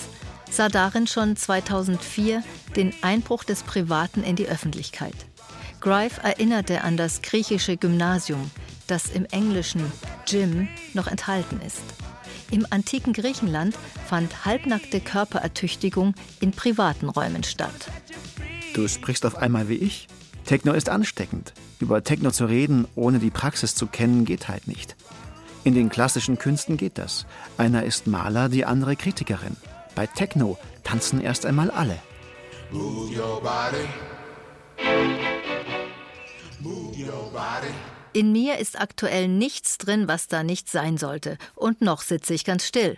sah 0.49 0.69
darin 0.69 1.07
schon 1.07 1.35
2004 1.35 2.41
den 2.77 2.93
Einbruch 3.01 3.43
des 3.43 3.63
Privaten 3.63 4.23
in 4.23 4.37
die 4.37 4.47
Öffentlichkeit. 4.47 5.13
Grive 5.85 6.19
erinnerte 6.23 6.83
an 6.83 6.97
das 6.97 7.21
griechische 7.21 7.77
Gymnasium, 7.77 8.49
das 8.87 9.11
im 9.11 9.25
englischen 9.25 9.91
Gym 10.27 10.67
noch 10.95 11.05
enthalten 11.05 11.61
ist. 11.61 11.83
Im 12.49 12.65
antiken 12.71 13.13
Griechenland 13.13 13.77
fand 14.07 14.45
halbnackte 14.45 14.99
Körperertüchtigung 14.99 16.15
in 16.39 16.53
privaten 16.53 17.07
Räumen 17.07 17.43
statt. 17.43 17.91
Du 18.73 18.87
sprichst 18.87 19.27
auf 19.27 19.35
einmal 19.35 19.69
wie 19.69 19.75
ich. 19.75 20.07
Techno 20.45 20.73
ist 20.73 20.89
ansteckend. 20.89 21.53
Über 21.79 22.03
Techno 22.03 22.31
zu 22.31 22.45
reden, 22.45 22.87
ohne 22.95 23.19
die 23.19 23.29
Praxis 23.29 23.75
zu 23.75 23.85
kennen, 23.85 24.25
geht 24.25 24.47
halt 24.47 24.67
nicht. 24.67 24.95
In 25.63 25.75
den 25.75 25.89
klassischen 25.89 26.39
Künsten 26.39 26.77
geht 26.77 26.97
das. 26.97 27.27
Einer 27.59 27.83
ist 27.83 28.07
Maler, 28.07 28.49
die 28.49 28.65
andere 28.65 28.95
Kritikerin. 28.95 29.55
Bei 29.93 30.07
Techno 30.07 30.57
tanzen 30.83 31.21
erst 31.21 31.45
einmal 31.45 31.69
alle. 31.69 31.99
Move 32.71 33.15
your 33.15 33.39
body. 33.39 33.85
In 38.13 38.31
mir 38.31 38.59
ist 38.59 38.79
aktuell 38.79 39.27
nichts 39.27 39.77
drin, 39.77 40.07
was 40.07 40.27
da 40.27 40.43
nicht 40.43 40.69
sein 40.69 40.97
sollte. 40.97 41.37
Und 41.55 41.81
noch 41.81 42.01
sitze 42.01 42.33
ich 42.33 42.45
ganz 42.45 42.65
still. 42.65 42.97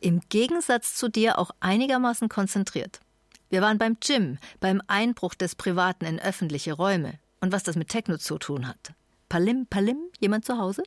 Im 0.00 0.20
Gegensatz 0.28 0.94
zu 0.94 1.08
dir 1.08 1.38
auch 1.38 1.50
einigermaßen 1.60 2.28
konzentriert. 2.28 3.00
Wir 3.48 3.62
waren 3.62 3.78
beim 3.78 3.98
Gym, 4.00 4.38
beim 4.58 4.82
Einbruch 4.88 5.34
des 5.34 5.54
Privaten 5.54 6.04
in 6.04 6.18
öffentliche 6.18 6.72
Räume. 6.72 7.14
Und 7.40 7.52
was 7.52 7.62
das 7.62 7.76
mit 7.76 7.88
Techno 7.88 8.16
zu 8.16 8.38
tun 8.38 8.66
hat. 8.66 8.94
Palim, 9.28 9.66
palim, 9.66 9.98
jemand 10.18 10.44
zu 10.44 10.58
Hause? 10.58 10.82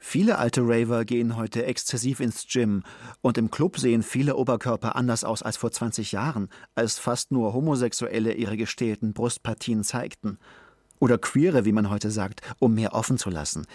Viele 0.00 0.38
alte 0.38 0.62
Raver 0.62 1.04
gehen 1.04 1.36
heute 1.36 1.64
exzessiv 1.64 2.20
ins 2.20 2.46
Gym 2.46 2.82
und 3.22 3.38
im 3.38 3.50
Club 3.50 3.78
sehen 3.78 4.02
viele 4.02 4.36
Oberkörper 4.36 4.94
anders 4.94 5.24
aus 5.24 5.42
als 5.42 5.56
vor 5.56 5.70
20 5.70 6.12
Jahren, 6.12 6.48
als 6.74 6.98
fast 6.98 7.32
nur 7.32 7.54
Homosexuelle 7.54 8.34
ihre 8.34 8.56
gestählten 8.56 9.14
Brustpartien 9.14 9.84
zeigten 9.84 10.38
oder 10.98 11.18
Queere, 11.18 11.64
wie 11.64 11.72
man 11.72 11.90
heute 11.90 12.10
sagt, 12.10 12.40
um 12.58 12.74
mehr 12.74 12.94
offen 12.94 13.18
zu 13.18 13.30
lassen. 13.30 13.66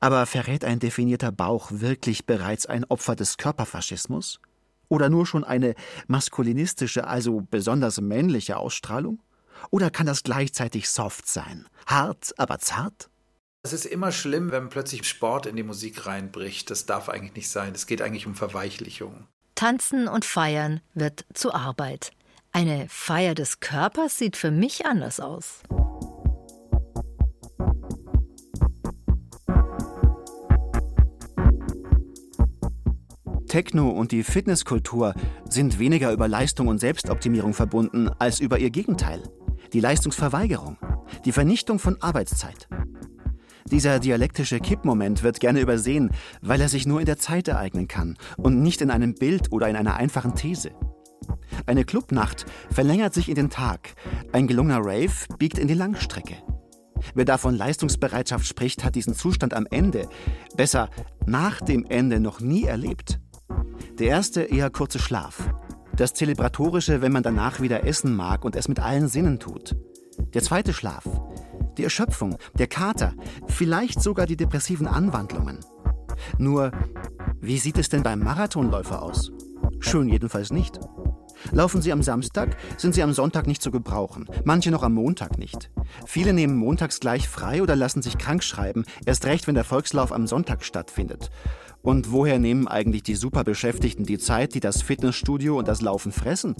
Aber 0.00 0.26
verrät 0.26 0.64
ein 0.64 0.78
definierter 0.78 1.32
Bauch 1.32 1.70
wirklich 1.72 2.26
bereits 2.26 2.66
ein 2.66 2.84
Opfer 2.84 3.16
des 3.16 3.36
Körperfaschismus? 3.36 4.40
Oder 4.88 5.10
nur 5.10 5.26
schon 5.26 5.44
eine 5.44 5.74
maskulinistische, 6.06 7.06
also 7.06 7.46
besonders 7.50 8.00
männliche 8.00 8.56
Ausstrahlung? 8.56 9.20
Oder 9.70 9.90
kann 9.90 10.06
das 10.06 10.22
gleichzeitig 10.22 10.88
soft 10.88 11.28
sein? 11.28 11.66
Hart, 11.86 12.32
aber 12.38 12.58
zart? 12.58 13.10
Es 13.64 13.72
ist 13.72 13.86
immer 13.86 14.12
schlimm, 14.12 14.52
wenn 14.52 14.68
plötzlich 14.68 15.06
Sport 15.06 15.46
in 15.46 15.56
die 15.56 15.64
Musik 15.64 16.06
reinbricht. 16.06 16.70
Das 16.70 16.86
darf 16.86 17.08
eigentlich 17.08 17.34
nicht 17.34 17.50
sein. 17.50 17.74
Es 17.74 17.86
geht 17.86 18.00
eigentlich 18.00 18.26
um 18.26 18.34
Verweichlichung. 18.34 19.26
Tanzen 19.56 20.06
und 20.06 20.24
Feiern 20.24 20.80
wird 20.94 21.26
zu 21.34 21.52
Arbeit. 21.52 22.12
Eine 22.52 22.86
Feier 22.88 23.34
des 23.34 23.60
Körpers 23.60 24.16
sieht 24.16 24.36
für 24.36 24.52
mich 24.52 24.86
anders 24.86 25.20
aus. 25.20 25.62
Techno 33.48 33.90
und 33.90 34.12
die 34.12 34.22
Fitnesskultur 34.22 35.14
sind 35.48 35.78
weniger 35.78 36.12
über 36.12 36.28
Leistung 36.28 36.68
und 36.68 36.78
Selbstoptimierung 36.78 37.54
verbunden 37.54 38.10
als 38.18 38.40
über 38.40 38.58
ihr 38.58 38.70
Gegenteil, 38.70 39.22
die 39.72 39.80
Leistungsverweigerung, 39.80 40.76
die 41.24 41.32
Vernichtung 41.32 41.78
von 41.78 42.00
Arbeitszeit. 42.00 42.68
Dieser 43.70 43.98
dialektische 43.98 44.60
Kippmoment 44.60 45.22
wird 45.22 45.40
gerne 45.40 45.60
übersehen, 45.60 46.10
weil 46.40 46.60
er 46.60 46.68
sich 46.68 46.86
nur 46.86 47.00
in 47.00 47.06
der 47.06 47.18
Zeit 47.18 47.48
ereignen 47.48 47.88
kann 47.88 48.16
und 48.36 48.62
nicht 48.62 48.80
in 48.80 48.90
einem 48.90 49.14
Bild 49.14 49.52
oder 49.52 49.68
in 49.68 49.76
einer 49.76 49.96
einfachen 49.96 50.34
These. 50.34 50.70
Eine 51.66 51.84
Clubnacht 51.84 52.46
verlängert 52.70 53.12
sich 53.12 53.28
in 53.28 53.34
den 53.34 53.50
Tag, 53.50 53.94
ein 54.32 54.46
gelungener 54.46 54.80
Rave 54.80 55.12
biegt 55.38 55.58
in 55.58 55.68
die 55.68 55.74
Langstrecke. 55.74 56.36
Wer 57.14 57.24
davon 57.24 57.54
Leistungsbereitschaft 57.54 58.46
spricht, 58.46 58.84
hat 58.84 58.94
diesen 58.94 59.14
Zustand 59.14 59.54
am 59.54 59.66
Ende, 59.70 60.08
besser 60.56 60.88
nach 61.26 61.60
dem 61.60 61.84
Ende 61.84 62.20
noch 62.20 62.40
nie 62.40 62.64
erlebt. 62.64 63.20
Der 63.98 64.08
erste 64.08 64.42
eher 64.42 64.70
kurze 64.70 64.98
Schlaf. 64.98 65.50
Das 65.96 66.14
Zelebratorische, 66.14 67.02
wenn 67.02 67.12
man 67.12 67.22
danach 67.22 67.60
wieder 67.60 67.84
essen 67.84 68.14
mag 68.14 68.44
und 68.44 68.54
es 68.54 68.68
mit 68.68 68.80
allen 68.80 69.08
Sinnen 69.08 69.38
tut. 69.38 69.74
Der 70.34 70.42
zweite 70.42 70.72
Schlaf. 70.72 71.08
Die 71.76 71.84
Erschöpfung, 71.84 72.38
der 72.58 72.66
Kater, 72.66 73.14
vielleicht 73.46 74.02
sogar 74.02 74.26
die 74.26 74.36
depressiven 74.36 74.86
Anwandlungen. 74.86 75.58
Nur, 76.38 76.72
wie 77.40 77.58
sieht 77.58 77.78
es 77.78 77.88
denn 77.88 78.02
beim 78.02 78.20
Marathonläufer 78.20 79.02
aus? 79.02 79.32
Schön 79.80 80.08
jedenfalls 80.08 80.50
nicht. 80.50 80.78
Laufen 81.52 81.82
Sie 81.82 81.92
am 81.92 82.02
Samstag, 82.02 82.56
sind 82.76 82.94
Sie 82.94 83.02
am 83.02 83.12
Sonntag 83.12 83.46
nicht 83.46 83.62
zu 83.62 83.70
gebrauchen, 83.70 84.26
manche 84.44 84.70
noch 84.70 84.82
am 84.82 84.94
Montag 84.94 85.38
nicht. 85.38 85.70
Viele 86.06 86.32
nehmen 86.32 86.56
montags 86.56 87.00
gleich 87.00 87.28
frei 87.28 87.62
oder 87.62 87.76
lassen 87.76 88.02
sich 88.02 88.18
krank 88.18 88.42
schreiben, 88.42 88.84
erst 89.06 89.24
recht, 89.26 89.46
wenn 89.46 89.54
der 89.54 89.64
Volkslauf 89.64 90.12
am 90.12 90.26
Sonntag 90.26 90.64
stattfindet. 90.64 91.30
Und 91.82 92.12
woher 92.12 92.38
nehmen 92.38 92.68
eigentlich 92.68 93.02
die 93.02 93.14
Superbeschäftigten 93.14 94.04
die 94.04 94.18
Zeit, 94.18 94.54
die 94.54 94.60
das 94.60 94.82
Fitnessstudio 94.82 95.58
und 95.58 95.68
das 95.68 95.80
Laufen 95.80 96.12
fressen? 96.12 96.56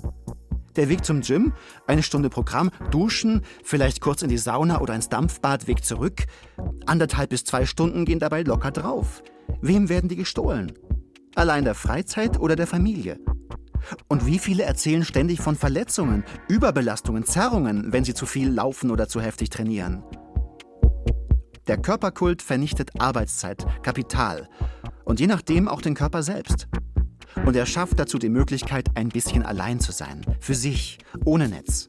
Der 0.77 0.89
Weg 0.89 1.05
zum 1.05 1.23
Gym, 1.23 1.55
eine 1.89 2.05
Stunde 2.05 2.31
Programm, 2.31 2.71
duschen, 2.93 3.43
vielleicht 3.65 4.01
kurz 4.01 4.23
in 4.23 4.29
die 4.29 4.39
Sauna 4.39 4.81
oder 4.81 4.95
ins 4.95 5.09
Dampfbad, 5.09 5.67
Weg 5.67 5.85
zurück. 5.85 6.27
Anderthalb 6.87 7.31
bis 7.31 7.43
zwei 7.43 7.67
Stunden 7.67 8.05
gehen 8.05 8.21
dabei 8.21 8.43
locker 8.43 8.71
drauf. 8.71 9.25
Wem 9.61 9.89
werden 9.89 10.09
die 10.09 10.17
gestohlen? 10.17 10.73
Allein 11.35 11.65
der 11.65 11.75
Freizeit 11.75 12.39
oder 12.39 12.55
der 12.55 12.69
Familie? 12.69 13.19
Und 14.09 14.27
wie 14.27 14.39
viele 14.39 14.65
erzählen 14.65 15.05
ständig 15.05 15.41
von 15.41 15.57
Verletzungen, 15.57 16.25
Überbelastungen, 16.49 17.25
Zerrungen, 17.25 17.93
wenn 17.93 18.05
sie 18.05 18.15
zu 18.15 18.27
viel 18.27 18.51
laufen 18.51 18.91
oder 18.91 19.09
zu 19.09 19.21
heftig 19.21 19.51
trainieren? 19.51 20.03
Der 21.67 21.77
Körperkult 21.77 22.41
vernichtet 22.41 22.93
Arbeitszeit, 22.99 23.67
Kapital 23.83 24.49
und 25.05 25.21
je 25.21 25.27
nachdem 25.27 25.69
auch 25.69 25.83
den 25.83 25.95
Körper 25.95 26.23
selbst. 26.23 26.67
Und 27.45 27.57
er 27.57 27.67
schafft 27.67 27.99
dazu 27.99 28.19
die 28.19 28.31
Möglichkeit, 28.31 28.89
ein 28.95 29.11
bisschen 29.11 29.43
allein 29.43 29.79
zu 29.79 29.93
sein, 29.93 30.25
für 30.41 30.55
sich, 30.55 30.99
ohne 31.25 31.49
Netz. 31.49 31.89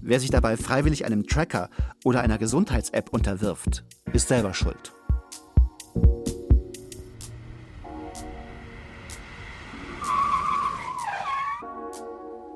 Wer 0.00 0.20
sich 0.20 0.30
dabei 0.30 0.56
freiwillig 0.56 1.04
einem 1.06 1.26
Tracker 1.26 1.70
oder 2.04 2.20
einer 2.20 2.38
Gesundheits-App 2.38 3.08
unterwirft, 3.10 3.84
ist 4.12 4.28
selber 4.28 4.54
schuld. 4.54 4.92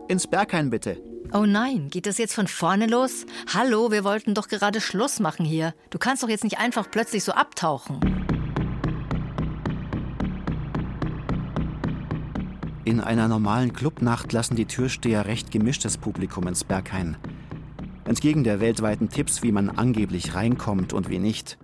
Ins 0.09 0.27
Berghain 0.27 0.71
bitte. 0.71 1.03
Oh 1.35 1.45
nein, 1.45 1.91
geht 1.91 2.07
das 2.07 2.17
jetzt 2.17 2.35
von 2.35 2.47
vorne 2.47 2.87
los? 2.87 3.27
Hallo, 3.53 3.91
wir 3.91 4.05
wollten 4.05 4.33
doch 4.33 4.49
gerade 4.49 4.81
Schluss 4.81 5.21
machen 5.21 5.45
hier. 5.45 5.75
Du 5.91 5.99
kannst 5.99 6.23
doch 6.23 6.31
jetzt 6.31 6.45
nicht 6.45 6.59
einfach 6.59 6.91
plötzlich 6.91 7.23
so 7.25 7.33
abtauchen. 7.33 8.01
In 12.87 13.01
einer 13.01 13.29
normalen 13.29 13.75
Clubnacht 13.75 14.33
lassen 14.33 14.57
die 14.57 14.65
Türsteher 14.65 15.27
recht 15.27 15.51
gemischtes 15.51 15.99
Publikum 15.99 16.49
ins 16.49 16.65
Berghain. 16.65 17.19
Entgegen 18.07 18.45
der 18.45 18.61
weltweiten 18.61 19.11
Tipps, 19.11 19.43
wie 19.43 19.53
man 19.53 19.69
angeblich 19.69 20.35
reinkommt 20.35 20.95
und 20.95 21.11
wie 21.11 21.19
nicht. 21.19 21.59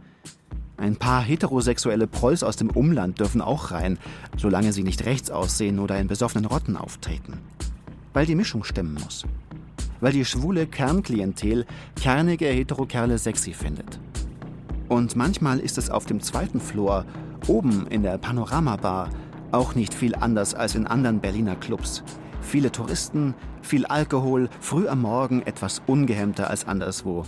Ein 0.76 0.96
paar 0.96 1.22
heterosexuelle 1.22 2.06
Prolls 2.06 2.42
aus 2.42 2.56
dem 2.56 2.68
Umland 2.68 3.20
dürfen 3.20 3.40
auch 3.40 3.70
rein, 3.70 3.98
solange 4.36 4.74
sie 4.74 4.82
nicht 4.82 5.06
rechts 5.06 5.30
aussehen 5.30 5.78
oder 5.78 5.98
in 5.98 6.08
besoffenen 6.08 6.44
Rotten 6.44 6.76
auftreten 6.76 7.40
weil 8.14 8.24
die 8.24 8.34
Mischung 8.34 8.64
stimmen 8.64 8.94
muss. 8.94 9.26
Weil 10.00 10.12
die 10.12 10.24
schwule 10.24 10.66
Kernklientel 10.66 11.66
kernige 12.00 12.46
Heterokerle 12.46 13.18
sexy 13.18 13.52
findet. 13.52 14.00
Und 14.88 15.16
manchmal 15.16 15.60
ist 15.60 15.76
es 15.76 15.90
auf 15.90 16.06
dem 16.06 16.20
zweiten 16.20 16.60
Floor, 16.60 17.04
oben 17.46 17.86
in 17.88 18.02
der 18.02 18.16
Panoramabar, 18.16 19.10
auch 19.52 19.74
nicht 19.74 19.92
viel 19.92 20.14
anders 20.14 20.54
als 20.54 20.74
in 20.74 20.86
anderen 20.86 21.20
Berliner 21.20 21.56
Clubs. 21.56 22.02
Viele 22.40 22.70
Touristen, 22.72 23.34
viel 23.62 23.86
Alkohol, 23.86 24.48
früh 24.60 24.88
am 24.88 25.02
Morgen 25.02 25.42
etwas 25.42 25.82
ungehemmter 25.86 26.50
als 26.50 26.66
anderswo. 26.66 27.24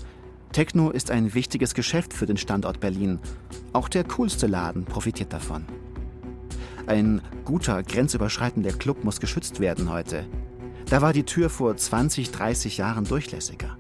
Techno 0.53 0.91
ist 0.91 1.11
ein 1.11 1.35
wichtiges 1.35 1.75
Geschäft 1.75 2.13
für 2.13 2.27
den 2.27 2.37
Standort 2.37 2.81
Berlin. 2.81 3.19
Auch 3.73 3.89
der 3.89 4.05
coolste 4.05 4.47
Laden 4.47 4.85
profitiert 4.85 5.33
davon. 5.33 5.65
Ein 6.87 7.21
guter, 7.45 7.83
grenzüberschreitender 7.83 8.73
Club 8.73 9.03
muss 9.03 9.21
geschützt 9.21 9.61
werden 9.61 9.91
heute. 9.91 10.25
Da 10.89 11.03
war 11.03 11.13
die 11.13 11.25
Tür 11.25 11.51
vor 11.51 11.77
20, 11.77 12.31
30 12.31 12.77
Jahren 12.77 13.05
durchlässiger. 13.05 13.77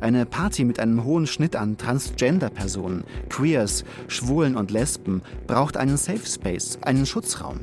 Eine 0.00 0.26
Party 0.26 0.64
mit 0.64 0.78
einem 0.78 1.04
hohen 1.04 1.26
Schnitt 1.26 1.56
an 1.56 1.78
Transgender-Personen, 1.78 3.04
Queers, 3.30 3.84
Schwulen 4.08 4.56
und 4.56 4.70
Lesben 4.70 5.22
braucht 5.46 5.78
einen 5.78 5.96
Safe 5.96 6.26
Space, 6.26 6.78
einen 6.82 7.06
Schutzraum. 7.06 7.60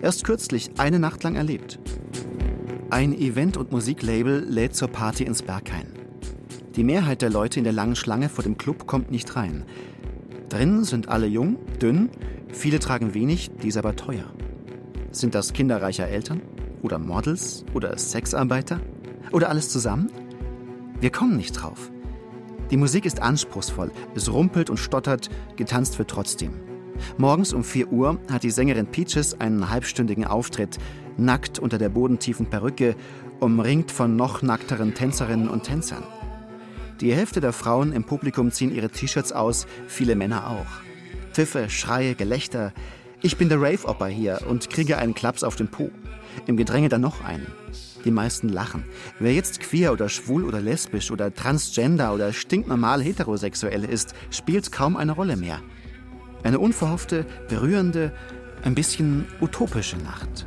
Erst 0.00 0.24
kürzlich 0.24 0.70
eine 0.78 1.00
Nacht 1.00 1.24
lang 1.24 1.34
erlebt. 1.34 1.80
Ein 2.90 3.12
Event- 3.12 3.56
und 3.56 3.72
Musiklabel 3.72 4.44
lädt 4.48 4.76
zur 4.76 4.88
Party 4.88 5.24
ins 5.24 5.42
Berghain. 5.42 5.88
Die 6.76 6.84
Mehrheit 6.84 7.20
der 7.20 7.30
Leute 7.30 7.58
in 7.58 7.64
der 7.64 7.72
langen 7.72 7.96
Schlange 7.96 8.28
vor 8.28 8.44
dem 8.44 8.58
Club 8.58 8.86
kommt 8.86 9.10
nicht 9.10 9.34
rein. 9.34 9.64
Drin 10.48 10.84
sind 10.84 11.08
alle 11.08 11.26
jung, 11.26 11.56
dünn, 11.82 12.10
viele 12.52 12.78
tragen 12.78 13.12
wenig, 13.14 13.50
dies 13.60 13.76
aber 13.76 13.96
teuer. 13.96 14.26
Sind 15.10 15.34
das 15.34 15.52
Kinder 15.52 15.82
reicher 15.82 16.06
Eltern? 16.06 16.42
Oder 16.86 17.00
Models? 17.00 17.64
Oder 17.74 17.98
Sexarbeiter? 17.98 18.80
Oder 19.32 19.48
alles 19.48 19.70
zusammen? 19.70 20.06
Wir 21.00 21.10
kommen 21.10 21.36
nicht 21.36 21.50
drauf. 21.50 21.90
Die 22.70 22.76
Musik 22.76 23.06
ist 23.06 23.20
anspruchsvoll, 23.20 23.90
es 24.14 24.32
rumpelt 24.32 24.70
und 24.70 24.76
stottert, 24.76 25.28
getanzt 25.56 25.98
wird 25.98 26.10
trotzdem. 26.10 26.52
Morgens 27.18 27.52
um 27.52 27.64
4 27.64 27.90
Uhr 27.90 28.20
hat 28.30 28.44
die 28.44 28.52
Sängerin 28.52 28.86
Peaches 28.86 29.40
einen 29.40 29.68
halbstündigen 29.68 30.24
Auftritt, 30.24 30.78
nackt 31.16 31.58
unter 31.58 31.78
der 31.78 31.88
bodentiefen 31.88 32.46
Perücke, 32.46 32.94
umringt 33.40 33.90
von 33.90 34.14
noch 34.14 34.42
nackteren 34.42 34.94
Tänzerinnen 34.94 35.48
und 35.48 35.64
Tänzern. 35.64 36.04
Die 37.00 37.12
Hälfte 37.12 37.40
der 37.40 37.52
Frauen 37.52 37.92
im 37.92 38.04
Publikum 38.04 38.52
ziehen 38.52 38.72
ihre 38.72 38.90
T-Shirts 38.90 39.32
aus, 39.32 39.66
viele 39.88 40.14
Männer 40.14 40.48
auch. 40.48 41.32
Pfiffe, 41.32 41.68
Schreie, 41.68 42.14
Gelächter. 42.14 42.72
Ich 43.22 43.36
bin 43.36 43.48
der 43.48 43.60
Rave-Opper 43.60 44.06
hier 44.06 44.42
und 44.48 44.70
kriege 44.70 44.98
einen 44.98 45.16
Klaps 45.16 45.42
auf 45.42 45.56
den 45.56 45.66
Po. 45.66 45.90
Im 46.46 46.56
Gedränge 46.56 46.88
dann 46.88 47.00
noch 47.00 47.24
einen. 47.24 47.46
Die 48.04 48.10
meisten 48.10 48.48
lachen. 48.48 48.84
Wer 49.18 49.34
jetzt 49.34 49.60
queer 49.60 49.92
oder 49.92 50.08
schwul 50.08 50.44
oder 50.44 50.60
lesbisch 50.60 51.10
oder 51.10 51.34
transgender 51.34 52.14
oder 52.14 52.32
stinknormal 52.32 53.02
heterosexuell 53.02 53.84
ist, 53.84 54.14
spielt 54.30 54.70
kaum 54.70 54.96
eine 54.96 55.12
Rolle 55.12 55.36
mehr. 55.36 55.60
Eine 56.42 56.58
unverhoffte, 56.58 57.26
berührende, 57.48 58.12
ein 58.62 58.74
bisschen 58.74 59.26
utopische 59.40 59.96
Nacht. 59.96 60.46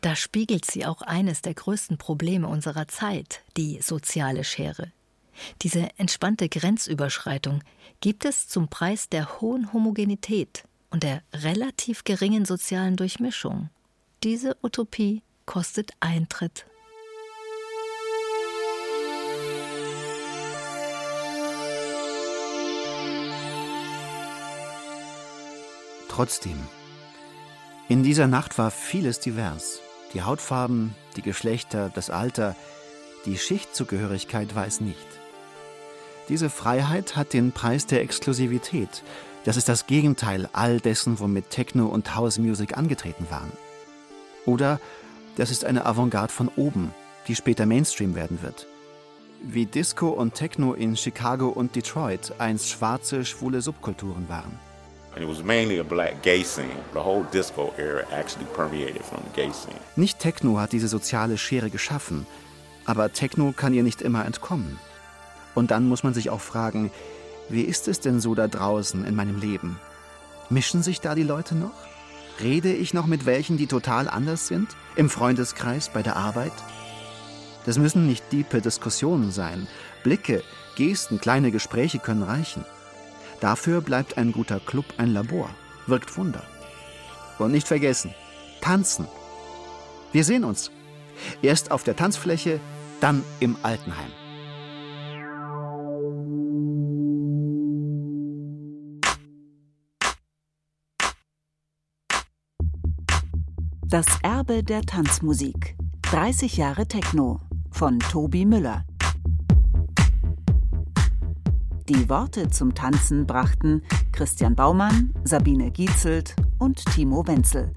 Da 0.00 0.16
spiegelt 0.16 0.64
sie 0.64 0.86
auch 0.86 1.02
eines 1.02 1.42
der 1.42 1.54
größten 1.54 1.98
Probleme 1.98 2.48
unserer 2.48 2.88
Zeit, 2.88 3.42
die 3.56 3.80
soziale 3.82 4.44
Schere. 4.44 4.92
Diese 5.62 5.88
entspannte 5.98 6.48
Grenzüberschreitung 6.48 7.62
gibt 8.00 8.24
es 8.24 8.48
zum 8.48 8.68
Preis 8.68 9.08
der 9.08 9.40
hohen 9.40 9.72
Homogenität 9.72 10.64
und 10.90 11.02
der 11.02 11.22
relativ 11.32 12.04
geringen 12.04 12.44
sozialen 12.44 12.96
Durchmischung. 12.96 13.70
Diese 14.22 14.56
Utopie 14.62 15.22
kostet 15.46 15.92
Eintritt. 16.00 16.66
Trotzdem, 26.08 26.58
in 27.88 28.02
dieser 28.02 28.26
Nacht 28.26 28.58
war 28.58 28.70
vieles 28.70 29.20
divers. 29.20 29.80
Die 30.12 30.22
Hautfarben, 30.22 30.94
die 31.16 31.22
Geschlechter, 31.22 31.88
das 31.88 32.10
Alter, 32.10 32.56
die 33.24 33.38
Schichtzugehörigkeit 33.38 34.54
war 34.54 34.66
es 34.66 34.80
nicht. 34.80 35.19
Diese 36.30 36.48
Freiheit 36.48 37.16
hat 37.16 37.32
den 37.32 37.50
Preis 37.50 37.86
der 37.86 38.02
Exklusivität. 38.02 39.02
Das 39.44 39.56
ist 39.56 39.68
das 39.68 39.88
Gegenteil 39.88 40.48
all 40.52 40.78
dessen, 40.78 41.18
womit 41.18 41.50
Techno 41.50 41.86
und 41.86 42.14
House 42.14 42.38
Music 42.38 42.78
angetreten 42.78 43.26
waren. 43.30 43.50
Oder 44.46 44.80
das 45.36 45.50
ist 45.50 45.64
eine 45.64 45.84
Avantgarde 45.86 46.32
von 46.32 46.48
oben, 46.54 46.94
die 47.26 47.34
später 47.34 47.66
Mainstream 47.66 48.14
werden 48.14 48.42
wird. 48.42 48.66
wie 49.42 49.66
Disco 49.66 50.08
und 50.08 50.34
Techno 50.34 50.74
in 50.74 50.96
Chicago 50.96 51.48
und 51.48 51.74
Detroit 51.74 52.34
einst 52.38 52.68
schwarze, 52.68 53.24
schwule 53.24 53.60
Subkulturen 53.62 54.28
waren. 54.28 54.58
Nicht 59.96 60.18
Techno 60.20 60.58
hat 60.58 60.72
diese 60.72 60.88
soziale 60.88 61.38
Schere 61.38 61.70
geschaffen, 61.70 62.26
aber 62.84 63.12
Techno 63.12 63.52
kann 63.52 63.74
ihr 63.74 63.82
nicht 63.82 64.02
immer 64.02 64.24
entkommen. 64.24 64.78
Und 65.60 65.72
dann 65.72 65.86
muss 65.86 66.02
man 66.02 66.14
sich 66.14 66.30
auch 66.30 66.40
fragen, 66.40 66.90
wie 67.50 67.60
ist 67.60 67.86
es 67.86 68.00
denn 68.00 68.18
so 68.18 68.34
da 68.34 68.48
draußen 68.48 69.04
in 69.04 69.14
meinem 69.14 69.38
Leben? 69.38 69.78
Mischen 70.48 70.82
sich 70.82 71.02
da 71.02 71.14
die 71.14 71.22
Leute 71.22 71.54
noch? 71.54 71.74
Rede 72.40 72.72
ich 72.72 72.94
noch 72.94 73.04
mit 73.04 73.26
welchen, 73.26 73.58
die 73.58 73.66
total 73.66 74.08
anders 74.08 74.46
sind? 74.46 74.74
Im 74.96 75.10
Freundeskreis, 75.10 75.90
bei 75.90 76.02
der 76.02 76.16
Arbeit? 76.16 76.54
Das 77.66 77.76
müssen 77.76 78.06
nicht 78.06 78.24
diepe 78.32 78.62
Diskussionen 78.62 79.32
sein. 79.32 79.68
Blicke, 80.02 80.42
Gesten, 80.76 81.20
kleine 81.20 81.50
Gespräche 81.50 81.98
können 81.98 82.22
reichen. 82.22 82.64
Dafür 83.40 83.82
bleibt 83.82 84.16
ein 84.16 84.32
guter 84.32 84.60
Club 84.60 84.86
ein 84.96 85.12
Labor, 85.12 85.50
wirkt 85.86 86.16
Wunder. 86.16 86.42
Und 87.38 87.52
nicht 87.52 87.68
vergessen, 87.68 88.14
tanzen. 88.62 89.06
Wir 90.10 90.24
sehen 90.24 90.44
uns. 90.44 90.70
Erst 91.42 91.70
auf 91.70 91.84
der 91.84 91.96
Tanzfläche, 91.96 92.60
dann 93.02 93.22
im 93.40 93.58
Altenheim. 93.62 94.10
Das 103.90 104.06
Erbe 104.22 104.62
der 104.62 104.82
Tanzmusik. 104.82 105.74
30 106.02 106.58
Jahre 106.58 106.86
Techno 106.86 107.40
von 107.72 107.98
Tobi 107.98 108.46
Müller. 108.46 108.84
Die 111.88 112.08
Worte 112.08 112.48
zum 112.50 112.72
Tanzen 112.76 113.26
brachten 113.26 113.82
Christian 114.12 114.54
Baumann, 114.54 115.12
Sabine 115.24 115.72
Gietzelt 115.72 116.36
und 116.60 116.84
Timo 116.94 117.26
Wenzel. 117.26 117.74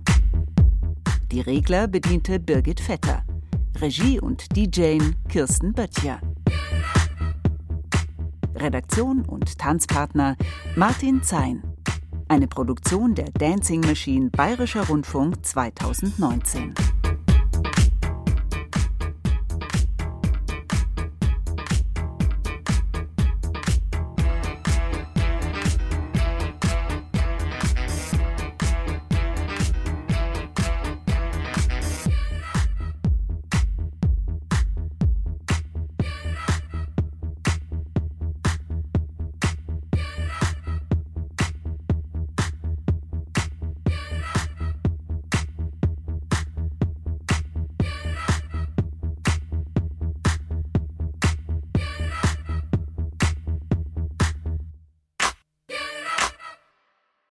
Die 1.32 1.42
Regler 1.42 1.88
bediente 1.88 2.40
Birgit 2.40 2.80
Vetter. 2.80 3.24
Regie 3.82 4.20
und 4.20 4.56
DJ 4.56 5.00
Kirsten 5.30 5.74
Böttcher. 5.74 6.22
Redaktion 8.54 9.26
und 9.26 9.58
Tanzpartner 9.58 10.38
Martin 10.76 11.24
Zein. 11.24 11.73
Eine 12.34 12.48
Produktion 12.48 13.14
der 13.14 13.30
Dancing 13.30 13.82
Machine 13.82 14.32
Bayerischer 14.32 14.88
Rundfunk 14.88 15.46
2019. 15.46 16.74